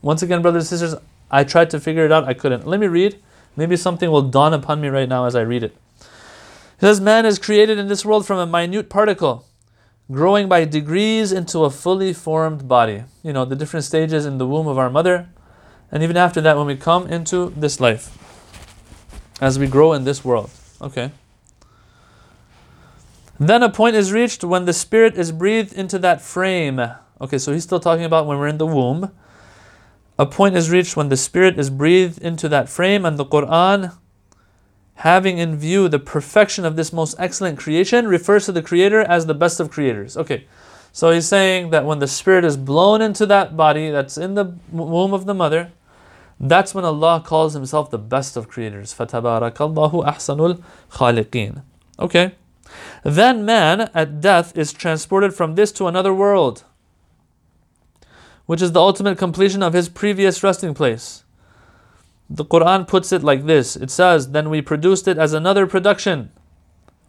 Once 0.00 0.22
again, 0.22 0.42
brothers 0.42 0.70
and 0.70 0.78
sisters, 0.78 1.00
I 1.28 1.42
tried 1.42 1.70
to 1.70 1.80
figure 1.80 2.04
it 2.06 2.12
out, 2.12 2.22
I 2.22 2.34
couldn't. 2.34 2.68
Let 2.68 2.78
me 2.78 2.86
read. 2.86 3.20
Maybe 3.56 3.76
something 3.76 4.12
will 4.12 4.22
dawn 4.22 4.54
upon 4.54 4.80
me 4.80 4.86
right 4.86 5.08
now 5.08 5.24
as 5.24 5.34
I 5.34 5.40
read 5.40 5.64
it. 5.64 5.76
He 6.82 6.86
says, 6.88 7.00
Man 7.00 7.24
is 7.24 7.38
created 7.38 7.78
in 7.78 7.86
this 7.86 8.04
world 8.04 8.26
from 8.26 8.40
a 8.40 8.46
minute 8.46 8.90
particle, 8.90 9.46
growing 10.10 10.48
by 10.48 10.64
degrees 10.64 11.30
into 11.30 11.60
a 11.60 11.70
fully 11.70 12.12
formed 12.12 12.66
body. 12.66 13.04
You 13.22 13.32
know, 13.32 13.44
the 13.44 13.54
different 13.54 13.84
stages 13.84 14.26
in 14.26 14.38
the 14.38 14.48
womb 14.48 14.66
of 14.66 14.78
our 14.78 14.90
mother 14.90 15.28
and 15.92 16.02
even 16.02 16.16
after 16.16 16.40
that 16.40 16.56
when 16.56 16.66
we 16.66 16.74
come 16.74 17.06
into 17.06 17.50
this 17.50 17.78
life, 17.78 18.18
as 19.40 19.60
we 19.60 19.68
grow 19.68 19.92
in 19.92 20.02
this 20.02 20.24
world. 20.24 20.50
Okay. 20.80 21.12
Then 23.38 23.62
a 23.62 23.68
point 23.70 23.94
is 23.94 24.12
reached 24.12 24.42
when 24.42 24.64
the 24.64 24.72
spirit 24.72 25.16
is 25.16 25.30
breathed 25.30 25.72
into 25.72 26.00
that 26.00 26.20
frame. 26.20 26.80
Okay, 27.20 27.38
so 27.38 27.52
he's 27.52 27.62
still 27.62 27.78
talking 27.78 28.04
about 28.04 28.26
when 28.26 28.38
we're 28.38 28.48
in 28.48 28.58
the 28.58 28.66
womb. 28.66 29.12
A 30.18 30.26
point 30.26 30.56
is 30.56 30.68
reached 30.68 30.96
when 30.96 31.10
the 31.10 31.16
spirit 31.16 31.60
is 31.60 31.70
breathed 31.70 32.18
into 32.20 32.48
that 32.48 32.68
frame, 32.68 33.04
and 33.04 33.16
the 33.18 33.24
Quran, 33.24 33.96
having 35.02 35.36
in 35.38 35.56
view 35.56 35.88
the 35.88 35.98
perfection 35.98 36.64
of 36.64 36.76
this 36.76 36.92
most 36.92 37.16
excellent 37.18 37.58
creation, 37.58 38.06
refers 38.06 38.44
to 38.46 38.52
the 38.52 38.62
Creator 38.62 39.00
as 39.00 39.26
the 39.26 39.34
best 39.34 39.58
of 39.58 39.68
creators. 39.68 40.16
Okay, 40.16 40.46
so 40.92 41.10
he's 41.10 41.26
saying 41.26 41.70
that 41.70 41.84
when 41.84 41.98
the 41.98 42.06
spirit 42.06 42.44
is 42.44 42.56
blown 42.56 43.02
into 43.02 43.26
that 43.26 43.56
body 43.56 43.90
that's 43.90 44.16
in 44.16 44.34
the 44.34 44.54
womb 44.70 45.12
of 45.12 45.26
the 45.26 45.34
mother, 45.34 45.72
that's 46.38 46.72
when 46.72 46.84
Allah 46.84 47.20
calls 47.26 47.52
himself 47.54 47.90
the 47.90 47.98
best 47.98 48.36
of 48.36 48.48
creators. 48.48 48.94
Ahsanul 48.94 50.62
khaliqin. 50.92 51.62
Okay. 51.98 52.36
Then 53.02 53.44
man 53.44 53.90
at 53.92 54.20
death 54.20 54.56
is 54.56 54.72
transported 54.72 55.34
from 55.34 55.56
this 55.56 55.72
to 55.72 55.88
another 55.88 56.14
world, 56.14 56.62
which 58.46 58.62
is 58.62 58.70
the 58.70 58.80
ultimate 58.80 59.18
completion 59.18 59.64
of 59.64 59.72
his 59.72 59.88
previous 59.88 60.44
resting 60.44 60.74
place. 60.74 61.24
The 62.30 62.44
Quran 62.44 62.88
puts 62.88 63.12
it 63.12 63.22
like 63.22 63.46
this 63.46 63.76
it 63.76 63.90
says, 63.90 64.30
Then 64.30 64.50
we 64.50 64.62
produced 64.62 65.08
it 65.08 65.18
as 65.18 65.32
another 65.32 65.66
production. 65.66 66.30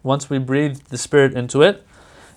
Once 0.02 0.30
we 0.30 0.38
breathed 0.38 0.90
the 0.90 0.98
Spirit 0.98 1.34
into 1.34 1.62
it, 1.62 1.86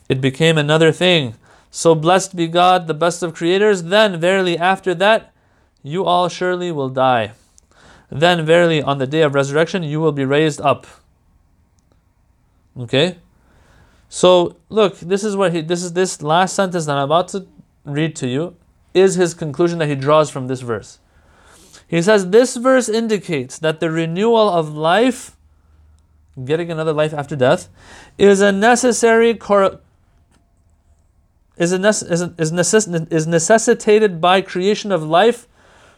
it 0.08 0.20
became 0.20 0.56
another 0.56 0.92
thing. 0.92 1.34
So 1.70 1.94
blessed 1.94 2.36
be 2.36 2.46
God, 2.46 2.86
the 2.86 2.94
best 2.94 3.22
of 3.22 3.34
creators. 3.34 3.84
Then, 3.84 4.20
verily, 4.20 4.56
after 4.56 4.94
that, 4.94 5.32
you 5.82 6.04
all 6.04 6.28
surely 6.28 6.70
will 6.70 6.88
die. 6.88 7.32
Then, 8.10 8.46
verily, 8.46 8.80
on 8.82 8.98
the 8.98 9.06
day 9.06 9.22
of 9.22 9.34
resurrection, 9.34 9.82
you 9.82 10.00
will 10.00 10.12
be 10.12 10.24
raised 10.24 10.60
up. 10.60 10.86
Okay? 12.78 13.18
So, 14.08 14.56
look, 14.68 14.98
this 15.00 15.24
is 15.24 15.36
what 15.36 15.52
he, 15.52 15.60
this 15.60 15.82
is 15.82 15.92
this 15.92 16.22
last 16.22 16.54
sentence 16.54 16.86
that 16.86 16.96
I'm 16.96 17.04
about 17.04 17.28
to 17.28 17.46
read 17.84 18.14
to 18.16 18.28
you 18.28 18.56
is 18.94 19.16
his 19.16 19.34
conclusion 19.34 19.78
that 19.80 19.88
he 19.88 19.94
draws 19.94 20.30
from 20.30 20.46
this 20.46 20.60
verse. 20.60 20.98
He 21.88 22.02
says, 22.02 22.30
This 22.30 22.56
verse 22.56 22.88
indicates 22.88 23.58
that 23.58 23.80
the 23.80 23.90
renewal 23.90 24.48
of 24.48 24.74
life, 24.74 25.36
getting 26.44 26.70
another 26.70 26.92
life 26.92 27.14
after 27.14 27.36
death, 27.36 27.68
is 28.18 28.40
a 28.40 28.52
necessary 28.52 29.34
cor- 29.34 29.80
is, 31.56 31.72
a 31.72 31.78
nece- 31.78 32.10
is, 32.10 32.22
a, 32.22 32.34
is, 32.38 32.52
necess- 32.52 33.12
is 33.12 33.26
necessitated 33.26 34.20
by 34.20 34.40
creation 34.40 34.92
of 34.92 35.02
life 35.02 35.46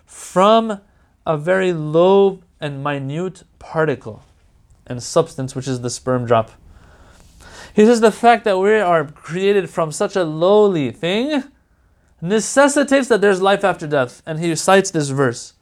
from 0.07 0.81
a 1.27 1.37
very 1.37 1.73
low 1.73 2.41
and 2.61 2.83
minute 2.83 3.43
particle 3.59 4.23
and 4.87 5.03
substance, 5.03 5.55
which 5.55 5.69
is 5.69 5.81
the 5.81 5.91
sperm 5.91 6.25
drop. 6.27 6.51
He 7.75 7.85
says 7.85 8.01
the 8.01 8.13
fact 8.13 8.45
that 8.45 8.59
we 8.59 8.75
are 8.75 9.05
created 9.05 9.71
from 9.71 9.93
such 9.93 10.17
a 10.17 10.25
lowly 10.25 10.91
thing 10.91 11.45
necessitates 12.21 13.09
that 13.09 13.21
there's 13.21 13.41
life 13.41 13.65
after 13.65 13.87
death. 13.87 14.23
And 14.27 14.41
he 14.41 14.55
cites 14.57 14.91
this 14.91 15.11
verse. 15.11 15.55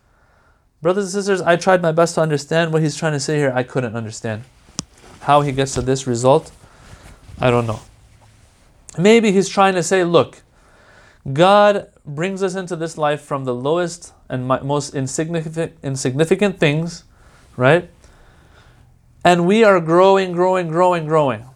Brothers 0.82 1.04
and 1.04 1.12
sisters, 1.12 1.40
I 1.40 1.56
tried 1.56 1.82
my 1.82 1.92
best 1.92 2.14
to 2.16 2.20
understand 2.20 2.72
what 2.72 2.82
he's 2.82 2.96
trying 2.96 3.12
to 3.12 3.20
say 3.20 3.36
here. 3.38 3.52
I 3.54 3.62
couldn't 3.62 3.96
understand. 3.96 4.44
How 5.20 5.40
he 5.40 5.50
gets 5.52 5.74
to 5.74 5.82
this 5.82 6.06
result, 6.06 6.52
I 7.40 7.50
don't 7.50 7.66
know. 7.66 7.80
Maybe 8.98 9.32
he's 9.32 9.48
trying 9.48 9.74
to 9.74 9.82
say, 9.82 10.04
look, 10.04 10.42
God 11.32 11.90
brings 12.04 12.42
us 12.42 12.54
into 12.54 12.76
this 12.76 12.96
life 12.96 13.20
from 13.20 13.44
the 13.44 13.54
lowest 13.54 14.12
and 14.28 14.46
most 14.46 14.94
insignificant, 14.94 15.76
insignificant 15.82 16.60
things, 16.60 17.04
right? 17.56 17.90
And 19.24 19.46
we 19.46 19.64
are 19.64 19.80
growing, 19.80 20.32
growing, 20.32 20.68
growing, 20.68 21.06
growing. 21.06 21.46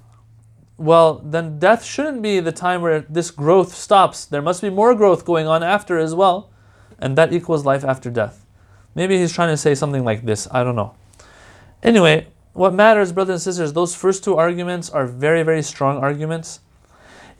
Well, 0.76 1.20
then 1.24 1.58
death 1.58 1.84
shouldn't 1.84 2.22
be 2.22 2.40
the 2.40 2.52
time 2.52 2.80
where 2.80 3.02
this 3.02 3.30
growth 3.30 3.74
stops. 3.74 4.24
There 4.24 4.42
must 4.42 4.62
be 4.62 4.70
more 4.70 4.94
growth 4.94 5.24
going 5.24 5.46
on 5.46 5.62
after 5.62 5.98
as 5.98 6.14
well. 6.14 6.50
And 6.98 7.16
that 7.16 7.32
equals 7.32 7.64
life 7.64 7.84
after 7.84 8.10
death. 8.10 8.39
Maybe 8.94 9.18
he's 9.18 9.32
trying 9.32 9.50
to 9.50 9.56
say 9.56 9.74
something 9.74 10.04
like 10.04 10.24
this. 10.24 10.48
I 10.50 10.64
don't 10.64 10.76
know. 10.76 10.94
Anyway, 11.82 12.26
what 12.52 12.74
matters, 12.74 13.12
brothers 13.12 13.34
and 13.34 13.54
sisters, 13.54 13.72
those 13.72 13.94
first 13.94 14.24
two 14.24 14.36
arguments 14.36 14.90
are 14.90 15.06
very, 15.06 15.42
very 15.42 15.62
strong 15.62 15.98
arguments. 15.98 16.60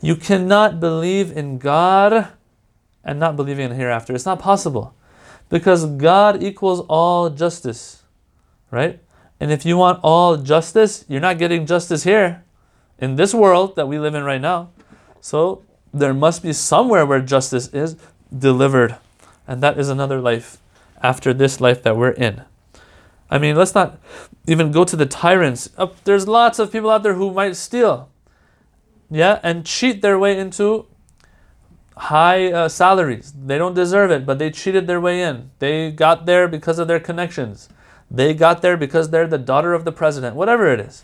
You 0.01 0.15
cannot 0.15 0.79
believe 0.79 1.35
in 1.35 1.57
God 1.57 2.29
and 3.03 3.19
not 3.19 3.35
believing 3.35 3.65
in 3.65 3.75
hereafter. 3.75 4.15
It's 4.15 4.25
not 4.25 4.39
possible 4.39 4.95
because 5.49 5.85
God 5.85 6.41
equals 6.41 6.79
all 6.87 7.29
justice, 7.29 8.03
right? 8.71 8.99
And 9.39 9.51
if 9.51 9.65
you 9.65 9.75
want 9.77 9.99
all 10.01 10.37
justice, 10.37 11.03
you're 11.07 11.19
not 11.19 11.37
getting 11.37 11.65
justice 11.65 12.03
here 12.03 12.43
in 12.97 13.15
this 13.15 13.33
world 13.33 13.75
that 13.75 13.87
we 13.87 13.99
live 13.99 14.15
in 14.15 14.23
right 14.23 14.41
now. 14.41 14.69
So 15.19 15.63
there 15.93 16.13
must 16.13 16.41
be 16.41 16.53
somewhere 16.53 17.05
where 17.05 17.19
justice 17.19 17.67
is 17.73 17.97
delivered, 18.35 18.95
and 19.47 19.61
that 19.61 19.77
is 19.77 19.89
another 19.89 20.21
life 20.21 20.60
after 21.03 21.33
this 21.33 21.61
life 21.61 21.83
that 21.83 21.97
we're 21.97 22.11
in. 22.11 22.43
I 23.29 23.37
mean, 23.37 23.55
let's 23.55 23.75
not 23.75 23.99
even 24.47 24.71
go 24.71 24.83
to 24.83 24.95
the 24.95 25.05
tyrants. 25.05 25.69
Oh, 25.77 25.93
there's 26.03 26.27
lots 26.27 26.59
of 26.59 26.71
people 26.71 26.89
out 26.89 27.03
there 27.03 27.13
who 27.13 27.31
might 27.31 27.55
steal 27.55 28.11
yeah, 29.11 29.39
and 29.43 29.65
cheat 29.65 30.01
their 30.01 30.17
way 30.17 30.39
into 30.39 30.87
high 31.97 32.49
uh, 32.51 32.69
salaries. 32.69 33.33
They 33.37 33.57
don't 33.57 33.73
deserve 33.73 34.09
it, 34.09 34.25
but 34.25 34.39
they 34.39 34.49
cheated 34.49 34.87
their 34.87 35.01
way 35.01 35.21
in. 35.21 35.51
They 35.59 35.91
got 35.91 36.25
there 36.25 36.47
because 36.47 36.79
of 36.79 36.87
their 36.87 36.99
connections. 36.99 37.67
They 38.09 38.33
got 38.33 38.61
there 38.61 38.77
because 38.77 39.09
they're 39.09 39.27
the 39.27 39.37
daughter 39.37 39.73
of 39.73 39.83
the 39.83 39.91
president, 39.91 40.37
whatever 40.37 40.71
it 40.71 40.79
is. 40.79 41.03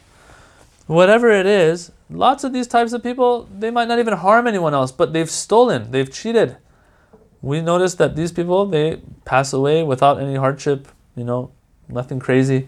Whatever 0.88 1.30
it 1.30 1.46
is, 1.46 1.92
lots 2.10 2.46
of 2.46 2.54
these 2.54 2.68
types 2.68 2.94
of 2.94 3.04
people, 3.04 3.50
they 3.54 3.70
might 3.70 3.90
not 3.90 4.00
even 4.00 4.14
harm 4.14 4.48
anyone 4.48 4.74
else, 4.74 4.94
but 4.94 5.12
they've 5.12 5.30
stolen, 5.30 5.92
they've 5.92 6.12
cheated. 6.12 6.56
We 7.48 7.62
notice 7.62 7.96
that 7.96 8.18
these 8.18 8.34
people, 8.34 8.66
they 8.66 9.02
pass 9.24 9.54
away 9.54 9.82
without 9.82 10.20
any 10.20 10.36
hardship, 10.36 10.90
you 11.16 11.24
know, 11.24 11.52
nothing 11.88 12.20
crazy. 12.20 12.68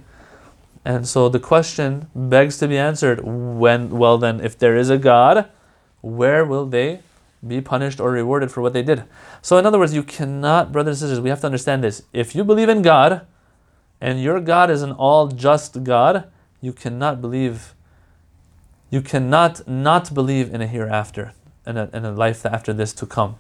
And 0.86 1.06
so 1.06 1.28
the 1.28 1.38
question 1.38 2.10
begs 2.16 2.58
to 2.60 2.68
be 2.70 2.78
answered 2.78 3.20
when, 3.26 3.90
well, 3.90 4.18
then, 4.18 4.40
if 4.40 4.58
there 4.58 4.78
is 4.78 4.90
a 4.90 4.98
God, 4.98 5.50
where 6.00 6.46
will 6.46 6.66
they 6.66 7.02
be 7.46 7.60
punished 7.60 8.00
or 8.00 8.12
rewarded 8.12 8.54
for 8.54 8.62
what 8.62 8.72
they 8.72 8.82
did? 8.82 9.04
So, 9.42 9.58
in 9.58 9.66
other 9.66 9.78
words, 9.78 9.94
you 9.94 10.02
cannot, 10.02 10.72
brothers 10.72 11.02
and 11.02 11.10
sisters, 11.10 11.22
we 11.22 11.30
have 11.30 11.42
to 11.42 11.48
understand 11.48 11.84
this. 11.84 12.04
If 12.14 12.34
you 12.34 12.46
believe 12.46 12.70
in 12.70 12.82
God, 12.82 13.28
and 14.00 14.24
your 14.24 14.40
God 14.40 14.70
is 14.70 14.82
an 14.82 14.94
all 14.94 15.28
just 15.28 15.84
God, 15.84 16.32
you 16.62 16.72
cannot 16.72 17.20
believe, 17.20 17.76
you 18.90 19.02
cannot 19.02 19.68
not 19.68 20.14
believe 20.14 20.54
in 20.54 20.62
a 20.62 20.68
hereafter, 20.68 21.34
in 21.68 21.76
a, 21.76 21.90
in 21.92 22.06
a 22.06 22.14
life 22.14 22.46
after 22.46 22.72
this 22.72 22.94
to 22.94 23.06
come. 23.06 23.36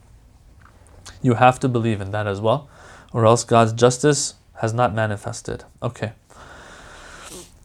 You 1.21 1.36
have 1.36 1.60
to 1.60 1.67
believe 1.67 2.01
in 2.01 2.12
that 2.12 2.27
as 2.27 2.39
well, 2.41 2.69
or 3.13 3.25
else 3.25 3.43
God's 3.43 3.73
justice 3.73 4.36
has 4.55 4.73
not 4.73 4.93
manifested. 4.93 5.63
Okay. 5.82 6.13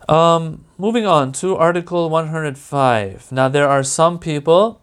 Um, 0.08 0.64
moving 0.76 1.06
on 1.06 1.32
to 1.32 1.56
Article 1.56 2.10
105. 2.10 3.32
Now, 3.32 3.48
there 3.48 3.68
are 3.68 3.82
some 3.82 4.18
people 4.18 4.80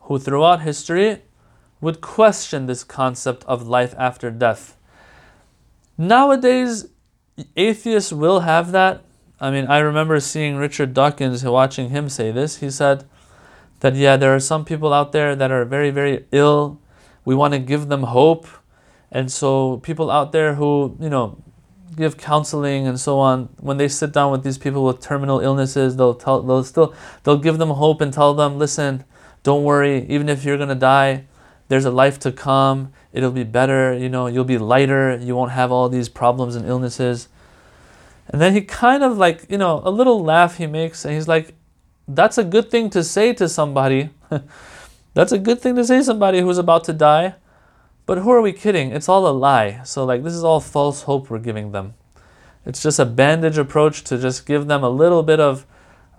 who, 0.00 0.18
throughout 0.18 0.62
history, 0.62 1.22
would 1.80 2.00
question 2.00 2.66
this 2.66 2.84
concept 2.84 3.44
of 3.44 3.66
life 3.66 3.94
after 3.98 4.30
death. 4.30 4.76
Nowadays, 5.98 6.86
atheists 7.56 8.12
will 8.12 8.40
have 8.40 8.72
that. 8.72 9.02
I 9.40 9.50
mean, 9.50 9.66
I 9.66 9.78
remember 9.78 10.20
seeing 10.20 10.56
Richard 10.56 10.94
Dawkins, 10.94 11.44
watching 11.44 11.90
him 11.90 12.08
say 12.08 12.30
this. 12.30 12.58
He 12.58 12.70
said 12.70 13.04
that, 13.80 13.94
yeah, 13.94 14.16
there 14.16 14.34
are 14.34 14.40
some 14.40 14.64
people 14.64 14.92
out 14.92 15.12
there 15.12 15.36
that 15.36 15.50
are 15.50 15.64
very, 15.64 15.90
very 15.90 16.24
ill. 16.32 16.80
We 17.26 17.34
want 17.34 17.52
to 17.52 17.58
give 17.58 17.88
them 17.88 18.04
hope. 18.04 18.46
And 19.12 19.30
so, 19.30 19.76
people 19.78 20.10
out 20.10 20.32
there 20.32 20.54
who, 20.54 20.96
you 20.98 21.10
know, 21.10 21.42
give 21.94 22.16
counseling 22.16 22.86
and 22.86 22.98
so 22.98 23.18
on, 23.18 23.50
when 23.60 23.76
they 23.76 23.88
sit 23.88 24.12
down 24.12 24.32
with 24.32 24.42
these 24.42 24.56
people 24.56 24.82
with 24.84 25.00
terminal 25.00 25.40
illnesses, 25.40 25.96
they'll 25.96 26.14
tell, 26.14 26.42
they'll 26.42 26.64
still, 26.64 26.94
they'll 27.24 27.38
give 27.38 27.58
them 27.58 27.70
hope 27.70 28.00
and 28.00 28.14
tell 28.14 28.32
them, 28.32 28.58
listen, 28.58 29.04
don't 29.42 29.64
worry, 29.64 30.06
even 30.08 30.30
if 30.30 30.44
you're 30.44 30.56
going 30.56 30.70
to 30.70 30.74
die, 30.74 31.26
there's 31.68 31.84
a 31.84 31.90
life 31.90 32.18
to 32.20 32.32
come 32.32 32.92
it'll 33.16 33.30
be 33.30 33.44
better, 33.44 33.94
you 33.94 34.10
know, 34.10 34.26
you'll 34.26 34.44
be 34.44 34.58
lighter, 34.58 35.16
you 35.16 35.34
won't 35.34 35.52
have 35.52 35.72
all 35.72 35.88
these 35.88 36.06
problems 36.06 36.54
and 36.54 36.66
illnesses. 36.66 37.28
And 38.28 38.42
then 38.42 38.52
he 38.52 38.60
kind 38.60 39.02
of 39.02 39.16
like, 39.16 39.46
you 39.48 39.56
know, 39.56 39.80
a 39.84 39.90
little 39.90 40.22
laugh 40.22 40.58
he 40.58 40.66
makes, 40.66 41.06
and 41.06 41.14
he's 41.14 41.26
like, 41.26 41.54
that's 42.06 42.36
a 42.36 42.44
good 42.44 42.70
thing 42.70 42.90
to 42.90 43.02
say 43.02 43.32
to 43.32 43.48
somebody. 43.48 44.10
that's 45.16 45.32
a 45.32 45.38
good 45.38 45.62
thing 45.62 45.76
to 45.76 45.84
say 45.84 45.96
to 45.96 46.04
somebody 46.04 46.42
who's 46.42 46.58
about 46.58 46.84
to 46.84 46.92
die. 46.92 47.36
But 48.04 48.18
who 48.18 48.30
are 48.32 48.42
we 48.42 48.52
kidding? 48.52 48.90
It's 48.90 49.08
all 49.08 49.26
a 49.26 49.32
lie. 49.32 49.80
So, 49.82 50.04
like, 50.04 50.22
this 50.22 50.34
is 50.34 50.44
all 50.44 50.60
false 50.60 51.02
hope 51.04 51.30
we're 51.30 51.38
giving 51.38 51.72
them. 51.72 51.94
It's 52.66 52.82
just 52.82 52.98
a 52.98 53.06
bandage 53.06 53.56
approach 53.56 54.04
to 54.04 54.18
just 54.18 54.44
give 54.44 54.66
them 54.66 54.84
a 54.84 54.90
little 54.90 55.22
bit 55.22 55.40
of 55.40 55.64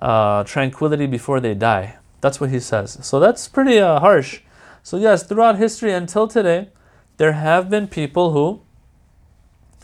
uh, 0.01 0.43
tranquility 0.45 1.05
before 1.05 1.39
they 1.39 1.53
die. 1.53 1.97
That's 2.21 2.41
what 2.41 2.49
he 2.49 2.59
says. 2.59 2.97
So, 3.05 3.19
that's 3.19 3.47
pretty 3.47 3.77
uh, 3.77 3.99
harsh. 3.99 4.41
So, 4.81 4.97
yes, 4.97 5.21
throughout 5.21 5.59
history 5.59 5.93
until 5.93 6.27
today, 6.27 6.69
there 7.17 7.33
have 7.33 7.69
been 7.69 7.87
people 7.87 8.31
who 8.31 8.61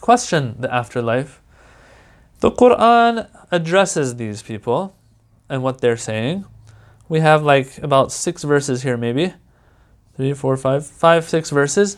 question 0.01 0.55
the 0.59 0.73
afterlife. 0.73 1.39
The 2.39 2.49
Quran 2.49 3.29
addresses 3.51 4.15
these 4.15 4.41
people 4.41 4.95
and 5.47 5.61
what 5.61 5.81
they're 5.81 5.97
saying. 5.97 6.45
We 7.09 7.19
have 7.19 7.43
like 7.43 7.77
about 7.79 8.11
six 8.11 8.43
verses 8.43 8.83
here, 8.83 8.97
maybe 8.97 9.33
three, 10.15 10.33
four, 10.33 10.55
five, 10.57 10.85
five, 10.85 11.27
six 11.27 11.49
verses 11.49 11.97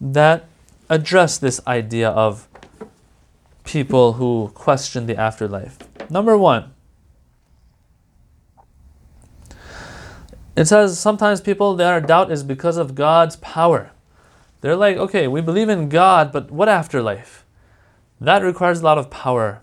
that 0.00 0.46
address 0.88 1.38
this 1.38 1.60
idea 1.66 2.08
of 2.10 2.48
people 3.64 4.14
who 4.14 4.50
question 4.54 5.06
the 5.06 5.16
afterlife. 5.16 5.78
Number 6.10 6.36
one, 6.36 6.72
it 10.56 10.66
says 10.66 10.98
sometimes 10.98 11.40
people 11.40 11.74
their 11.74 12.00
doubt 12.00 12.32
is 12.32 12.42
because 12.42 12.76
of 12.76 12.94
God's 12.94 13.36
power. 13.36 13.90
They're 14.60 14.76
like, 14.76 14.96
okay, 14.96 15.28
we 15.28 15.40
believe 15.40 15.68
in 15.68 15.88
God, 15.88 16.32
but 16.32 16.50
what 16.50 16.68
afterlife? 16.68 17.44
That 18.20 18.42
requires 18.42 18.80
a 18.80 18.84
lot 18.84 18.98
of 18.98 19.10
power. 19.10 19.62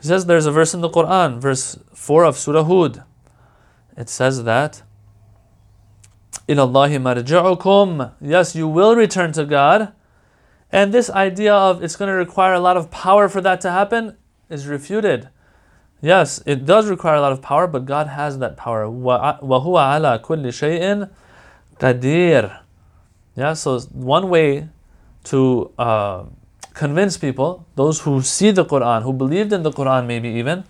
He 0.00 0.08
says 0.08 0.26
there's 0.26 0.46
a 0.46 0.52
verse 0.52 0.72
in 0.72 0.80
the 0.80 0.88
Quran, 0.88 1.40
verse 1.40 1.78
4 1.92 2.24
of 2.24 2.38
Surah 2.38 2.64
Hud. 2.64 3.02
It 3.96 4.08
says 4.08 4.44
that 4.44 4.82
ilallahi 6.48 7.00
marja'ukum. 7.00 8.12
Yes, 8.20 8.54
you 8.54 8.68
will 8.68 8.96
return 8.96 9.32
to 9.32 9.44
God. 9.44 9.92
And 10.72 10.92
this 10.92 11.08
idea 11.10 11.54
of 11.54 11.82
it's 11.82 11.96
going 11.96 12.08
to 12.08 12.14
require 12.14 12.54
a 12.54 12.60
lot 12.60 12.76
of 12.76 12.90
power 12.90 13.28
for 13.28 13.40
that 13.40 13.60
to 13.60 13.70
happen 13.70 14.16
is 14.50 14.66
refuted. 14.66 15.28
Yes, 16.00 16.42
it 16.44 16.66
does 16.66 16.88
require 16.90 17.14
a 17.14 17.20
lot 17.20 17.32
of 17.32 17.40
power, 17.40 17.66
but 17.66 17.86
God 17.86 18.08
has 18.08 18.38
that 18.38 18.56
power. 18.56 18.90
Wa 18.90 19.38
huwa 19.40 19.96
Allāh 19.96 20.20
kulli 20.20 20.48
Shay'in 20.48 21.08
qadīr. 21.78 22.60
Yeah, 23.36 23.54
so 23.54 23.80
one 23.80 24.28
way 24.28 24.68
to 25.24 25.72
uh, 25.78 26.24
convince 26.74 27.16
people, 27.16 27.66
those 27.76 28.00
who 28.00 28.20
see 28.20 28.50
the 28.50 28.64
Qur'an, 28.64 29.02
who 29.02 29.12
believed 29.12 29.52
in 29.52 29.62
the 29.62 29.72
Qur'an 29.72 30.06
maybe 30.06 30.28
even, 30.28 30.64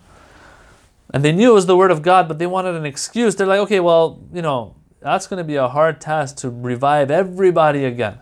and 1.15 1.23
they 1.23 1.31
knew 1.31 1.51
it 1.51 1.53
was 1.53 1.65
the 1.65 1.77
word 1.77 1.91
of 1.91 2.01
God, 2.01 2.27
but 2.27 2.39
they 2.39 2.45
wanted 2.45 2.75
an 2.75 2.85
excuse. 2.85 3.37
They're 3.37 3.47
like, 3.47 3.61
okay, 3.61 3.79
well, 3.79 4.21
you 4.33 4.41
know, 4.41 4.75
that's 4.99 5.27
going 5.27 5.37
to 5.37 5.45
be 5.45 5.55
a 5.55 5.69
hard 5.69 6.01
task 6.01 6.35
to 6.39 6.49
revive 6.49 7.09
everybody 7.09 7.85
again. 7.85 8.19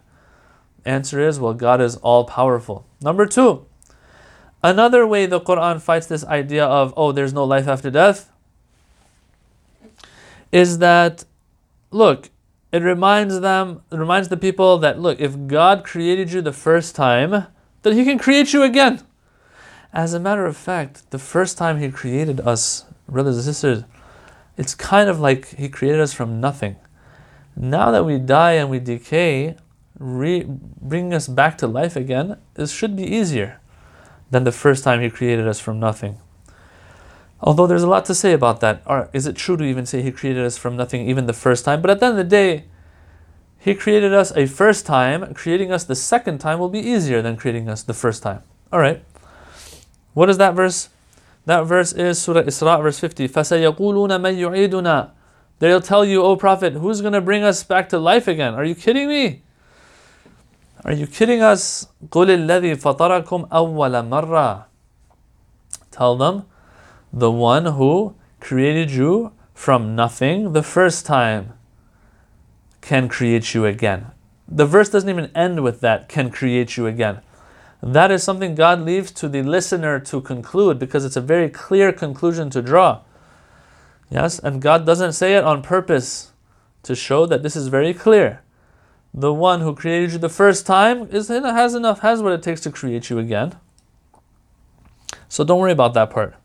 Answer 0.85 1.19
is, 1.19 1.39
well, 1.39 1.55
God 1.55 1.81
is 1.81 1.95
all 1.95 2.23
powerful. 2.23 2.85
Number 3.01 3.25
two, 3.25 3.65
another 4.61 5.07
way 5.07 5.25
the 5.25 5.41
Quran 5.41 5.81
fights 5.81 6.05
this 6.05 6.23
idea 6.25 6.65
of, 6.65 6.93
oh, 6.95 7.11
there's 7.11 7.33
no 7.33 7.45
life 7.45 7.67
after 7.67 7.89
death, 7.89 8.29
is 10.51 10.77
that, 10.77 11.25
look, 11.89 12.29
it 12.71 12.83
reminds 12.83 13.39
them, 13.39 13.81
it 13.91 13.97
reminds 13.97 14.27
the 14.27 14.37
people 14.37 14.77
that 14.77 14.99
look, 14.99 15.19
if 15.19 15.47
God 15.47 15.83
created 15.83 16.31
you 16.31 16.43
the 16.43 16.53
first 16.53 16.95
time, 16.95 17.47
then 17.81 17.93
He 17.93 18.05
can 18.05 18.19
create 18.19 18.53
you 18.53 18.61
again. 18.61 19.01
As 19.93 20.15
a 20.15 20.19
matter 20.19 20.47
of 20.47 20.57
fact, 20.57 21.11
the 21.11 21.19
first 21.19 21.55
time 21.55 21.77
He 21.77 21.91
created 21.91 22.39
us, 22.41 22.85
brothers 23.07 23.35
and 23.35 23.45
sisters, 23.45 23.83
it's 24.57 24.73
kind 24.73 25.07
of 25.07 25.19
like 25.19 25.49
He 25.49 25.69
created 25.69 26.01
us 26.01 26.13
from 26.13 26.41
nothing. 26.41 26.77
Now 27.55 27.91
that 27.91 28.03
we 28.03 28.17
die 28.17 28.53
and 28.53 28.71
we 28.71 28.79
decay, 28.79 29.55
re- 29.99 30.47
bringing 30.47 31.13
us 31.13 31.27
back 31.27 31.59
to 31.59 31.67
life 31.67 31.95
again, 31.95 32.39
it 32.55 32.69
should 32.69 32.95
be 32.95 33.03
easier 33.03 33.59
than 34.31 34.45
the 34.45 34.51
first 34.51 34.83
time 34.83 34.99
He 34.99 35.11
created 35.11 35.47
us 35.47 35.59
from 35.59 35.79
nothing. 35.79 36.17
Although 37.39 37.67
there's 37.67 37.83
a 37.83 37.89
lot 37.89 38.05
to 38.05 38.15
say 38.15 38.33
about 38.33 38.61
that. 38.61 38.81
Or 38.87 39.09
is 39.13 39.27
it 39.27 39.35
true 39.35 39.57
to 39.57 39.63
even 39.63 39.85
say 39.85 40.01
He 40.01 40.11
created 40.11 40.43
us 40.43 40.57
from 40.57 40.75
nothing 40.75 41.07
even 41.07 41.27
the 41.27 41.33
first 41.33 41.65
time? 41.65 41.83
But 41.83 41.91
at 41.91 41.99
the 41.99 42.07
end 42.07 42.17
of 42.17 42.25
the 42.25 42.29
day, 42.29 42.63
He 43.59 43.75
created 43.75 44.11
us 44.11 44.35
a 44.35 44.47
first 44.47 44.87
time. 44.87 45.35
Creating 45.35 45.71
us 45.71 45.83
the 45.83 45.95
second 45.95 46.39
time 46.39 46.57
will 46.57 46.69
be 46.69 46.79
easier 46.79 47.21
than 47.21 47.37
creating 47.37 47.69
us 47.69 47.83
the 47.83 47.93
first 47.93 48.23
time. 48.23 48.41
All 48.71 48.79
right. 48.79 49.03
What 50.14 50.28
is 50.30 50.38
that 50.38 50.54
verse? 50.54 50.88
That 51.46 51.62
verse 51.62 51.92
is 51.92 52.20
Surah 52.20 52.42
Isra, 52.42 52.82
verse 52.82 52.98
50. 52.98 53.28
فَسَيَقُولُونَ 53.28 54.10
مَن 54.20 54.36
يُعِيدُنَا 54.36 55.10
They'll 55.60 55.80
tell 55.80 56.04
you, 56.04 56.22
O 56.22 56.36
Prophet, 56.36 56.74
who's 56.74 57.00
going 57.00 57.14
to 57.14 57.20
bring 57.20 57.42
us 57.42 57.64
back 57.64 57.88
to 57.88 57.98
life 57.98 58.28
again? 58.28 58.54
Are 58.54 58.64
you 58.64 58.74
kidding 58.74 59.08
me? 59.08 59.42
Are 60.84 60.92
you 60.92 61.06
kidding 61.06 61.42
us? 61.42 61.88
قُلِ 62.08 62.26
الَّذِي 62.26 62.76
فَطَرَكُمْ 62.76 63.48
أَوَّلَ 63.48 64.08
مَرَّةٍ 64.08 64.64
Tell 65.90 66.16
them, 66.16 66.44
the 67.12 67.30
one 67.30 67.64
who 67.64 68.14
created 68.40 68.90
you 68.90 69.32
from 69.54 69.96
nothing 69.96 70.52
the 70.52 70.62
first 70.62 71.06
time 71.06 71.54
can 72.80 73.08
create 73.08 73.54
you 73.54 73.64
again. 73.64 74.06
The 74.46 74.66
verse 74.66 74.88
doesn't 74.88 75.08
even 75.08 75.30
end 75.34 75.62
with 75.62 75.80
that, 75.80 76.08
can 76.08 76.30
create 76.30 76.76
you 76.76 76.86
again. 76.86 77.20
That 77.85 78.11
is 78.11 78.23
something 78.23 78.55
God 78.55 78.79
leaves 78.79 79.11
to 79.11 79.27
the 79.27 79.43
listener 79.43 79.99
to 79.99 80.21
conclude 80.21 80.79
because 80.79 81.03
it's 81.03 81.17
a 81.17 81.21
very 81.21 81.49
clear 81.49 81.91
conclusion 81.91 82.49
to 82.51 82.61
draw. 82.61 83.01
Yes, 84.09 84.39
and 84.39 84.61
God 84.61 84.85
doesn't 84.85 85.11
say 85.11 85.35
it 85.35 85.43
on 85.43 85.61
purpose 85.61 86.31
to 86.83 86.95
show 86.95 87.25
that 87.25 87.43
this 87.43 87.57
is 87.57 87.67
very 87.67 87.93
clear. 87.93 88.39
The 89.13 89.33
one 89.33 89.59
who 89.59 89.75
created 89.75 90.13
you 90.13 90.17
the 90.17 90.29
first 90.29 90.65
time 90.65 91.09
is 91.11 91.27
has 91.27 91.75
enough, 91.75 91.99
has 91.99 92.21
what 92.21 92.31
it 92.31 92.41
takes 92.41 92.61
to 92.61 92.71
create 92.71 93.09
you 93.09 93.19
again. 93.19 93.57
So 95.27 95.43
don't 95.43 95.59
worry 95.59 95.73
about 95.73 95.93
that 95.95 96.09
part. 96.09 96.35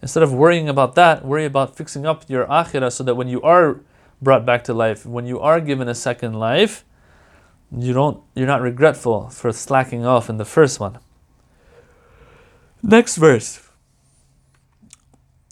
Instead 0.00 0.22
of 0.22 0.32
worrying 0.32 0.70
about 0.70 0.94
that, 0.94 1.22
worry 1.22 1.44
about 1.44 1.76
fixing 1.76 2.06
up 2.06 2.24
your 2.30 2.46
akhirah 2.46 2.92
so 2.92 3.04
that 3.04 3.14
when 3.14 3.28
you 3.28 3.42
are 3.42 3.80
brought 4.22 4.46
back 4.46 4.64
to 4.64 4.72
life, 4.72 5.04
when 5.04 5.26
you 5.26 5.38
are 5.38 5.60
given 5.60 5.86
a 5.86 5.94
second 5.94 6.32
life, 6.32 6.82
you 7.76 7.92
don't 7.92 8.22
you're 8.34 8.46
not 8.46 8.62
regretful 8.62 9.28
for 9.30 9.52
slacking 9.52 10.06
off 10.06 10.28
in 10.28 10.38
the 10.38 10.44
first 10.44 10.80
one. 10.80 10.98
Next 12.82 13.16
verse. 13.16 13.60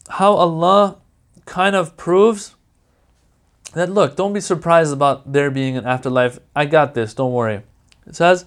How 0.08 0.32
Allah 0.34 0.98
kind 1.44 1.74
of 1.74 1.96
proves 1.96 2.54
that 3.74 3.90
look, 3.90 4.16
don't 4.16 4.32
be 4.32 4.40
surprised 4.40 4.92
about 4.92 5.32
there 5.32 5.50
being 5.50 5.76
an 5.76 5.84
afterlife. 5.84 6.38
I 6.54 6.64
got 6.64 6.94
this, 6.94 7.12
don't 7.12 7.32
worry. 7.32 7.62
It 8.06 8.16
says, 8.16 8.46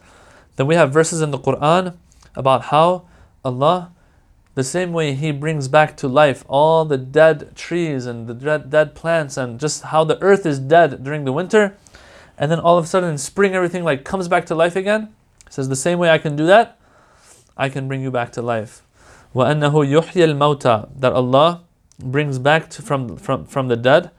then 0.55 0.65
we 0.65 0.75
have 0.75 0.91
verses 0.91 1.21
in 1.21 1.31
the 1.31 1.37
Quran 1.37 1.97
about 2.35 2.63
how 2.65 3.07
Allah 3.45 3.91
the 4.55 4.63
same 4.63 4.91
way 4.91 5.13
He 5.13 5.31
brings 5.31 5.67
back 5.67 5.95
to 5.97 6.07
life 6.07 6.43
all 6.47 6.83
the 6.83 6.97
dead 6.97 7.55
trees 7.55 8.05
and 8.05 8.27
the 8.27 8.33
dead, 8.33 8.69
dead 8.69 8.95
plants 8.95 9.37
and 9.37 9.59
just 9.59 9.83
how 9.83 10.03
the 10.03 10.21
earth 10.21 10.45
is 10.45 10.59
dead 10.59 11.03
during 11.03 11.25
the 11.25 11.31
winter, 11.31 11.77
and 12.38 12.50
then 12.50 12.58
all 12.58 12.78
of 12.78 12.84
a 12.84 12.86
sudden 12.86 13.10
in 13.10 13.18
spring 13.18 13.54
everything 13.54 13.84
like 13.84 14.04
comes 14.04 14.28
back 14.28 14.46
to 14.46 14.54
life 14.54 14.76
again. 14.76 15.14
He 15.46 15.52
says 15.52 15.68
the 15.68 15.76
same 15.76 15.98
way 15.98 16.10
I 16.10 16.18
can 16.18 16.36
do 16.36 16.46
that, 16.46 16.78
I 17.56 17.68
can 17.68 17.88
bring 17.88 18.02
you 18.02 18.10
back 18.10 18.32
to 18.32 18.42
life. 18.42 18.82
وَأَنَّهُ 19.34 19.72
يُحْيِي 19.72 20.34
الْمَوْتَى 20.34 21.00
That 21.00 21.12
Allah 21.12 21.64
brings 21.98 22.38
back 22.38 22.70
to, 22.70 22.82
from, 22.82 23.16
from, 23.16 23.44
from 23.44 23.68
the 23.68 23.76
dead 23.76 24.10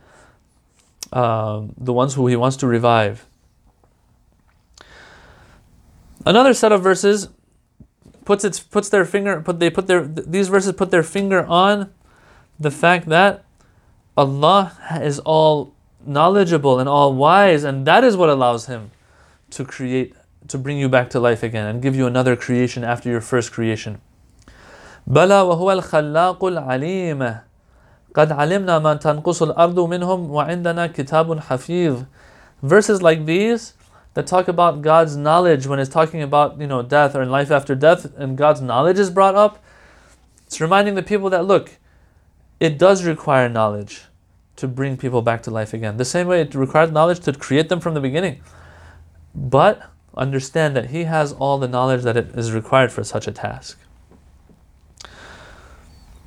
um, 1.14 1.74
the 1.78 1.94
ones 1.94 2.14
who 2.14 2.28
He 2.28 2.36
wants 2.36 2.58
to 2.58 2.68
revive. 2.68 3.26
Another 6.26 6.54
set 6.54 6.72
of 6.72 6.82
verses 6.82 7.30
puts 8.26 8.44
its 8.44 8.60
puts 8.60 8.90
their 8.90 9.06
finger 9.06 9.40
put 9.40 9.60
they 9.60 9.70
put 9.70 9.86
their 9.86 10.04
these 10.06 10.48
verses 10.48 10.74
put 10.74 10.90
their 10.90 11.04
finger 11.04 11.46
on 11.46 11.92
the 12.60 12.72
fact 12.72 13.08
that 13.08 13.46
Allah 14.18 14.76
is 15.02 15.20
all 15.20 15.76
knowledgeable 16.06 16.80
and 16.80 16.88
all 16.88 17.14
wise 17.14 17.64
and 17.64 17.86
that 17.86 18.04
is 18.04 18.16
what 18.16 18.30
allows 18.30 18.68
him 18.68 18.92
to 19.50 19.66
create 19.66 20.14
to 20.48 20.58
bring 20.58 20.78
you 20.78 20.88
back 20.88 21.10
to 21.10 21.20
life 21.20 21.42
again 21.42 21.66
and 21.66 21.82
give 21.82 21.96
you 21.96 22.06
another 22.06 22.36
creation 22.36 22.84
after 22.84 23.10
your 23.10 23.22
first 23.22 23.52
creation. 23.52 24.00
بلى 25.08 25.42
وهو 25.42 25.72
الخلاق 25.72 26.46
العليم 26.46 27.38
قد 28.16 28.32
علمنا 28.32 28.80
ما 28.80 28.94
تنقص 28.94 29.42
الأرض 29.42 29.80
منهم 29.80 30.32
وعندنا 30.32 30.88
كتاب 30.88 31.40
حفيظ 31.40 32.06
Verses 32.64 33.02
like 33.02 33.26
these 33.26 33.74
that 34.14 34.26
talk 34.26 34.48
about 34.48 34.82
God's 34.82 35.16
knowledge 35.18 35.68
when 35.68 35.78
it's 35.78 35.90
talking 35.90 36.22
about 36.22 36.60
you 36.60 36.68
know 36.68 36.82
death 36.82 37.16
or 37.16 37.26
life 37.26 37.52
after 37.52 37.76
death 37.76 38.08
and 38.18 38.38
God's 38.38 38.62
knowledge 38.62 38.98
is 38.98 39.10
brought 39.10 39.36
up, 39.36 39.64
it's 40.48 40.62
reminding 40.62 40.96
the 40.96 41.04
people 41.04 41.30
that 41.32 41.46
look, 41.46 41.72
it 42.60 42.78
does 42.78 43.04
require 43.06 43.50
knowledge 43.50 44.04
to 44.61 44.69
bring 44.69 44.97
people 44.97 45.23
back 45.23 45.43
to 45.43 45.51
life 45.51 45.75
again. 45.75 45.97
The 45.97 46.05
same 46.05 46.27
way 46.27 46.41
it 46.41 46.55
requires 46.55 46.91
knowledge 46.91 47.21
to 47.21 47.33
create 47.33 47.69
them 47.69 47.81
from 47.81 47.95
the 47.95 48.01
beginning. 48.01 48.41
But 49.35 49.83
understand 50.17 50.77
that 50.77 50.91
He 50.91 51.05
has 51.05 51.33
all 51.33 51.59
the 51.59 51.69
knowledge 51.69 52.03
that 52.03 52.17
it 52.17 52.29
is 52.35 52.53
required 52.53 52.93
for 52.93 53.05
such 53.05 53.27
a 53.27 53.33
task. 53.33 53.79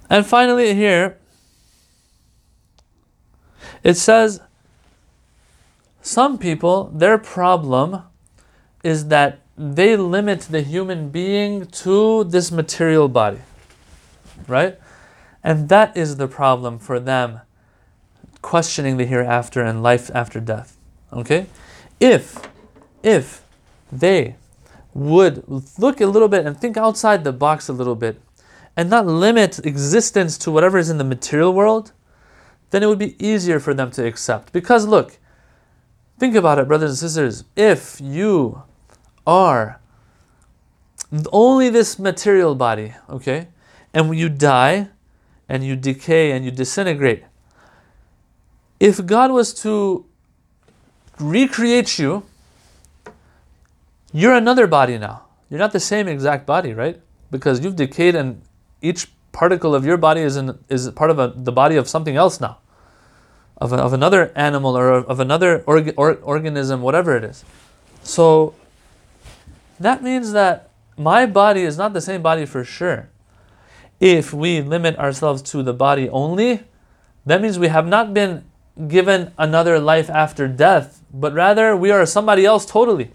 And 0.09 0.25
finally, 0.25 0.75
here 0.75 1.17
it 3.83 3.95
says 3.95 4.41
some 6.01 6.37
people, 6.37 6.91
their 6.93 7.17
problem 7.17 8.03
is 8.83 9.07
that 9.07 9.39
they 9.57 9.95
limit 9.95 10.41
the 10.41 10.61
human 10.61 11.09
being 11.09 11.65
to 11.67 12.25
this 12.25 12.51
material 12.51 13.07
body. 13.07 13.39
Right? 14.47 14.77
And 15.43 15.69
that 15.69 15.95
is 15.95 16.17
the 16.17 16.27
problem 16.27 16.79
for 16.79 16.99
them 16.99 17.41
questioning 18.43 18.97
the 18.97 19.05
hereafter 19.05 19.63
and 19.63 19.81
life 19.81 20.11
after 20.13 20.39
death. 20.39 20.77
Okay? 21.11 21.47
If 21.99 22.37
if 23.01 23.41
they 23.91 24.35
would 24.93 25.43
look 25.79 25.99
a 25.99 26.05
little 26.05 26.27
bit 26.27 26.45
and 26.45 26.55
think 26.55 26.77
outside 26.77 27.23
the 27.23 27.33
box 27.33 27.67
a 27.67 27.73
little 27.73 27.95
bit 27.95 28.21
and 28.77 28.87
not 28.91 29.07
limit 29.07 29.65
existence 29.65 30.37
to 30.37 30.51
whatever 30.51 30.77
is 30.77 30.91
in 30.91 30.99
the 30.99 31.03
material 31.03 31.51
world, 31.51 31.93
then 32.69 32.83
it 32.83 32.85
would 32.85 32.99
be 32.99 33.15
easier 33.23 33.59
for 33.59 33.73
them 33.73 33.89
to 33.89 34.05
accept. 34.05 34.53
Because 34.53 34.85
look, 34.85 35.17
Think 36.23 36.35
about 36.35 36.59
it, 36.59 36.67
brothers 36.67 36.91
and 36.91 36.97
sisters. 36.97 37.43
If 37.55 37.99
you 37.99 38.63
are 39.25 39.81
only 41.31 41.69
this 41.69 41.97
material 41.97 42.55
body, 42.55 42.93
okay, 43.09 43.47
and 43.93 44.09
when 44.09 44.17
you 44.17 44.29
die 44.29 44.89
and 45.49 45.63
you 45.63 45.75
decay 45.75 46.31
and 46.31 46.45
you 46.45 46.51
disintegrate, 46.51 47.23
if 48.83 49.05
God 49.05 49.31
was 49.31 49.53
to 49.61 50.05
recreate 51.17 51.97
you, 51.97 52.25
you're 54.11 54.33
another 54.33 54.67
body 54.67 54.97
now. 54.97 55.23
You're 55.49 55.59
not 55.61 55.71
the 55.71 55.79
same 55.79 56.09
exact 56.09 56.45
body, 56.45 56.73
right? 56.73 56.99
Because 57.31 57.63
you've 57.63 57.77
decayed 57.77 58.13
and 58.13 58.41
each 58.81 59.07
particle 59.31 59.73
of 59.73 59.85
your 59.85 59.95
body 59.95 60.19
is, 60.19 60.35
in, 60.35 60.59
is 60.67 60.89
part 60.91 61.11
of 61.11 61.17
a, 61.17 61.31
the 61.33 61.53
body 61.53 61.77
of 61.77 61.87
something 61.87 62.17
else 62.17 62.41
now 62.41 62.57
of, 63.55 63.71
a, 63.71 63.77
of 63.77 63.93
another 63.93 64.33
animal 64.35 64.77
or 64.77 64.89
of 64.91 65.21
another 65.21 65.63
org, 65.65 65.93
or, 65.95 66.15
organism, 66.15 66.81
whatever 66.81 67.15
it 67.15 67.23
is. 67.23 67.45
So 68.03 68.53
that 69.79 70.03
means 70.03 70.33
that 70.33 70.71
my 70.97 71.25
body 71.25 71.61
is 71.61 71.77
not 71.77 71.93
the 71.93 72.01
same 72.01 72.21
body 72.21 72.45
for 72.45 72.65
sure. 72.65 73.07
If 74.01 74.33
we 74.33 74.59
limit 74.61 74.97
ourselves 74.97 75.41
to 75.53 75.63
the 75.63 75.73
body 75.73 76.09
only, 76.09 76.63
that 77.25 77.41
means 77.41 77.57
we 77.57 77.69
have 77.69 77.87
not 77.87 78.13
been 78.13 78.43
given 78.87 79.31
another 79.37 79.79
life 79.79 80.09
after 80.09 80.47
death, 80.47 81.03
but 81.13 81.33
rather 81.33 81.75
we 81.75 81.91
are 81.91 82.05
somebody 82.05 82.45
else 82.45 82.65
totally. 82.65 83.11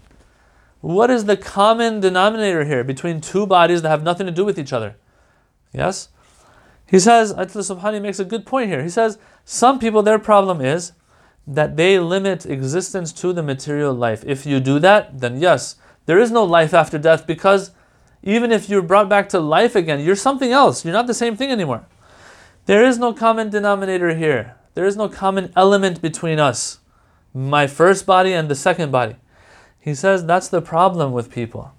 What 0.81 1.09
is 1.09 1.25
the 1.25 1.35
common 1.35 1.99
denominator 1.99 2.63
here 2.63 2.83
between 2.83 3.19
two 3.19 3.45
bodies 3.45 3.81
that 3.81 3.89
have 3.89 4.03
nothing 4.03 4.25
to 4.25 4.31
do 4.31 4.45
with 4.45 4.57
each 4.57 4.71
other? 4.71 4.95
Yes? 5.73 6.09
He 6.85 6.99
says, 6.99 7.33
Ayatollah 7.33 7.79
Subhani 7.81 8.01
makes 8.01 8.19
a 8.19 8.25
good 8.25 8.45
point 8.45 8.69
here. 8.69 8.81
He 8.81 8.89
says, 8.89 9.19
some 9.43 9.77
people, 9.77 10.01
their 10.01 10.19
problem 10.19 10.61
is 10.61 10.93
that 11.45 11.75
they 11.75 11.99
limit 11.99 12.45
existence 12.45 13.11
to 13.13 13.33
the 13.33 13.43
material 13.43 13.93
life. 13.93 14.23
If 14.25 14.45
you 14.45 14.59
do 14.59 14.79
that, 14.79 15.19
then 15.19 15.39
yes, 15.39 15.75
there 16.05 16.19
is 16.19 16.31
no 16.31 16.43
life 16.43 16.73
after 16.73 16.97
death 16.97 17.27
because 17.27 17.71
even 18.23 18.51
if 18.51 18.69
you're 18.69 18.81
brought 18.81 19.09
back 19.09 19.29
to 19.29 19.39
life 19.39 19.75
again, 19.75 19.99
you're 19.99 20.15
something 20.15 20.51
else. 20.51 20.85
You're 20.85 20.93
not 20.93 21.07
the 21.07 21.13
same 21.13 21.35
thing 21.35 21.51
anymore. 21.51 21.85
There 22.65 22.85
is 22.85 22.97
no 22.97 23.13
common 23.13 23.49
denominator 23.49 24.15
here. 24.15 24.55
There 24.73 24.85
is 24.85 24.95
no 24.95 25.09
common 25.09 25.51
element 25.55 26.01
between 26.01 26.39
us, 26.39 26.79
my 27.33 27.67
first 27.67 28.05
body 28.05 28.33
and 28.33 28.49
the 28.49 28.55
second 28.55 28.91
body. 28.91 29.15
He 29.79 29.95
says 29.95 30.25
that's 30.25 30.49
the 30.49 30.61
problem 30.61 31.11
with 31.11 31.31
people 31.31 31.73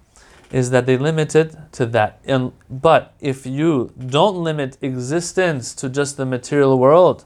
is 0.51 0.69
that 0.71 0.85
they 0.85 0.97
limit 0.97 1.35
it 1.35 1.55
to 1.71 1.85
that. 1.85 2.19
And, 2.25 2.51
but 2.69 3.13
if 3.19 3.45
you 3.45 3.93
don't 3.97 4.35
limit 4.35 4.77
existence 4.81 5.73
to 5.75 5.89
just 5.89 6.17
the 6.17 6.25
material 6.25 6.77
world, 6.77 7.25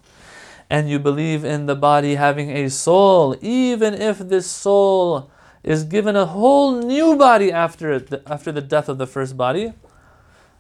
and 0.70 0.90
you 0.90 0.98
believe 1.00 1.44
in 1.44 1.66
the 1.66 1.76
body 1.76 2.16
having 2.16 2.50
a 2.52 2.70
soul, 2.70 3.36
even 3.42 3.94
if 3.94 4.20
this 4.20 4.50
soul 4.50 5.30
is 5.64 5.84
given 5.84 6.16
a 6.16 6.26
whole 6.26 6.82
new 6.82 7.16
body 7.16 7.52
after 7.52 7.94
it, 7.94 8.24
after 8.28 8.52
the 8.52 8.62
death 8.62 8.90
of 8.90 8.98
the 8.98 9.08
first 9.08 9.38
body, 9.38 9.74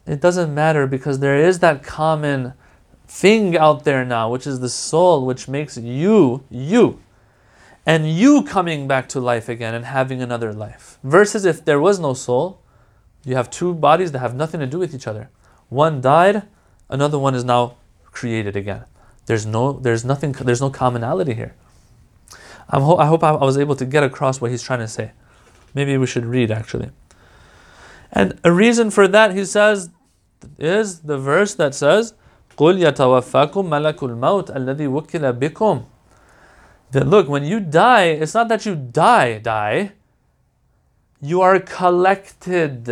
it 0.06 0.22
doesn't 0.22 0.54
matter 0.54 0.86
because 0.86 1.20
there 1.20 1.38
is 1.38 1.60
that 1.60 1.84
common 1.84 2.54
thing 3.08 3.58
out 3.58 3.84
there 3.84 4.04
now, 4.06 4.30
which 4.30 4.48
is 4.48 4.60
the 4.60 4.70
soul, 4.70 5.26
which 5.26 5.48
makes 5.48 5.78
you 5.78 6.44
you 6.50 7.02
and 7.86 8.12
you 8.12 8.44
coming 8.44 8.88
back 8.88 9.08
to 9.10 9.20
life 9.20 9.48
again 9.48 9.76
and 9.76 9.86
having 9.86 10.22
another 10.22 10.52
life. 10.52 10.98
Versus 11.04 11.46
if 11.46 11.64
there 11.64 11.80
was 11.80 12.00
no 12.00 12.14
soul, 12.14 12.62
you 13.24 13.36
have 13.36 13.50
two 13.50 13.74
bodies 13.74 14.12
that 14.12 14.20
have 14.20 14.36
nothing 14.36 14.60
to 14.60 14.68
do 14.68 14.80
with 14.80 14.94
each 14.94 15.08
other. 15.08 15.30
One 15.70 16.02
died, 16.02 16.44
another 16.90 17.20
one 17.20 17.36
is 17.36 17.44
now 17.44 17.76
created 18.06 18.56
again. 18.56 18.86
There's 19.28 19.46
no, 19.46 19.74
there's 19.74 20.06
nothing, 20.06 20.32
there's 20.32 20.62
no 20.62 20.70
commonality 20.70 21.34
here. 21.34 21.56
I'm 22.70 22.82
ho- 22.82 22.98
I 22.98 23.06
hope 23.06 23.24
I 23.24 23.32
was 23.34 23.58
able 23.58 23.76
to 23.76 23.86
get 23.86 24.04
across 24.04 24.42
what 24.42 24.52
he's 24.52 24.64
trying 24.64 24.80
to 24.80 24.88
say. 24.88 25.12
Maybe 25.74 25.98
we 25.98 26.08
should 26.08 26.26
read 26.26 26.52
actually. 26.52 26.90
And 28.12 28.40
a 28.44 28.52
reason 28.52 28.90
for 28.92 29.08
that, 29.08 29.36
he 29.36 29.46
says, 29.46 29.90
is 30.58 31.02
the 31.02 31.18
verse 31.18 31.54
that 31.56 31.76
says, 31.76 32.14
قُلْ 32.57 32.79
يَتَوَفَّاكُمْ 32.79 33.65
مَلَكُ 33.69 33.99
الْمَوْتِ 34.03 34.51
الَّذِي 34.51 34.87
وُكِّلَ 34.87 35.33
بِكُمْ 35.39 35.85
that 36.93 37.07
look, 37.07 37.29
when 37.29 37.45
you 37.45 37.61
die, 37.61 38.07
it's 38.07 38.35
not 38.35 38.49
that 38.49 38.67
you 38.67 38.75
die, 38.75 39.39
die. 39.39 39.93
You 41.21 41.41
are 41.41 41.61
collected 41.61 42.87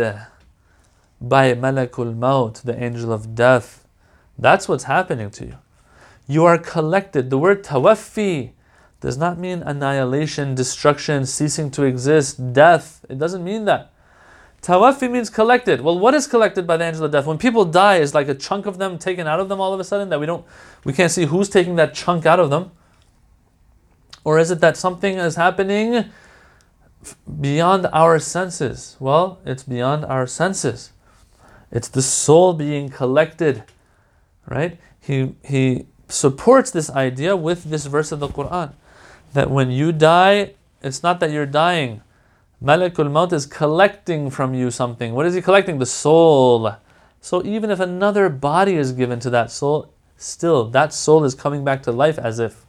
by 1.19 1.53
Malakul 1.53 2.15
Maut, 2.15 2.61
the 2.63 2.81
angel 2.81 3.11
of 3.11 3.35
death. 3.35 3.85
That's 4.37 4.69
what's 4.69 4.85
happening 4.85 5.31
to 5.31 5.45
you. 5.47 5.57
You 6.27 6.45
are 6.45 6.57
collected. 6.57 7.29
The 7.29 7.37
word 7.37 7.63
tawaffi 7.63 8.51
does 9.01 9.17
not 9.17 9.37
mean 9.37 9.63
annihilation, 9.63 10.55
destruction, 10.55 11.25
ceasing 11.25 11.71
to 11.71 11.83
exist, 11.83 12.53
death. 12.53 13.03
It 13.09 13.17
doesn't 13.17 13.43
mean 13.43 13.65
that. 13.65 13.91
Tawaffi 14.64 15.10
means 15.10 15.28
collected. 15.28 15.82
Well, 15.82 15.98
what 15.98 16.14
is 16.14 16.26
collected 16.26 16.66
by 16.66 16.78
the 16.78 16.84
angel 16.84 17.04
of 17.04 17.12
death? 17.12 17.26
When 17.26 17.36
people 17.36 17.66
die, 17.66 17.96
is 17.96 18.14
like 18.14 18.28
a 18.28 18.34
chunk 18.34 18.64
of 18.64 18.78
them 18.78 18.96
taken 18.96 19.26
out 19.26 19.38
of 19.38 19.50
them 19.50 19.60
all 19.60 19.74
of 19.74 19.78
a 19.78 19.84
sudden 19.84 20.08
that 20.08 20.18
we 20.18 20.24
don't, 20.24 20.42
we 20.84 20.94
can't 20.94 21.12
see 21.12 21.26
who's 21.26 21.50
taking 21.50 21.76
that 21.76 21.92
chunk 21.92 22.24
out 22.24 22.40
of 22.40 22.48
them. 22.48 22.72
Or 24.24 24.38
is 24.38 24.50
it 24.50 24.60
that 24.60 24.78
something 24.78 25.18
is 25.18 25.36
happening 25.36 26.06
beyond 27.38 27.86
our 27.92 28.18
senses? 28.18 28.96
Well, 28.98 29.38
it's 29.44 29.64
beyond 29.64 30.06
our 30.06 30.26
senses. 30.26 30.92
It's 31.70 31.88
the 31.88 32.00
soul 32.00 32.54
being 32.54 32.88
collected, 32.88 33.64
right? 34.46 34.80
He, 34.98 35.34
he 35.44 35.84
supports 36.08 36.70
this 36.70 36.88
idea 36.88 37.36
with 37.36 37.64
this 37.64 37.84
verse 37.84 38.12
of 38.12 38.20
the 38.20 38.28
Quran 38.28 38.72
that 39.34 39.50
when 39.50 39.70
you 39.70 39.92
die, 39.92 40.54
it's 40.82 41.02
not 41.02 41.20
that 41.20 41.30
you're 41.30 41.44
dying. 41.44 42.00
Malakul 42.62 43.10
Maut 43.10 43.32
is 43.32 43.46
collecting 43.46 44.30
from 44.30 44.54
you 44.54 44.70
something. 44.70 45.14
What 45.14 45.26
is 45.26 45.34
he 45.34 45.42
collecting? 45.42 45.78
The 45.78 45.86
soul. 45.86 46.76
So 47.20 47.44
even 47.44 47.70
if 47.70 47.80
another 47.80 48.28
body 48.28 48.76
is 48.76 48.92
given 48.92 49.20
to 49.20 49.30
that 49.30 49.50
soul, 49.50 49.92
still 50.16 50.70
that 50.70 50.92
soul 50.92 51.24
is 51.24 51.34
coming 51.34 51.64
back 51.64 51.82
to 51.82 51.92
life 51.92 52.18
as 52.18 52.38
if 52.38 52.64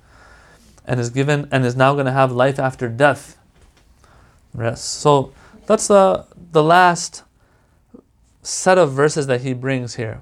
and 0.85 0.99
is 0.99 1.09
given 1.09 1.47
and 1.51 1.65
is 1.65 1.75
now 1.75 1.93
going 1.93 2.05
to 2.05 2.11
have 2.11 2.31
life 2.31 2.59
after 2.59 2.87
death. 2.87 3.37
Yes. 4.57 4.81
So 4.81 5.33
that's 5.65 5.87
the 5.87 6.25
the 6.51 6.63
last 6.63 7.23
set 8.41 8.77
of 8.77 8.91
verses 8.91 9.27
that 9.27 9.41
he 9.41 9.53
brings 9.53 9.95
here. 9.95 10.21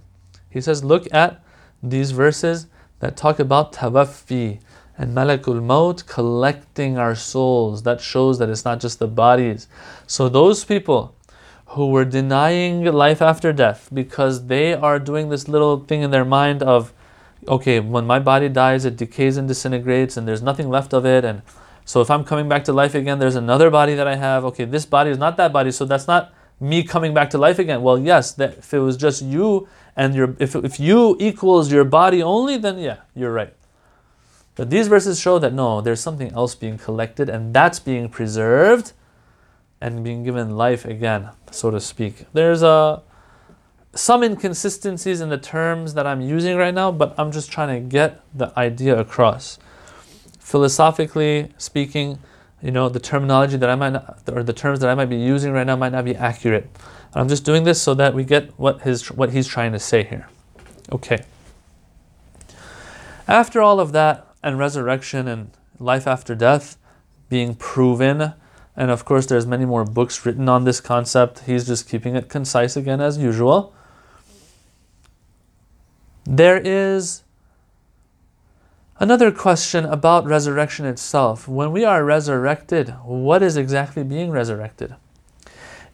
He 0.49 0.61
says, 0.61 0.83
look 0.83 1.11
at 1.13 1.43
these 1.81 2.11
verses 2.11 2.67
that 2.99 3.17
talk 3.17 3.39
about 3.39 3.73
tawaffi 3.73 4.61
and 4.97 5.15
malakul 5.15 5.61
maut 5.61 6.05
collecting 6.07 6.97
our 6.97 7.15
souls. 7.15 7.83
That 7.83 8.01
shows 8.01 8.39
that 8.39 8.49
it's 8.49 8.65
not 8.65 8.79
just 8.79 8.99
the 8.99 9.07
bodies. 9.07 9.67
So 10.07 10.29
those 10.29 10.63
people 10.63 11.15
who 11.67 11.87
were 11.87 12.05
denying 12.05 12.85
life 12.85 13.21
after 13.21 13.51
death 13.51 13.89
because 13.91 14.47
they 14.47 14.73
are 14.73 14.99
doing 14.99 15.29
this 15.29 15.47
little 15.47 15.79
thing 15.79 16.01
in 16.01 16.11
their 16.11 16.25
mind 16.25 16.61
of 16.61 16.93
okay, 17.47 17.79
when 17.79 18.05
my 18.05 18.19
body 18.19 18.49
dies, 18.49 18.85
it 18.85 18.95
decays 18.95 19.37
and 19.37 19.47
disintegrates, 19.47 20.17
and 20.17 20.27
there's 20.27 20.41
nothing 20.41 20.69
left 20.69 20.93
of 20.93 21.05
it. 21.05 21.25
And 21.25 21.41
so, 21.85 22.01
if 22.01 22.09
I'm 22.09 22.23
coming 22.23 22.47
back 22.47 22.63
to 22.65 22.73
life 22.73 22.95
again, 22.95 23.19
there's 23.19 23.35
another 23.35 23.69
body 23.69 23.95
that 23.95 24.07
I 24.07 24.15
have. 24.15 24.45
Okay, 24.45 24.65
this 24.65 24.85
body 24.85 25.09
is 25.09 25.17
not 25.17 25.37
that 25.37 25.51
body, 25.51 25.71
so 25.71 25.85
that's 25.85 26.07
not 26.07 26.33
me 26.59 26.83
coming 26.83 27.13
back 27.13 27.29
to 27.31 27.37
life 27.37 27.59
again. 27.59 27.81
Well, 27.81 27.99
yes, 27.99 28.31
that 28.33 28.59
if 28.59 28.73
it 28.73 28.79
was 28.79 28.95
just 28.95 29.21
you 29.21 29.67
and 29.95 30.15
your 30.15 30.35
if 30.39 30.55
if 30.55 30.79
you 30.79 31.17
equals 31.19 31.71
your 31.71 31.83
body 31.83 32.23
only, 32.23 32.57
then 32.57 32.79
yeah, 32.79 32.97
you're 33.15 33.33
right. 33.33 33.53
But 34.55 34.69
these 34.69 34.87
verses 34.87 35.19
show 35.19 35.39
that 35.39 35.53
no, 35.53 35.81
there's 35.81 35.99
something 35.99 36.31
else 36.33 36.53
being 36.55 36.77
collected, 36.77 37.29
and 37.29 37.53
that's 37.53 37.79
being 37.79 38.09
preserved 38.09 38.93
and 39.81 40.03
being 40.03 40.23
given 40.23 40.55
life 40.55 40.85
again, 40.85 41.29
so 41.51 41.71
to 41.71 41.79
speak. 41.79 42.25
There's 42.33 42.61
a 42.61 43.01
some 43.95 44.23
inconsistencies 44.23 45.21
in 45.21 45.29
the 45.29 45.37
terms 45.37 45.93
that 45.93 46.07
I'm 46.07 46.21
using 46.21 46.57
right 46.57 46.73
now, 46.73 46.91
but 46.91 47.13
I'm 47.17 47.31
just 47.31 47.51
trying 47.51 47.83
to 47.83 47.87
get 47.87 48.21
the 48.33 48.57
idea 48.57 48.99
across. 48.99 49.59
Philosophically 50.39 51.53
speaking, 51.57 52.19
you 52.61 52.71
know, 52.71 52.89
the 52.89 52.99
terminology 52.99 53.57
that 53.57 53.69
I 53.69 53.75
might 53.75 53.91
not, 53.91 54.21
or 54.31 54.41
the 54.41 54.53
terms 54.53 54.79
that 54.79 54.89
I 54.89 54.95
might 54.95 55.09
be 55.09 55.17
using 55.17 55.51
right 55.51 55.65
now 55.65 55.75
might 55.75 55.91
not 55.91 56.05
be 56.05 56.15
accurate. 56.15 56.69
I'm 57.13 57.27
just 57.27 57.45
doing 57.45 57.63
this 57.63 57.81
so 57.81 57.93
that 57.95 58.13
we 58.13 58.23
get 58.23 58.57
what 58.57 58.81
his 58.81 59.11
what 59.11 59.31
he's 59.31 59.47
trying 59.47 59.73
to 59.73 59.79
say 59.79 60.03
here. 60.03 60.27
Okay. 60.91 61.23
After 63.27 63.61
all 63.61 63.79
of 63.79 63.91
that 63.91 64.22
and 64.43 64.59
resurrection 64.59 65.27
and 65.27 65.51
life 65.79 66.05
after 66.05 66.35
death 66.35 66.77
being 67.29 67.55
proven, 67.55 68.33
and 68.75 68.91
of 68.91 69.05
course 69.05 69.25
there's 69.25 69.47
many 69.47 69.65
more 69.65 69.85
books 69.85 70.25
written 70.25 70.49
on 70.49 70.65
this 70.65 70.81
concept. 70.81 71.39
He's 71.45 71.65
just 71.65 71.89
keeping 71.89 72.15
it 72.15 72.29
concise 72.29 72.75
again 72.75 73.01
as 73.01 73.17
usual. 73.17 73.73
There 76.25 76.57
is 76.57 77.23
another 78.99 79.31
question 79.31 79.85
about 79.85 80.25
resurrection 80.25 80.85
itself. 80.85 81.47
When 81.47 81.71
we 81.71 81.83
are 81.83 82.03
resurrected, 82.03 82.89
what 83.03 83.43
is 83.43 83.57
exactly 83.57 84.03
being 84.03 84.31
resurrected? 84.31 84.95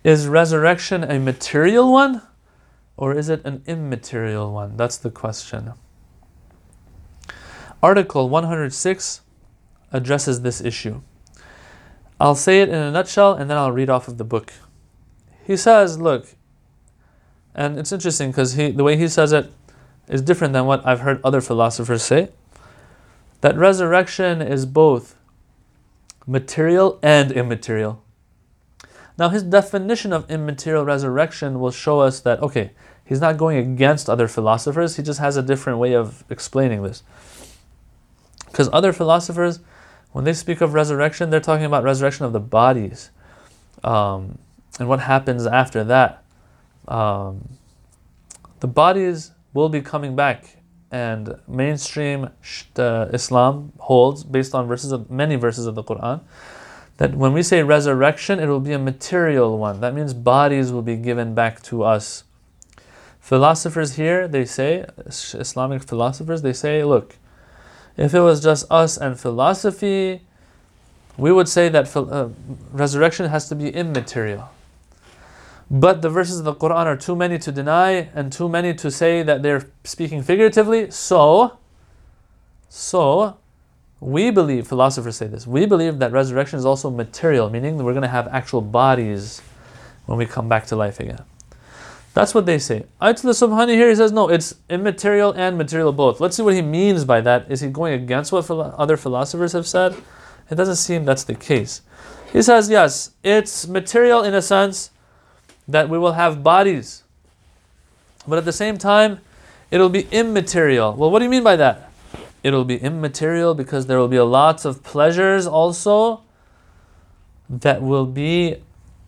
Is 0.04 0.28
resurrection 0.28 1.04
a 1.04 1.20
material 1.20 1.92
one 1.92 2.22
or 2.96 3.16
is 3.16 3.30
it 3.30 3.44
an 3.46 3.64
immaterial 3.66 4.54
one? 4.54 4.78
That's 4.78 4.98
the 4.98 5.10
question. 5.10 5.74
Article 7.82 8.28
106 8.30 9.22
addresses 9.92 10.42
this 10.42 10.62
issue. 10.62 11.02
I'll 12.20 12.36
say 12.36 12.62
it 12.62 12.70
in 12.70 12.76
a 12.76 12.92
nutshell 12.92 13.34
and 13.34 13.50
then 13.50 13.58
I'll 13.58 13.72
read 13.72 13.90
off 13.90 14.08
of 14.08 14.18
the 14.18 14.26
book. 14.26 14.54
He 15.46 15.56
says, 15.56 16.00
look, 16.00 16.28
and 17.56 17.80
it's 17.80 17.92
interesting 17.92 18.32
because 18.32 18.54
he 18.54 18.72
the 18.72 18.84
way 18.84 18.98
he 18.98 19.08
says 19.08 19.32
it 19.32 19.52
is 20.08 20.22
different 20.22 20.54
than 20.54 20.66
what 20.66 20.86
I've 20.86 21.02
heard 21.02 21.22
other 21.24 21.42
philosophers 21.42 22.04
say. 22.04 22.30
That 23.42 23.58
resurrection 23.58 24.42
is 24.42 24.66
both 24.66 25.16
material 26.28 27.00
and 27.02 27.32
immaterial. 27.32 28.04
Now, 29.18 29.30
his 29.30 29.44
definition 29.44 30.14
of 30.14 30.30
immaterial 30.30 30.86
resurrection 30.86 31.60
will 31.60 31.72
show 31.72 32.00
us 32.00 32.20
that, 32.22 32.42
okay, 32.42 32.72
he's 33.04 33.20
not 33.20 33.38
going 33.38 33.58
against 33.58 34.10
other 34.10 34.28
philosophers, 34.28 34.96
he 34.96 35.04
just 35.04 35.20
has 35.20 35.36
a 35.36 35.44
different 35.44 35.80
way 35.80 35.94
of 35.94 36.24
explaining 36.30 36.84
this. 36.84 37.04
Because 38.52 38.70
other 38.74 38.94
philosophers, 38.94 39.60
when 40.12 40.26
they 40.26 40.34
speak 40.34 40.62
of 40.62 40.74
resurrection, 40.74 41.30
they're 41.30 41.40
talking 41.40 41.66
about 41.66 41.84
resurrection 41.84 42.26
of 42.26 42.34
the 42.34 42.40
bodies 42.40 43.12
um, 43.84 44.38
and 44.80 44.90
what 44.90 45.00
happens 45.00 45.46
after 45.46 45.84
that. 45.84 46.24
Um, 46.88 47.48
the 48.60 48.68
bodies 48.68 49.32
will 49.54 49.70
be 49.70 49.82
coming 49.82 50.16
back. 50.16 50.58
And 50.92 51.40
mainstream 51.48 52.30
Islam 52.76 53.74
holds, 53.78 54.24
based 54.24 54.56
on 54.56 54.68
verses 54.68 54.92
of 54.92 55.12
many 55.12 55.36
verses 55.36 55.68
of 55.68 55.76
the 55.76 55.84
Quran, 55.84 56.22
that 56.98 57.14
when 57.14 57.32
we 57.32 57.44
say 57.44 57.62
resurrection, 57.62 58.40
it 58.40 58.48
will 58.48 58.60
be 58.60 58.74
a 58.74 58.80
material 58.80 59.60
one. 59.60 59.82
That 59.82 59.94
means 59.94 60.16
bodies 60.16 60.72
will 60.72 60.82
be 60.82 60.96
given 60.96 61.36
back 61.36 61.62
to 61.64 61.84
us. 61.84 62.24
Philosophers 63.20 63.96
here, 63.96 64.28
they 64.28 64.46
say, 64.46 64.86
Islamic 65.06 65.84
philosophers, 65.84 66.42
they 66.42 66.54
say, 66.54 66.84
look, 66.84 67.16
if 68.00 68.14
it 68.14 68.22
was 68.22 68.42
just 68.42 68.66
us 68.72 68.96
and 68.96 69.20
philosophy, 69.20 70.22
we 71.18 71.34
would 71.34 71.50
say 71.50 71.68
that 71.68 71.94
uh, 71.98 72.30
resurrection 72.72 73.28
has 73.28 73.50
to 73.50 73.56
be 73.56 73.70
immaterial. 73.70 74.50
But 75.70 76.02
the 76.02 76.10
verses 76.10 76.40
of 76.40 76.46
the 76.46 76.56
Quran 76.56 76.86
are 76.86 76.96
too 76.96 77.16
many 77.16 77.38
to 77.40 77.52
deny 77.52 78.10
and 78.16 78.32
too 78.32 78.48
many 78.48 78.74
to 78.76 78.90
say 78.90 79.22
that 79.24 79.44
they're 79.44 79.68
speaking 79.84 80.24
figuratively. 80.24 80.90
So, 80.92 81.58
so 82.70 83.38
we 84.00 84.32
believe, 84.32 84.66
philosophers 84.66 85.18
say 85.18 85.28
this, 85.28 85.46
we 85.46 85.66
believe 85.66 86.00
that 86.00 86.14
resurrection 86.14 86.58
is 86.58 86.66
also 86.66 86.90
material, 86.90 87.50
meaning 87.50 87.76
that 87.78 87.84
we're 87.84 87.92
going 87.92 88.04
to 88.04 88.08
have 88.08 88.30
actual 88.30 88.62
bodies 88.62 89.42
when 90.06 90.18
we 90.18 90.26
come 90.26 90.48
back 90.48 90.66
to 90.68 90.78
life 90.78 91.02
again. 91.02 91.22
That's 92.14 92.34
what 92.34 92.46
they 92.46 92.58
say. 92.58 92.86
Ayatollah 93.02 93.48
Subhani 93.48 93.76
here, 93.76 93.90
he 93.90 93.96
says, 93.96 94.12
no, 94.12 94.30
it's 94.30 94.56
immaterial 94.70 95.32
and 95.32 95.58
material 95.58 95.94
both. 95.94 96.20
Let's 96.20 96.36
see 96.36 96.44
what 96.44 96.54
he 96.54 96.62
means 96.62 97.06
by 97.06 97.22
that. 97.22 97.50
Is 97.50 97.62
he 97.62 97.70
going 97.70 97.94
against 97.94 98.32
what 98.32 98.46
philo- 98.46 98.74
other 98.78 98.98
philosophers 98.98 99.54
have 99.54 99.68
said? 99.68 99.96
It 100.50 100.56
doesn't 100.56 100.78
seem 100.78 101.06
that's 101.06 101.24
the 101.24 101.36
case. 101.36 101.82
He 102.34 102.42
says, 102.42 102.70
yes, 102.70 103.12
it's 103.24 103.68
material 103.68 104.24
in 104.24 104.34
a 104.34 104.42
sense 104.42 104.92
that 105.68 105.88
we 105.88 105.98
will 105.98 106.14
have 106.14 106.44
bodies. 106.44 107.04
But 108.28 108.40
at 108.40 108.46
the 108.46 108.54
same 108.54 108.78
time, 108.78 109.20
it'll 109.72 109.90
be 109.90 110.08
immaterial. 110.12 110.94
Well, 110.96 111.12
what 111.12 111.20
do 111.20 111.26
you 111.26 111.32
mean 111.32 111.44
by 111.44 111.56
that? 111.58 111.92
It'll 112.44 112.66
be 112.66 112.78
immaterial 112.78 113.54
because 113.54 113.86
there 113.86 114.00
will 114.00 114.08
be 114.08 114.20
lots 114.20 114.66
of 114.66 114.84
pleasures 114.84 115.46
also 115.46 116.22
that 117.50 117.82
will 117.82 118.06
be 118.06 118.58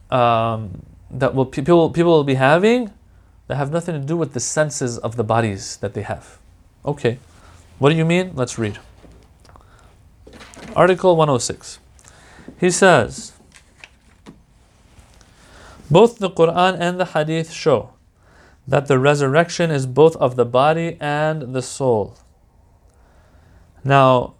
um, 0.09 0.83
that 1.11 1.35
will 1.35 1.45
people 1.45 1.89
people 1.89 2.11
will 2.11 2.23
be 2.23 2.35
having 2.35 2.91
that 3.47 3.55
have 3.55 3.71
nothing 3.71 3.99
to 3.99 4.05
do 4.05 4.15
with 4.15 4.33
the 4.33 4.39
senses 4.39 4.97
of 4.97 5.17
the 5.17 5.23
bodies 5.23 5.77
that 5.77 5.93
they 5.93 6.03
have. 6.03 6.39
Okay, 6.85 7.19
what 7.79 7.89
do 7.89 7.95
you 7.95 8.05
mean? 8.05 8.31
Let's 8.33 8.57
read. 8.57 8.79
Article 10.75 11.15
106. 11.15 11.79
He 12.59 12.71
says. 12.71 13.33
Both 15.89 16.19
the 16.19 16.29
Quran 16.29 16.79
and 16.79 16.97
the 16.97 17.05
Hadith 17.05 17.51
show 17.51 17.91
that 18.65 18.87
the 18.87 18.97
resurrection 18.97 19.69
is 19.71 19.85
both 19.85 20.15
of 20.15 20.37
the 20.37 20.45
body 20.45 20.95
and 21.01 21.53
the 21.53 21.61
soul. 21.61 22.15
Now, 23.83 24.35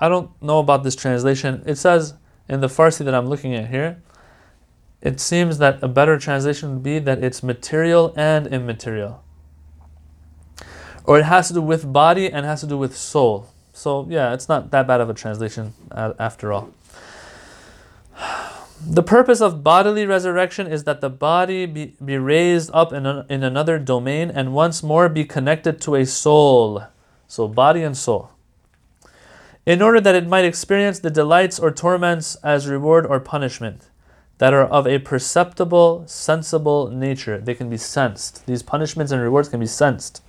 I 0.00 0.08
don't 0.08 0.30
know 0.42 0.58
about 0.58 0.82
this 0.82 0.96
translation. 0.96 1.62
It 1.66 1.76
says 1.76 2.14
in 2.48 2.60
the 2.60 2.66
Farsi 2.66 3.04
that 3.04 3.14
I'm 3.14 3.28
looking 3.28 3.54
at 3.54 3.68
here, 3.68 4.02
it 5.02 5.18
seems 5.18 5.58
that 5.58 5.82
a 5.82 5.88
better 5.88 6.18
translation 6.18 6.74
would 6.74 6.82
be 6.82 6.98
that 6.98 7.24
it's 7.24 7.42
material 7.42 8.12
and 8.16 8.46
immaterial. 8.46 9.22
Or 11.04 11.18
it 11.18 11.24
has 11.24 11.48
to 11.48 11.54
do 11.54 11.62
with 11.62 11.90
body 11.90 12.30
and 12.30 12.44
has 12.44 12.60
to 12.60 12.66
do 12.66 12.76
with 12.76 12.96
soul. 12.96 13.48
So, 13.72 14.06
yeah, 14.10 14.34
it's 14.34 14.48
not 14.48 14.70
that 14.72 14.86
bad 14.86 15.00
of 15.00 15.08
a 15.08 15.14
translation 15.14 15.72
uh, 15.90 16.12
after 16.18 16.52
all. 16.52 16.70
The 18.86 19.02
purpose 19.02 19.40
of 19.40 19.62
bodily 19.62 20.06
resurrection 20.06 20.66
is 20.66 20.84
that 20.84 21.00
the 21.00 21.10
body 21.10 21.66
be, 21.66 21.94
be 22.02 22.16
raised 22.16 22.70
up 22.72 22.92
in, 22.92 23.06
a, 23.06 23.26
in 23.28 23.42
another 23.42 23.78
domain 23.78 24.30
and 24.30 24.54
once 24.54 24.82
more 24.82 25.08
be 25.08 25.24
connected 25.24 25.80
to 25.82 25.96
a 25.96 26.06
soul. 26.06 26.84
So, 27.26 27.48
body 27.48 27.82
and 27.82 27.96
soul. 27.96 28.30
In 29.64 29.82
order 29.82 30.00
that 30.00 30.14
it 30.14 30.26
might 30.26 30.44
experience 30.44 30.98
the 30.98 31.10
delights 31.10 31.58
or 31.58 31.70
torments 31.70 32.36
as 32.36 32.66
reward 32.66 33.06
or 33.06 33.20
punishment 33.20 33.89
that 34.40 34.54
are 34.54 34.64
of 34.64 34.86
a 34.86 34.98
perceptible, 34.98 36.02
sensible 36.06 36.88
nature. 36.88 37.38
They 37.38 37.54
can 37.54 37.68
be 37.68 37.76
sensed. 37.76 38.46
These 38.46 38.62
punishments 38.62 39.12
and 39.12 39.20
rewards 39.20 39.50
can 39.50 39.60
be 39.60 39.66
sensed. 39.66 40.22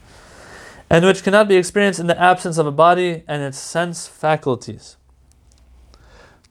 And 0.90 1.06
which 1.06 1.24
cannot 1.24 1.48
be 1.48 1.56
experienced 1.56 2.02
in 2.02 2.08
the 2.08 2.22
absence 2.22 2.58
of 2.58 2.68
a 2.68 2.74
body 2.74 3.24
and 3.26 3.42
its 3.42 3.58
sense 3.58 4.10
faculties. 4.10 4.98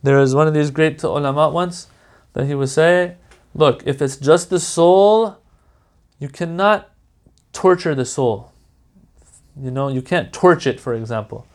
There 0.02 0.18
is 0.18 0.34
one 0.34 0.48
of 0.48 0.54
these 0.54 0.70
great 0.70 1.02
ulama 1.02 1.50
once 1.50 1.88
that 2.32 2.46
he 2.46 2.54
would 2.54 2.70
say, 2.70 3.16
Look, 3.54 3.82
if 3.86 4.00
it's 4.00 4.16
just 4.16 4.48
the 4.48 4.58
soul, 4.58 5.36
You 6.18 6.28
cannot 6.28 6.90
torture 7.52 7.94
the 7.94 8.04
soul. 8.04 8.52
You 9.60 9.70
know, 9.70 9.88
you 9.88 10.02
can't 10.02 10.32
torch 10.32 10.66
it, 10.66 10.80
for 10.80 10.94
example. 10.94 11.46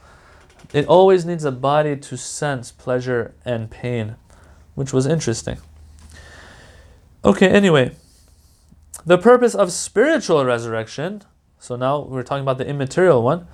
It 0.71 0.87
always 0.87 1.25
needs 1.25 1.45
a 1.45 1.51
body 1.51 1.95
to 1.95 2.17
sense 2.17 2.71
pleasure 2.71 3.33
and 3.43 3.71
pain, 3.71 4.17
which 4.75 4.91
was 4.93 5.05
interesting. 5.05 5.57
Okay, 7.25 7.49
anyway, 7.49 7.89
the 9.03 9.17
purpose 9.17 9.55
of 9.55 9.71
spiritual 9.71 10.45
resurrection, 10.45 11.23
so 11.57 11.75
now 11.75 12.01
we're 12.01 12.21
talking 12.21 12.43
about 12.43 12.59
the 12.59 12.67
immaterial 12.67 13.23
one, 13.23 13.47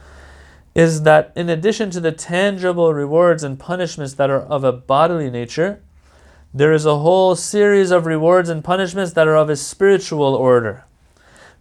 is 0.75 1.03
that 1.03 1.31
in 1.37 1.49
addition 1.49 1.89
to 1.91 2.01
the 2.01 2.11
tangible 2.11 2.93
rewards 2.93 3.45
and 3.45 3.57
punishments 3.57 4.15
that 4.15 4.29
are 4.29 4.41
of 4.41 4.65
a 4.65 4.73
bodily 4.73 5.29
nature, 5.29 5.81
there 6.53 6.73
is 6.73 6.85
a 6.85 6.97
whole 6.97 7.33
series 7.33 7.91
of 7.91 8.05
rewards 8.05 8.49
and 8.49 8.61
punishments 8.61 9.13
that 9.13 9.25
are 9.25 9.37
of 9.37 9.49
a 9.49 9.55
spiritual 9.55 10.35
order, 10.35 10.83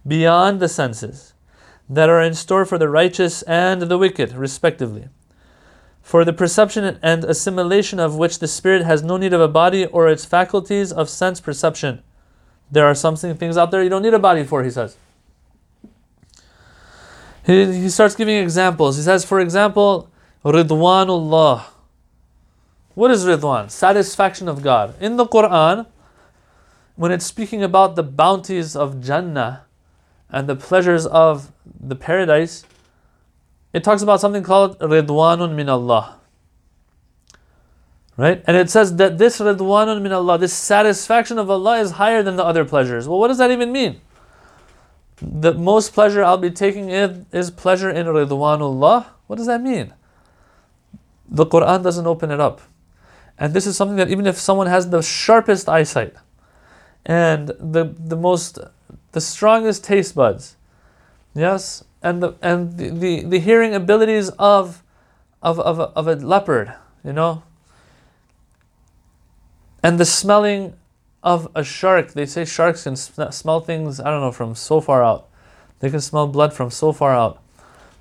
beyond 0.05 0.59
the 0.59 0.67
senses, 0.67 1.33
that 1.89 2.09
are 2.09 2.21
in 2.21 2.33
store 2.33 2.65
for 2.65 2.77
the 2.77 2.89
righteous 2.89 3.41
and 3.43 3.83
the 3.83 3.97
wicked, 3.97 4.33
respectively. 4.33 5.07
For 6.01 6.25
the 6.25 6.33
perception 6.33 6.99
and 7.01 7.23
assimilation 7.23 7.99
of 7.99 8.15
which 8.15 8.39
the 8.39 8.47
spirit 8.47 8.83
has 8.83 9.03
no 9.03 9.17
need 9.17 9.33
of 9.33 9.41
a 9.41 9.47
body 9.47 9.85
or 9.85 10.09
its 10.09 10.25
faculties 10.25 10.91
of 10.91 11.09
sense 11.09 11.39
perception. 11.39 12.03
There 12.71 12.85
are 12.85 12.95
some 12.95 13.15
things 13.15 13.57
out 13.57 13.71
there 13.71 13.83
you 13.83 13.89
don't 13.89 14.01
need 14.01 14.13
a 14.13 14.19
body 14.19 14.43
for, 14.43 14.63
he 14.63 14.71
says. 14.71 14.97
He, 17.45 17.65
he 17.65 17.89
starts 17.89 18.15
giving 18.15 18.35
examples. 18.35 18.97
He 18.97 19.03
says, 19.03 19.25
for 19.25 19.39
example, 19.39 20.09
Ridwanullah. 20.43 21.65
What 22.93 23.11
is 23.11 23.25
Ridwan? 23.25 23.69
Satisfaction 23.69 24.47
of 24.47 24.61
God. 24.61 24.95
In 25.01 25.17
the 25.17 25.25
Quran, 25.25 25.85
when 26.95 27.11
it's 27.11 27.25
speaking 27.25 27.63
about 27.63 27.95
the 27.95 28.03
bounties 28.03 28.75
of 28.75 29.01
Jannah 29.01 29.65
and 30.29 30.47
the 30.47 30.55
pleasures 30.55 31.05
of 31.05 31.51
the 31.65 31.95
paradise, 31.95 32.63
it 33.73 33.83
talks 33.83 34.01
about 34.01 34.19
something 34.19 34.43
called 34.43 34.79
Ridwanun 34.79 35.55
min 35.55 35.69
Allah. 35.69 36.17
Right? 38.17 38.43
And 38.45 38.57
it 38.57 38.69
says 38.69 38.95
that 38.97 39.17
this 39.17 39.39
Ridwanun 39.39 40.01
min 40.01 40.11
Allah, 40.11 40.37
this 40.37 40.53
satisfaction 40.53 41.37
of 41.39 41.49
Allah 41.49 41.79
is 41.79 41.91
higher 41.91 42.21
than 42.21 42.35
the 42.35 42.45
other 42.45 42.65
pleasures. 42.65 43.07
Well, 43.07 43.19
what 43.19 43.29
does 43.29 43.37
that 43.37 43.51
even 43.51 43.71
mean? 43.71 44.01
The 45.21 45.53
most 45.53 45.93
pleasure 45.93 46.23
I'll 46.23 46.37
be 46.37 46.51
taking 46.51 46.89
in 46.89 47.25
is 47.31 47.51
pleasure 47.51 47.89
in 47.89 48.07
Ridwanullah. 48.07 49.05
What 49.27 49.35
does 49.37 49.47
that 49.47 49.61
mean? 49.61 49.93
The 51.29 51.45
Quran 51.45 51.83
doesn't 51.83 52.07
open 52.07 52.31
it 52.31 52.39
up. 52.39 52.61
And 53.37 53.53
this 53.53 53.65
is 53.65 53.77
something 53.77 53.97
that 53.97 54.09
even 54.09 54.27
if 54.27 54.37
someone 54.37 54.67
has 54.67 54.89
the 54.89 55.01
sharpest 55.01 55.69
eyesight 55.69 56.13
and 57.05 57.47
the, 57.47 57.95
the 57.97 58.15
most, 58.15 58.59
the 59.13 59.21
strongest 59.21 59.83
taste 59.83 60.13
buds, 60.13 60.57
yes, 61.33 61.83
and 62.01 62.21
the, 62.21 62.35
and 62.41 62.77
the, 62.77 62.89
the, 62.89 63.23
the 63.23 63.39
hearing 63.39 63.75
abilities 63.75 64.29
of, 64.39 64.83
of, 65.41 65.59
of, 65.59 65.79
a, 65.79 65.83
of 65.83 66.07
a 66.07 66.15
leopard, 66.15 66.73
you 67.03 67.13
know, 67.13 67.43
and 69.83 69.99
the 69.99 70.05
smelling 70.05 70.73
of 71.23 71.49
a 71.55 71.63
shark. 71.63 72.13
They 72.13 72.25
say 72.25 72.45
sharks 72.45 72.83
can 72.83 72.95
smell 72.95 73.59
things, 73.61 73.99
I 73.99 74.05
don't 74.05 74.21
know, 74.21 74.31
from 74.31 74.55
so 74.55 74.81
far 74.81 75.03
out. 75.03 75.27
They 75.79 75.89
can 75.89 76.01
smell 76.01 76.27
blood 76.27 76.53
from 76.53 76.69
so 76.69 76.91
far 76.91 77.13
out. 77.13 77.41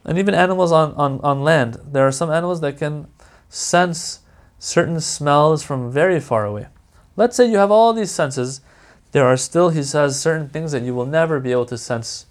And 0.04 0.18
even 0.18 0.34
animals 0.34 0.72
on, 0.72 0.94
on, 0.94 1.20
on 1.20 1.42
land, 1.42 1.78
there 1.84 2.06
are 2.06 2.12
some 2.12 2.30
animals 2.30 2.60
that 2.62 2.78
can 2.78 3.06
sense 3.48 4.20
certain 4.58 5.00
smells 5.00 5.62
from 5.62 5.90
very 5.90 6.20
far 6.20 6.44
away. 6.46 6.68
Let's 7.16 7.36
say 7.36 7.50
you 7.50 7.58
have 7.58 7.70
all 7.70 7.92
these 7.92 8.10
senses, 8.10 8.60
there 9.12 9.26
are 9.26 9.36
still, 9.36 9.70
he 9.70 9.82
says, 9.82 10.20
certain 10.20 10.48
things 10.48 10.72
that 10.72 10.82
you 10.82 10.94
will 10.94 11.06
never 11.06 11.40
be 11.40 11.52
able 11.52 11.66
to 11.66 11.76
sense. 11.76 12.26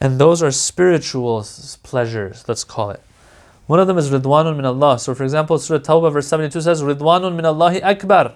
And 0.00 0.18
those 0.18 0.42
are 0.42 0.50
spiritual 0.50 1.44
pleasures, 1.82 2.44
let's 2.46 2.64
call 2.64 2.90
it. 2.90 3.02
One 3.66 3.80
of 3.80 3.88
them 3.88 3.98
is 3.98 4.10
Ridwanun 4.10 4.56
min 4.56 4.64
Allah. 4.64 4.98
So, 4.98 5.14
for 5.14 5.24
example, 5.24 5.58
Surah 5.58 5.80
Tawbah, 5.80 6.12
verse 6.12 6.28
72 6.28 6.60
says, 6.60 6.82
Ridwanun 6.82 7.34
min 7.34 7.44
Allahi 7.44 7.82
Akbar. 7.82 8.34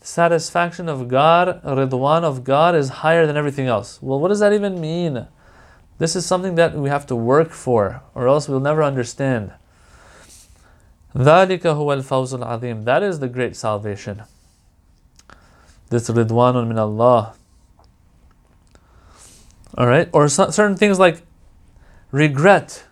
The 0.00 0.06
satisfaction 0.06 0.88
of 0.88 1.08
God, 1.08 1.62
Ridwan 1.62 2.24
of 2.24 2.44
God, 2.44 2.74
is 2.74 2.88
higher 2.88 3.26
than 3.26 3.36
everything 3.36 3.66
else. 3.66 4.00
Well, 4.00 4.18
what 4.18 4.28
does 4.28 4.40
that 4.40 4.52
even 4.52 4.80
mean? 4.80 5.26
This 5.98 6.16
is 6.16 6.24
something 6.24 6.54
that 6.54 6.74
we 6.74 6.88
have 6.88 7.06
to 7.06 7.16
work 7.16 7.50
for, 7.50 8.02
or 8.14 8.26
else 8.28 8.48
we'll 8.48 8.60
never 8.60 8.82
understand. 8.82 9.52
ذَلِكَ 11.14 11.60
هُوَ 11.60 12.02
الْفَوْزُ 12.02 12.38
الْعَظِيمُ 12.38 12.84
That 12.84 13.02
is 13.02 13.20
the 13.20 13.28
great 13.28 13.54
salvation. 13.54 14.22
This 15.90 16.10
ridwanun 16.10 16.66
min 16.66 16.78
Allah. 16.78 17.34
Alright? 19.78 20.08
Or 20.12 20.28
so, 20.28 20.50
certain 20.50 20.76
things 20.76 20.98
like 20.98 21.22
regret. 22.10 22.84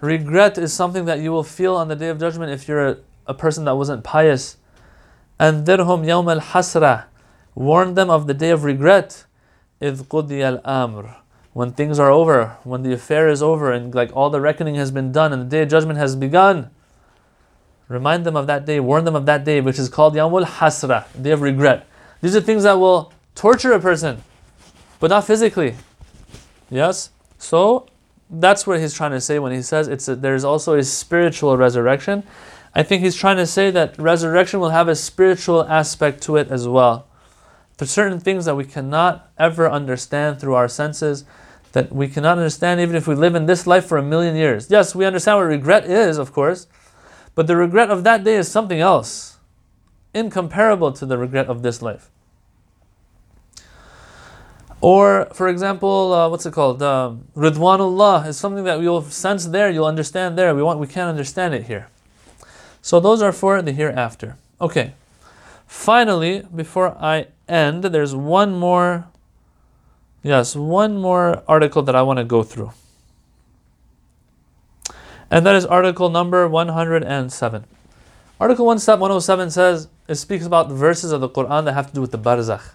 Regret 0.00 0.56
is 0.58 0.72
something 0.72 1.04
that 1.04 1.20
you 1.20 1.32
will 1.32 1.44
feel 1.44 1.76
on 1.76 1.88
the 1.88 1.96
day 1.96 2.08
of 2.08 2.18
judgment 2.18 2.52
if 2.52 2.68
you're 2.68 2.86
a, 2.86 2.96
a 3.26 3.34
person 3.34 3.64
that 3.64 3.74
wasn't 3.74 4.04
pious. 4.04 4.56
And 5.38 5.66
dirhum 5.66 6.06
yawm 6.06 6.30
al 6.30 6.40
hasra. 6.40 7.04
Warn 7.54 7.94
them 7.94 8.08
of 8.08 8.26
the 8.26 8.34
day 8.34 8.50
of 8.50 8.64
regret. 8.64 9.24
إِذْ 9.82 10.04
قُضِيَ 10.04 10.62
الْأَمْرُ 10.62 11.16
When 11.52 11.72
things 11.72 11.98
are 11.98 12.10
over, 12.10 12.56
when 12.64 12.82
the 12.82 12.92
affair 12.92 13.28
is 13.28 13.42
over, 13.42 13.72
and 13.72 13.94
like 13.94 14.14
all 14.16 14.30
the 14.30 14.40
reckoning 14.40 14.76
has 14.76 14.90
been 14.90 15.12
done, 15.12 15.32
and 15.32 15.42
the 15.42 15.46
day 15.46 15.62
of 15.62 15.68
judgment 15.68 15.98
has 15.98 16.16
begun. 16.16 16.70
Remind 17.88 18.24
them 18.24 18.36
of 18.36 18.46
that 18.46 18.66
day, 18.66 18.80
warn 18.80 19.04
them 19.04 19.16
of 19.16 19.26
that 19.26 19.44
day, 19.44 19.60
which 19.60 19.78
is 19.78 19.88
called 19.88 20.14
Yawmul 20.14 20.44
Hasra, 20.44 21.04
day 21.20 21.30
of 21.30 21.40
regret. 21.40 21.86
These 22.20 22.36
are 22.36 22.40
things 22.40 22.64
that 22.64 22.74
will 22.74 23.12
torture 23.34 23.72
a 23.72 23.80
person, 23.80 24.22
but 25.00 25.10
not 25.10 25.24
physically. 25.24 25.74
Yes? 26.73 27.11
So 27.37 27.85
that's 28.31 28.65
what 28.65 28.79
he's 28.79 28.95
trying 28.95 29.11
to 29.11 29.21
say 29.21 29.37
when 29.37 29.51
he 29.51 29.61
says 29.61 29.87
it's 29.87 30.07
a, 30.07 30.15
there's 30.15 30.43
also 30.43 30.73
a 30.73 30.83
spiritual 30.83 31.55
resurrection. 31.55 32.23
I 32.73 32.81
think 32.81 33.03
he's 33.03 33.15
trying 33.15 33.37
to 33.37 33.45
say 33.45 33.69
that 33.69 33.97
resurrection 33.99 34.59
will 34.59 34.71
have 34.71 34.87
a 34.87 34.95
spiritual 34.95 35.63
aspect 35.65 36.23
to 36.23 36.37
it 36.37 36.49
as 36.49 36.67
well. 36.67 37.07
There's 37.77 37.91
certain 37.91 38.19
things 38.19 38.45
that 38.45 38.55
we 38.55 38.65
cannot 38.65 39.31
ever 39.37 39.69
understand 39.69 40.39
through 40.39 40.55
our 40.55 40.67
senses, 40.67 41.25
that 41.73 41.91
we 41.91 42.07
cannot 42.07 42.39
understand 42.39 42.81
even 42.81 42.95
if 42.95 43.07
we 43.07 43.13
live 43.13 43.35
in 43.35 43.45
this 43.45 43.67
life 43.67 43.85
for 43.85 43.99
a 43.99 44.03
million 44.03 44.35
years. 44.35 44.71
Yes, 44.71 44.95
we 44.95 45.05
understand 45.05 45.37
what 45.37 45.45
regret 45.45 45.85
is, 45.85 46.17
of 46.17 46.33
course. 46.33 46.65
But 47.35 47.45
the 47.45 47.55
regret 47.55 47.91
of 47.91 48.03
that 48.03 48.23
day 48.23 48.35
is 48.35 48.47
something 48.47 48.79
else, 48.79 49.37
incomparable 50.15 50.91
to 50.93 51.05
the 51.05 51.19
regret 51.19 51.47
of 51.47 51.61
this 51.61 51.83
life. 51.83 52.09
Or, 54.83 55.29
for 55.31 55.47
example, 55.47 56.11
uh, 56.11 56.27
what's 56.27 56.45
it 56.45 56.51
called? 56.51 56.83
Uh, 56.83 57.13
Ridwanullah 57.37 58.27
is 58.27 58.35
something 58.35 58.65
that 58.65 58.81
you'll 58.81 59.01
sense 59.03 59.45
there, 59.45 59.69
you'll 59.69 59.85
understand 59.85 60.37
there. 60.37 60.53
We 60.53 60.61
want, 60.61 60.77
we 60.77 60.87
can't 60.87 61.07
understand 61.07 61.53
it 61.53 61.67
here. 61.67 61.87
So 62.81 62.99
those 62.99 63.21
are 63.21 63.31
for 63.31 63.61
the 63.61 63.71
hereafter. 63.71 64.35
Okay. 64.59 64.93
Finally, 65.67 66.45
before 66.53 66.97
I 66.99 67.27
end, 67.47 67.85
there's 67.85 68.13
one 68.13 68.55
more. 68.55 69.07
Yes, 70.21 70.53
one 70.53 70.97
more 70.97 71.43
article 71.47 71.81
that 71.83 71.95
I 71.95 72.01
want 72.01 72.19
to 72.19 72.25
go 72.25 72.43
through. 72.43 72.73
And 75.31 75.45
that 75.45 75.55
is 75.55 75.65
article 75.65 76.09
number 76.09 76.45
107. 76.49 77.63
Article 78.37 78.65
107 78.65 79.49
says, 79.49 79.87
it 80.09 80.15
speaks 80.15 80.45
about 80.45 80.69
verses 80.69 81.13
of 81.13 81.21
the 81.21 81.29
Quran 81.29 81.63
that 81.63 81.73
have 81.73 81.87
to 81.87 81.93
do 81.93 82.01
with 82.01 82.11
the 82.11 82.19
barzakh. 82.19 82.73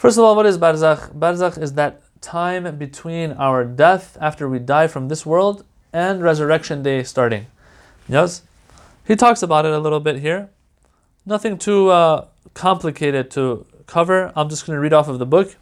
First 0.00 0.16
of 0.16 0.24
all, 0.24 0.34
what 0.34 0.46
is 0.46 0.56
barzakh? 0.56 1.12
Barzakh 1.12 1.60
is 1.60 1.74
that 1.74 2.00
time 2.22 2.78
between 2.78 3.32
our 3.32 3.66
death 3.66 4.16
after 4.18 4.48
we 4.48 4.58
die 4.58 4.86
from 4.86 5.08
this 5.08 5.26
world 5.26 5.62
and 5.92 6.22
resurrection 6.22 6.82
day 6.82 7.02
starting. 7.02 7.48
Yes? 8.08 8.40
He 9.06 9.14
talks 9.14 9.42
about 9.42 9.66
it 9.66 9.74
a 9.74 9.78
little 9.78 10.00
bit 10.00 10.20
here. 10.20 10.48
Nothing 11.26 11.58
too 11.58 11.90
uh, 11.90 12.28
complicated 12.54 13.30
to 13.32 13.66
cover. 13.86 14.32
I'm 14.34 14.48
just 14.48 14.64
going 14.64 14.74
to 14.74 14.80
read 14.80 14.94
off 14.94 15.06
of 15.06 15.18
the 15.18 15.26
book. 15.26 15.54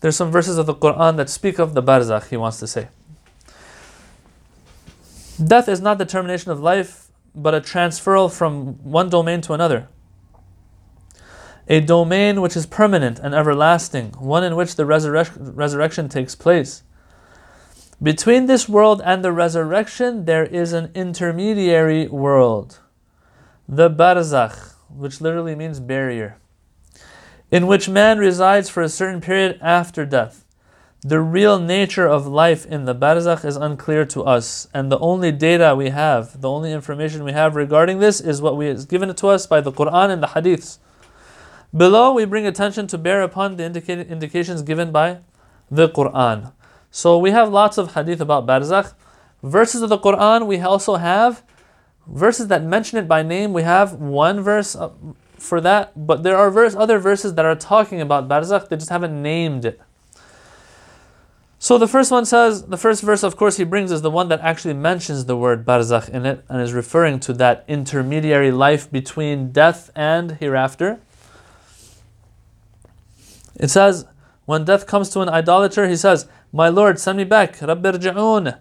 There's 0.00 0.14
some 0.14 0.30
verses 0.30 0.58
of 0.58 0.66
the 0.66 0.74
Quran 0.74 1.16
that 1.16 1.30
speak 1.30 1.58
of 1.58 1.72
the 1.72 1.82
barzakh, 1.82 2.28
he 2.28 2.36
wants 2.36 2.58
to 2.58 2.66
say. 2.66 2.88
Death 5.42 5.70
is 5.70 5.80
not 5.80 5.96
the 5.96 6.04
termination 6.04 6.50
of 6.50 6.60
life, 6.60 7.08
but 7.34 7.54
a 7.54 7.62
transferal 7.62 8.30
from 8.30 8.74
one 8.84 9.08
domain 9.08 9.40
to 9.40 9.54
another. 9.54 9.88
A 11.68 11.80
domain 11.80 12.40
which 12.40 12.56
is 12.56 12.64
permanent 12.64 13.18
and 13.18 13.34
everlasting, 13.34 14.12
one 14.18 14.44
in 14.44 14.54
which 14.54 14.76
the 14.76 14.84
resurrec- 14.84 15.32
resurrection 15.36 16.08
takes 16.08 16.36
place. 16.36 16.84
Between 18.00 18.46
this 18.46 18.68
world 18.68 19.02
and 19.04 19.24
the 19.24 19.32
resurrection, 19.32 20.26
there 20.26 20.44
is 20.44 20.72
an 20.72 20.92
intermediary 20.94 22.06
world, 22.06 22.78
the 23.68 23.90
barzakh, 23.90 24.74
which 24.88 25.20
literally 25.20 25.56
means 25.56 25.80
barrier, 25.80 26.38
in 27.50 27.66
which 27.66 27.88
man 27.88 28.18
resides 28.18 28.68
for 28.68 28.82
a 28.82 28.88
certain 28.88 29.20
period 29.20 29.58
after 29.60 30.06
death. 30.06 30.44
The 31.00 31.20
real 31.20 31.58
nature 31.58 32.06
of 32.06 32.26
life 32.26 32.64
in 32.66 32.84
the 32.84 32.94
barzakh 32.94 33.44
is 33.44 33.56
unclear 33.56 34.04
to 34.06 34.22
us, 34.22 34.68
and 34.72 34.92
the 34.92 34.98
only 35.00 35.32
data 35.32 35.74
we 35.74 35.88
have, 35.88 36.40
the 36.40 36.50
only 36.50 36.72
information 36.72 37.24
we 37.24 37.32
have 37.32 37.56
regarding 37.56 37.98
this 37.98 38.20
is 38.20 38.40
what 38.40 38.60
is 38.60 38.84
given 38.84 39.12
to 39.12 39.28
us 39.28 39.46
by 39.46 39.60
the 39.60 39.72
Quran 39.72 40.10
and 40.10 40.22
the 40.22 40.28
Hadiths. 40.28 40.78
Below, 41.74 42.12
we 42.12 42.24
bring 42.24 42.46
attention 42.46 42.86
to 42.88 42.98
bear 42.98 43.22
upon 43.22 43.56
the 43.56 43.64
indica- 43.64 44.06
indications 44.08 44.62
given 44.62 44.92
by 44.92 45.18
the 45.70 45.88
Quran. 45.88 46.52
So 46.90 47.18
we 47.18 47.30
have 47.30 47.52
lots 47.52 47.78
of 47.78 47.94
hadith 47.94 48.20
about 48.20 48.46
barzakh. 48.46 48.94
Verses 49.42 49.82
of 49.82 49.88
the 49.88 49.98
Quran, 49.98 50.46
we 50.46 50.60
also 50.60 50.96
have 50.96 51.42
verses 52.06 52.48
that 52.48 52.62
mention 52.62 52.98
it 52.98 53.08
by 53.08 53.22
name. 53.22 53.52
We 53.52 53.62
have 53.62 53.94
one 53.94 54.40
verse 54.40 54.74
uh, 54.76 54.90
for 55.38 55.60
that, 55.60 55.92
but 56.06 56.22
there 56.22 56.36
are 56.36 56.50
verse, 56.50 56.74
other 56.74 56.98
verses 56.98 57.34
that 57.34 57.44
are 57.44 57.54
talking 57.54 58.00
about 58.00 58.28
barzakh, 58.28 58.68
they 58.68 58.76
just 58.76 58.90
haven't 58.90 59.20
named 59.20 59.64
it. 59.64 59.80
So 61.58 61.78
the 61.78 61.88
first 61.88 62.10
one 62.10 62.24
says, 62.24 62.66
the 62.66 62.76
first 62.76 63.02
verse, 63.02 63.22
of 63.22 63.36
course, 63.36 63.56
he 63.56 63.64
brings 63.64 63.90
is 63.90 64.02
the 64.02 64.10
one 64.10 64.28
that 64.28 64.40
actually 64.40 64.74
mentions 64.74 65.24
the 65.24 65.36
word 65.36 65.64
barzakh 65.64 66.08
in 66.08 66.24
it 66.26 66.44
and 66.48 66.60
is 66.60 66.72
referring 66.72 67.18
to 67.20 67.32
that 67.34 67.64
intermediary 67.66 68.52
life 68.52 68.90
between 68.90 69.52
death 69.52 69.90
and 69.96 70.32
hereafter. 70.32 71.00
It 73.55 73.69
says, 73.69 74.05
when 74.45 74.65
death 74.65 74.87
comes 74.87 75.09
to 75.09 75.21
an 75.21 75.29
idolater, 75.29 75.87
he 75.87 75.95
says, 75.95 76.27
My 76.51 76.69
Lord, 76.69 76.99
send 76.99 77.17
me 77.17 77.23
back. 77.23 77.57
رَبِّ 77.57 77.81
ارْجِعُونَ 77.81 78.59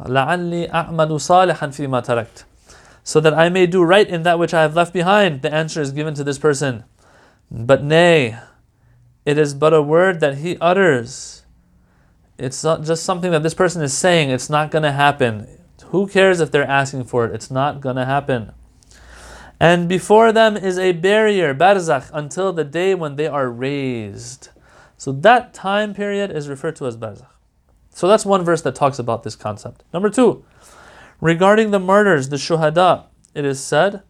لَعَلِّي 0.00 0.70
أَعْمَلُ 0.70 1.08
صَالِحًا 1.08 1.68
فِي 1.68 1.86
مَا 1.86 2.04
تَرَكْتُ 2.04 2.44
So 3.04 3.20
that 3.20 3.34
I 3.34 3.48
may 3.48 3.66
do 3.66 3.82
right 3.82 4.08
in 4.08 4.24
that 4.24 4.38
which 4.38 4.52
I 4.52 4.62
have 4.62 4.74
left 4.74 4.92
behind. 4.92 5.42
The 5.42 5.52
answer 5.52 5.80
is 5.80 5.92
given 5.92 6.14
to 6.14 6.24
this 6.24 6.38
person. 6.38 6.84
But 7.50 7.84
nay, 7.84 8.38
it 9.24 9.38
is 9.38 9.54
but 9.54 9.74
a 9.74 9.82
word 9.82 10.20
that 10.20 10.38
he 10.38 10.56
utters. 10.60 11.44
It's 12.38 12.64
not 12.64 12.82
just 12.82 13.04
something 13.04 13.30
that 13.30 13.42
this 13.42 13.54
person 13.54 13.82
is 13.82 13.92
saying. 13.92 14.30
It's 14.30 14.50
not 14.50 14.70
going 14.70 14.82
to 14.82 14.92
happen. 14.92 15.46
Who 15.86 16.08
cares 16.08 16.40
if 16.40 16.50
they're 16.50 16.68
asking 16.68 17.04
for 17.04 17.26
it? 17.26 17.34
It's 17.34 17.50
not 17.50 17.80
going 17.80 17.96
to 17.96 18.04
happen. 18.04 18.52
And 19.59 19.89
before 19.89 20.31
them 20.31 20.55
is 20.55 20.77
a 20.77 20.91
barrier, 20.91 21.55
barzakh, 21.55 22.09
until 22.13 22.53
the 22.53 22.63
day 22.63 22.93
when 22.93 23.15
they 23.15 23.27
are 23.27 23.49
raised. 23.49 24.49
So 24.97 25.11
that 25.11 25.53
time 25.53 25.93
period 25.93 26.31
is 26.31 26.47
referred 26.47 26.75
to 26.77 26.85
as 26.85 26.97
barzakh. 26.97 27.27
So 27.89 28.07
that's 28.07 28.25
one 28.25 28.43
verse 28.43 28.61
that 28.61 28.75
talks 28.75 28.99
about 28.99 29.23
this 29.23 29.35
concept. 29.35 29.83
Number 29.91 30.09
two, 30.11 30.45
regarding 31.19 31.71
the 31.71 31.79
martyrs, 31.79 32.29
the 32.29 32.35
shuhada, 32.35 33.05
it 33.33 33.45
is 33.45 33.59
said, 33.59 34.03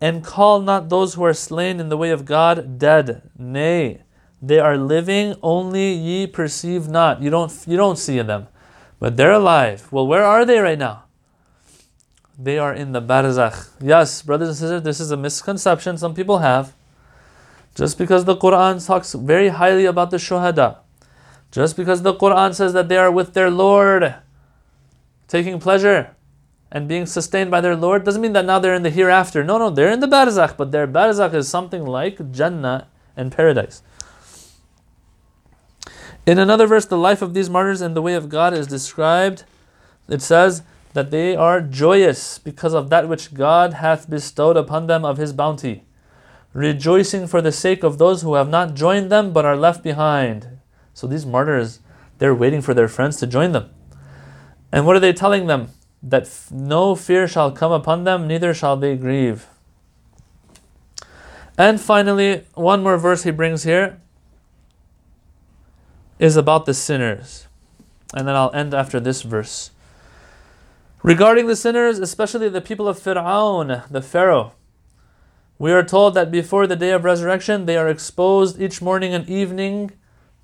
and 0.00 0.22
call 0.22 0.60
not 0.60 0.88
those 0.88 1.14
who 1.14 1.24
are 1.24 1.34
slain 1.34 1.80
in 1.80 1.88
the 1.88 1.96
way 1.96 2.10
of 2.10 2.24
God 2.24 2.78
dead. 2.78 3.28
Nay, 3.36 4.02
they 4.40 4.60
are 4.60 4.76
living, 4.76 5.34
only 5.42 5.92
ye 5.92 6.26
perceive 6.28 6.86
not. 6.86 7.20
You 7.20 7.30
don't, 7.30 7.52
you 7.66 7.76
don't 7.76 7.98
see 7.98 8.20
them, 8.20 8.46
but 9.00 9.16
they're 9.16 9.32
alive. 9.32 9.90
Well, 9.90 10.06
where 10.06 10.24
are 10.24 10.44
they 10.44 10.60
right 10.60 10.78
now? 10.78 11.05
They 12.38 12.58
are 12.58 12.74
in 12.74 12.92
the 12.92 13.00
barzakh. 13.00 13.70
Yes, 13.80 14.20
brothers 14.22 14.48
and 14.48 14.56
sisters, 14.56 14.82
this 14.82 15.00
is 15.00 15.10
a 15.10 15.16
misconception 15.16 15.96
some 15.96 16.14
people 16.14 16.38
have. 16.38 16.74
Just 17.74 17.98
because 17.98 18.24
the 18.24 18.36
Quran 18.36 18.84
talks 18.84 19.14
very 19.14 19.48
highly 19.48 19.86
about 19.86 20.10
the 20.10 20.16
shuhada, 20.18 20.78
just 21.50 21.76
because 21.76 22.02
the 22.02 22.14
Quran 22.14 22.54
says 22.54 22.72
that 22.72 22.88
they 22.88 22.96
are 22.96 23.10
with 23.10 23.34
their 23.34 23.50
Lord, 23.50 24.14
taking 25.28 25.58
pleasure 25.60 26.14
and 26.70 26.88
being 26.88 27.06
sustained 27.06 27.50
by 27.50 27.60
their 27.60 27.76
Lord, 27.76 28.04
doesn't 28.04 28.20
mean 28.20 28.32
that 28.32 28.44
now 28.44 28.58
they're 28.58 28.74
in 28.74 28.82
the 28.82 28.90
hereafter. 28.90 29.44
No, 29.44 29.56
no, 29.58 29.70
they're 29.70 29.90
in 29.90 30.00
the 30.00 30.06
barzakh, 30.06 30.56
but 30.56 30.72
their 30.72 30.86
barzakh 30.86 31.34
is 31.34 31.48
something 31.48 31.84
like 31.84 32.32
Jannah 32.32 32.88
and 33.16 33.32
paradise. 33.32 33.82
In 36.26 36.38
another 36.38 36.66
verse, 36.66 36.84
the 36.84 36.98
life 36.98 37.22
of 37.22 37.34
these 37.34 37.48
martyrs 37.48 37.80
in 37.80 37.94
the 37.94 38.02
way 38.02 38.14
of 38.14 38.28
God 38.28 38.52
is 38.52 38.66
described. 38.66 39.44
It 40.08 40.20
says 40.20 40.62
that 40.96 41.12
they 41.12 41.36
are 41.36 41.60
joyous 41.60 42.38
because 42.38 42.74
of 42.74 42.90
that 42.90 43.08
which 43.08 43.32
God 43.32 43.74
hath 43.74 44.10
bestowed 44.10 44.56
upon 44.56 44.88
them 44.88 45.04
of 45.04 45.18
his 45.18 45.32
bounty 45.32 45.86
rejoicing 46.56 47.26
for 47.26 47.42
the 47.42 47.52
sake 47.52 47.82
of 47.82 47.98
those 47.98 48.22
who 48.22 48.34
have 48.34 48.48
not 48.48 48.72
joined 48.72 49.12
them 49.12 49.30
but 49.30 49.44
are 49.44 49.56
left 49.56 49.84
behind. 49.84 50.58
So 50.94 51.06
these 51.06 51.26
martyrs, 51.26 51.80
they're 52.16 52.34
waiting 52.34 52.62
for 52.62 52.72
their 52.72 52.88
friends 52.88 53.18
to 53.18 53.26
join 53.26 53.52
them. 53.52 53.68
And 54.72 54.86
what 54.86 54.96
are 54.96 55.00
they 55.00 55.12
telling 55.12 55.46
them? 55.46 55.68
That 56.02 56.30
no 56.50 56.94
fear 56.94 57.28
shall 57.28 57.52
come 57.52 57.72
upon 57.72 58.04
them, 58.04 58.26
neither 58.26 58.54
shall 58.54 58.76
they 58.76 58.96
grieve. 58.96 59.46
And 61.58 61.78
finally, 61.78 62.44
one 62.54 62.82
more 62.82 62.96
verse 62.96 63.24
he 63.24 63.30
brings 63.30 63.64
here 63.64 64.00
is 66.18 66.36
about 66.36 66.64
the 66.64 66.72
sinners. 66.72 67.48
And 68.14 68.26
then 68.26 68.34
I'll 68.34 68.54
end 68.54 68.72
after 68.72 68.98
this 68.98 69.20
verse. 69.20 69.72
Regarding 71.02 71.46
the 71.46 71.56
sinners, 71.56 71.98
especially 71.98 72.48
the 72.48 72.60
people 72.60 72.88
of 72.88 72.98
Fir'aun, 72.98 73.88
the 73.88 74.02
Pharaoh, 74.02 74.52
we 75.58 75.72
are 75.72 75.82
told 75.82 76.14
that 76.14 76.30
before 76.30 76.66
the 76.66 76.76
day 76.76 76.90
of 76.90 77.04
resurrection, 77.04 77.66
they 77.66 77.76
are 77.76 77.88
exposed 77.88 78.60
each 78.60 78.82
morning 78.82 79.14
and 79.14 79.28
evening 79.28 79.92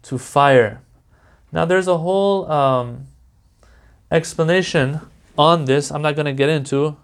to 0.02 0.18
fire. 0.18 0.80
Now, 1.50 1.64
there's 1.64 1.88
a 1.88 1.98
whole 1.98 2.50
um, 2.50 3.06
explanation 4.10 5.00
on 5.36 5.66
this. 5.66 5.90
I'm 5.90 6.00
not 6.00 6.14
going 6.14 6.26
to 6.26 6.32
get 6.32 6.48
into. 6.48 6.96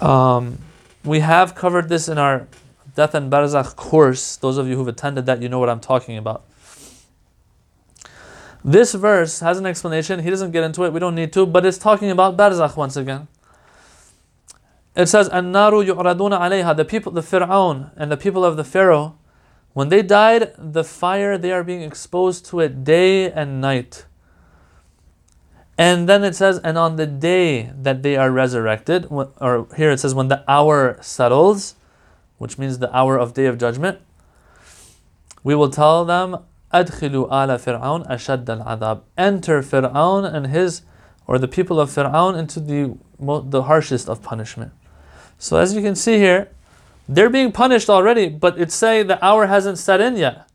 Um, 0.00 0.58
we 1.04 1.20
have 1.20 1.54
covered 1.54 1.88
this 1.88 2.08
in 2.08 2.18
our 2.18 2.46
Death 2.94 3.14
and 3.14 3.30
Barzakh 3.30 3.76
course. 3.76 4.36
Those 4.36 4.58
of 4.58 4.68
you 4.68 4.76
who've 4.76 4.88
attended 4.88 5.26
that, 5.26 5.42
you 5.42 5.48
know 5.48 5.58
what 5.58 5.70
I'm 5.70 5.80
talking 5.80 6.16
about. 6.16 6.44
This 8.64 8.94
verse 8.94 9.40
has 9.40 9.58
an 9.58 9.66
explanation. 9.66 10.20
He 10.20 10.30
doesn't 10.30 10.52
get 10.52 10.64
into 10.64 10.84
it. 10.84 10.92
We 10.92 10.98
don't 10.98 11.14
need 11.14 11.34
to, 11.34 11.44
but 11.44 11.66
it's 11.66 11.76
talking 11.76 12.10
about 12.10 12.36
Barzakh 12.36 12.76
once 12.76 12.96
again. 12.96 13.28
It 14.96 15.06
says, 15.06 15.28
"An-naru 15.28 15.84
yu'raduna 15.84 16.40
alayha." 16.40 16.74
The 16.74 16.84
people, 16.84 17.12
the 17.12 17.20
Fir'aun 17.20 17.90
and 17.94 18.10
the 18.10 18.16
people 18.16 18.42
of 18.42 18.56
the 18.56 18.64
Pharaoh, 18.64 19.16
when 19.74 19.90
they 19.90 20.02
died, 20.02 20.54
the 20.56 20.84
fire 20.84 21.36
they 21.36 21.52
are 21.52 21.62
being 21.62 21.82
exposed 21.82 22.46
to 22.46 22.60
it 22.60 22.84
day 22.84 23.30
and 23.30 23.60
night. 23.60 24.06
And 25.76 26.08
then 26.08 26.22
it 26.22 26.36
says, 26.36 26.60
and 26.62 26.78
on 26.78 26.94
the 26.94 27.06
day 27.06 27.72
that 27.82 28.04
they 28.04 28.16
are 28.16 28.30
resurrected, 28.30 29.08
or 29.10 29.66
here 29.76 29.90
it 29.90 29.98
says, 29.98 30.14
when 30.14 30.28
the 30.28 30.44
hour 30.46 30.96
settles, 31.02 31.74
which 32.38 32.56
means 32.58 32.78
the 32.78 32.94
hour 32.96 33.18
of 33.18 33.34
day 33.34 33.46
of 33.46 33.58
judgment, 33.58 33.98
we 35.42 35.56
will 35.56 35.70
tell 35.70 36.04
them, 36.04 36.38
"Adkhilu 36.80 37.22
ala 37.26 37.56
Fir'aun 37.64 38.00
ashad 38.14 38.48
al-adab." 38.48 39.02
Enter 39.16 39.62
Fir'aun 39.62 40.22
and 40.34 40.48
his, 40.48 40.82
or 41.26 41.38
the 41.38 41.48
people 41.48 41.78
of 41.80 41.88
Fir'aun, 41.90 42.36
into 42.36 42.58
the 42.60 42.80
the 43.56 43.62
harshest 43.62 44.08
of 44.08 44.22
punishment. 44.22 44.72
So 45.38 45.56
as 45.56 45.74
you 45.74 45.80
can 45.80 45.94
see 45.94 46.18
here, 46.18 46.48
they're 47.08 47.30
being 47.30 47.52
punished 47.52 47.88
already, 47.88 48.28
but 48.28 48.58
it's 48.58 48.74
saying 48.74 49.06
the 49.06 49.24
hour 49.24 49.46
hasn't 49.46 49.78
set 49.78 50.00
in 50.00 50.16
yet. 50.16 50.48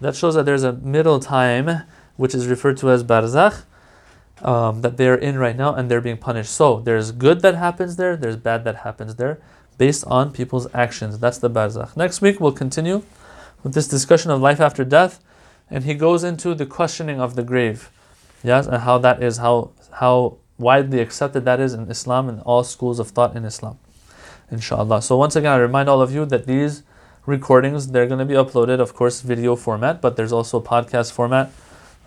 That 0.00 0.16
shows 0.16 0.34
that 0.34 0.44
there's 0.46 0.64
a 0.64 0.72
middle 0.72 1.20
time, 1.20 1.82
which 2.16 2.34
is 2.34 2.46
referred 2.46 2.76
to 2.78 2.90
as 2.90 3.04
barzakh, 3.04 3.64
um, 4.42 4.82
that 4.82 4.96
they're 4.96 5.20
in 5.28 5.38
right 5.38 5.56
now, 5.56 5.74
and 5.74 5.90
they're 5.90 6.00
being 6.00 6.16
punished. 6.16 6.52
So 6.52 6.80
there's 6.80 7.12
good 7.12 7.40
that 7.42 7.54
happens 7.54 7.96
there, 7.96 8.16
there's 8.16 8.36
bad 8.36 8.64
that 8.64 8.76
happens 8.76 9.16
there, 9.16 9.40
based 9.76 10.04
on 10.06 10.32
people's 10.32 10.66
actions. 10.74 11.18
That's 11.18 11.38
the 11.38 11.50
barzakh. 11.50 11.96
Next 11.96 12.20
week 12.20 12.40
we'll 12.40 12.52
continue 12.52 13.02
with 13.62 13.74
this 13.74 13.88
discussion 13.88 14.30
of 14.30 14.40
life 14.40 14.60
after 14.60 14.84
death, 14.84 15.20
and 15.70 15.84
he 15.84 15.94
goes 15.94 16.24
into 16.24 16.54
the 16.54 16.66
questioning 16.66 17.20
of 17.20 17.34
the 17.34 17.42
grave, 17.42 17.90
yes, 18.42 18.66
and 18.66 18.82
how 18.82 18.98
that 18.98 19.22
is, 19.22 19.38
how 19.38 19.70
how 19.92 20.38
widely 20.58 21.00
accepted 21.00 21.44
that 21.44 21.60
is 21.60 21.72
in 21.72 21.90
Islam 21.90 22.28
and 22.28 22.40
all 22.42 22.64
schools 22.64 22.98
of 22.98 23.08
thought 23.10 23.36
in 23.36 23.44
Islam 23.44 23.78
inshallah. 24.50 25.02
So 25.02 25.16
once 25.16 25.36
again, 25.36 25.52
I 25.52 25.56
remind 25.56 25.88
all 25.88 26.00
of 26.00 26.12
you 26.12 26.24
that 26.26 26.46
these 26.46 26.82
recordings 27.26 27.88
they're 27.88 28.06
going 28.06 28.18
to 28.18 28.24
be 28.24 28.34
uploaded, 28.34 28.80
of 28.80 28.94
course, 28.94 29.20
video 29.20 29.56
format, 29.56 30.00
but 30.00 30.16
there's 30.16 30.32
also 30.32 30.60
podcast 30.60 31.12
format. 31.12 31.50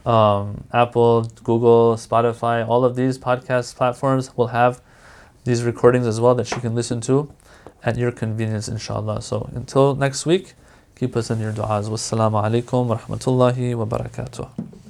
Um, 0.05 0.63
Apple, 0.73 1.25
Google, 1.43 1.95
Spotify, 1.95 2.67
all 2.67 2.83
of 2.83 2.95
these 2.95 3.19
podcast 3.19 3.75
platforms 3.75 4.35
will 4.35 4.47
have 4.47 4.81
these 5.43 5.63
recordings 5.63 6.07
as 6.07 6.19
well 6.19 6.33
that 6.35 6.49
you 6.51 6.57
can 6.57 6.73
listen 6.73 7.01
to 7.01 7.31
at 7.83 7.97
your 7.97 8.11
convenience, 8.11 8.67
inshallah. 8.67 9.21
So 9.21 9.49
until 9.53 9.95
next 9.95 10.25
week, 10.25 10.55
keep 11.01 11.15
us 11.15 11.31
in 11.31 11.39
your 11.39 11.51
du'as. 11.51 11.89
Wassalamu 11.89 12.37
alaikum 12.43 12.85
wa 12.85 12.95
rahmatullahi 12.95 13.73
wa 13.75 13.85
barakatuh. 13.85 14.80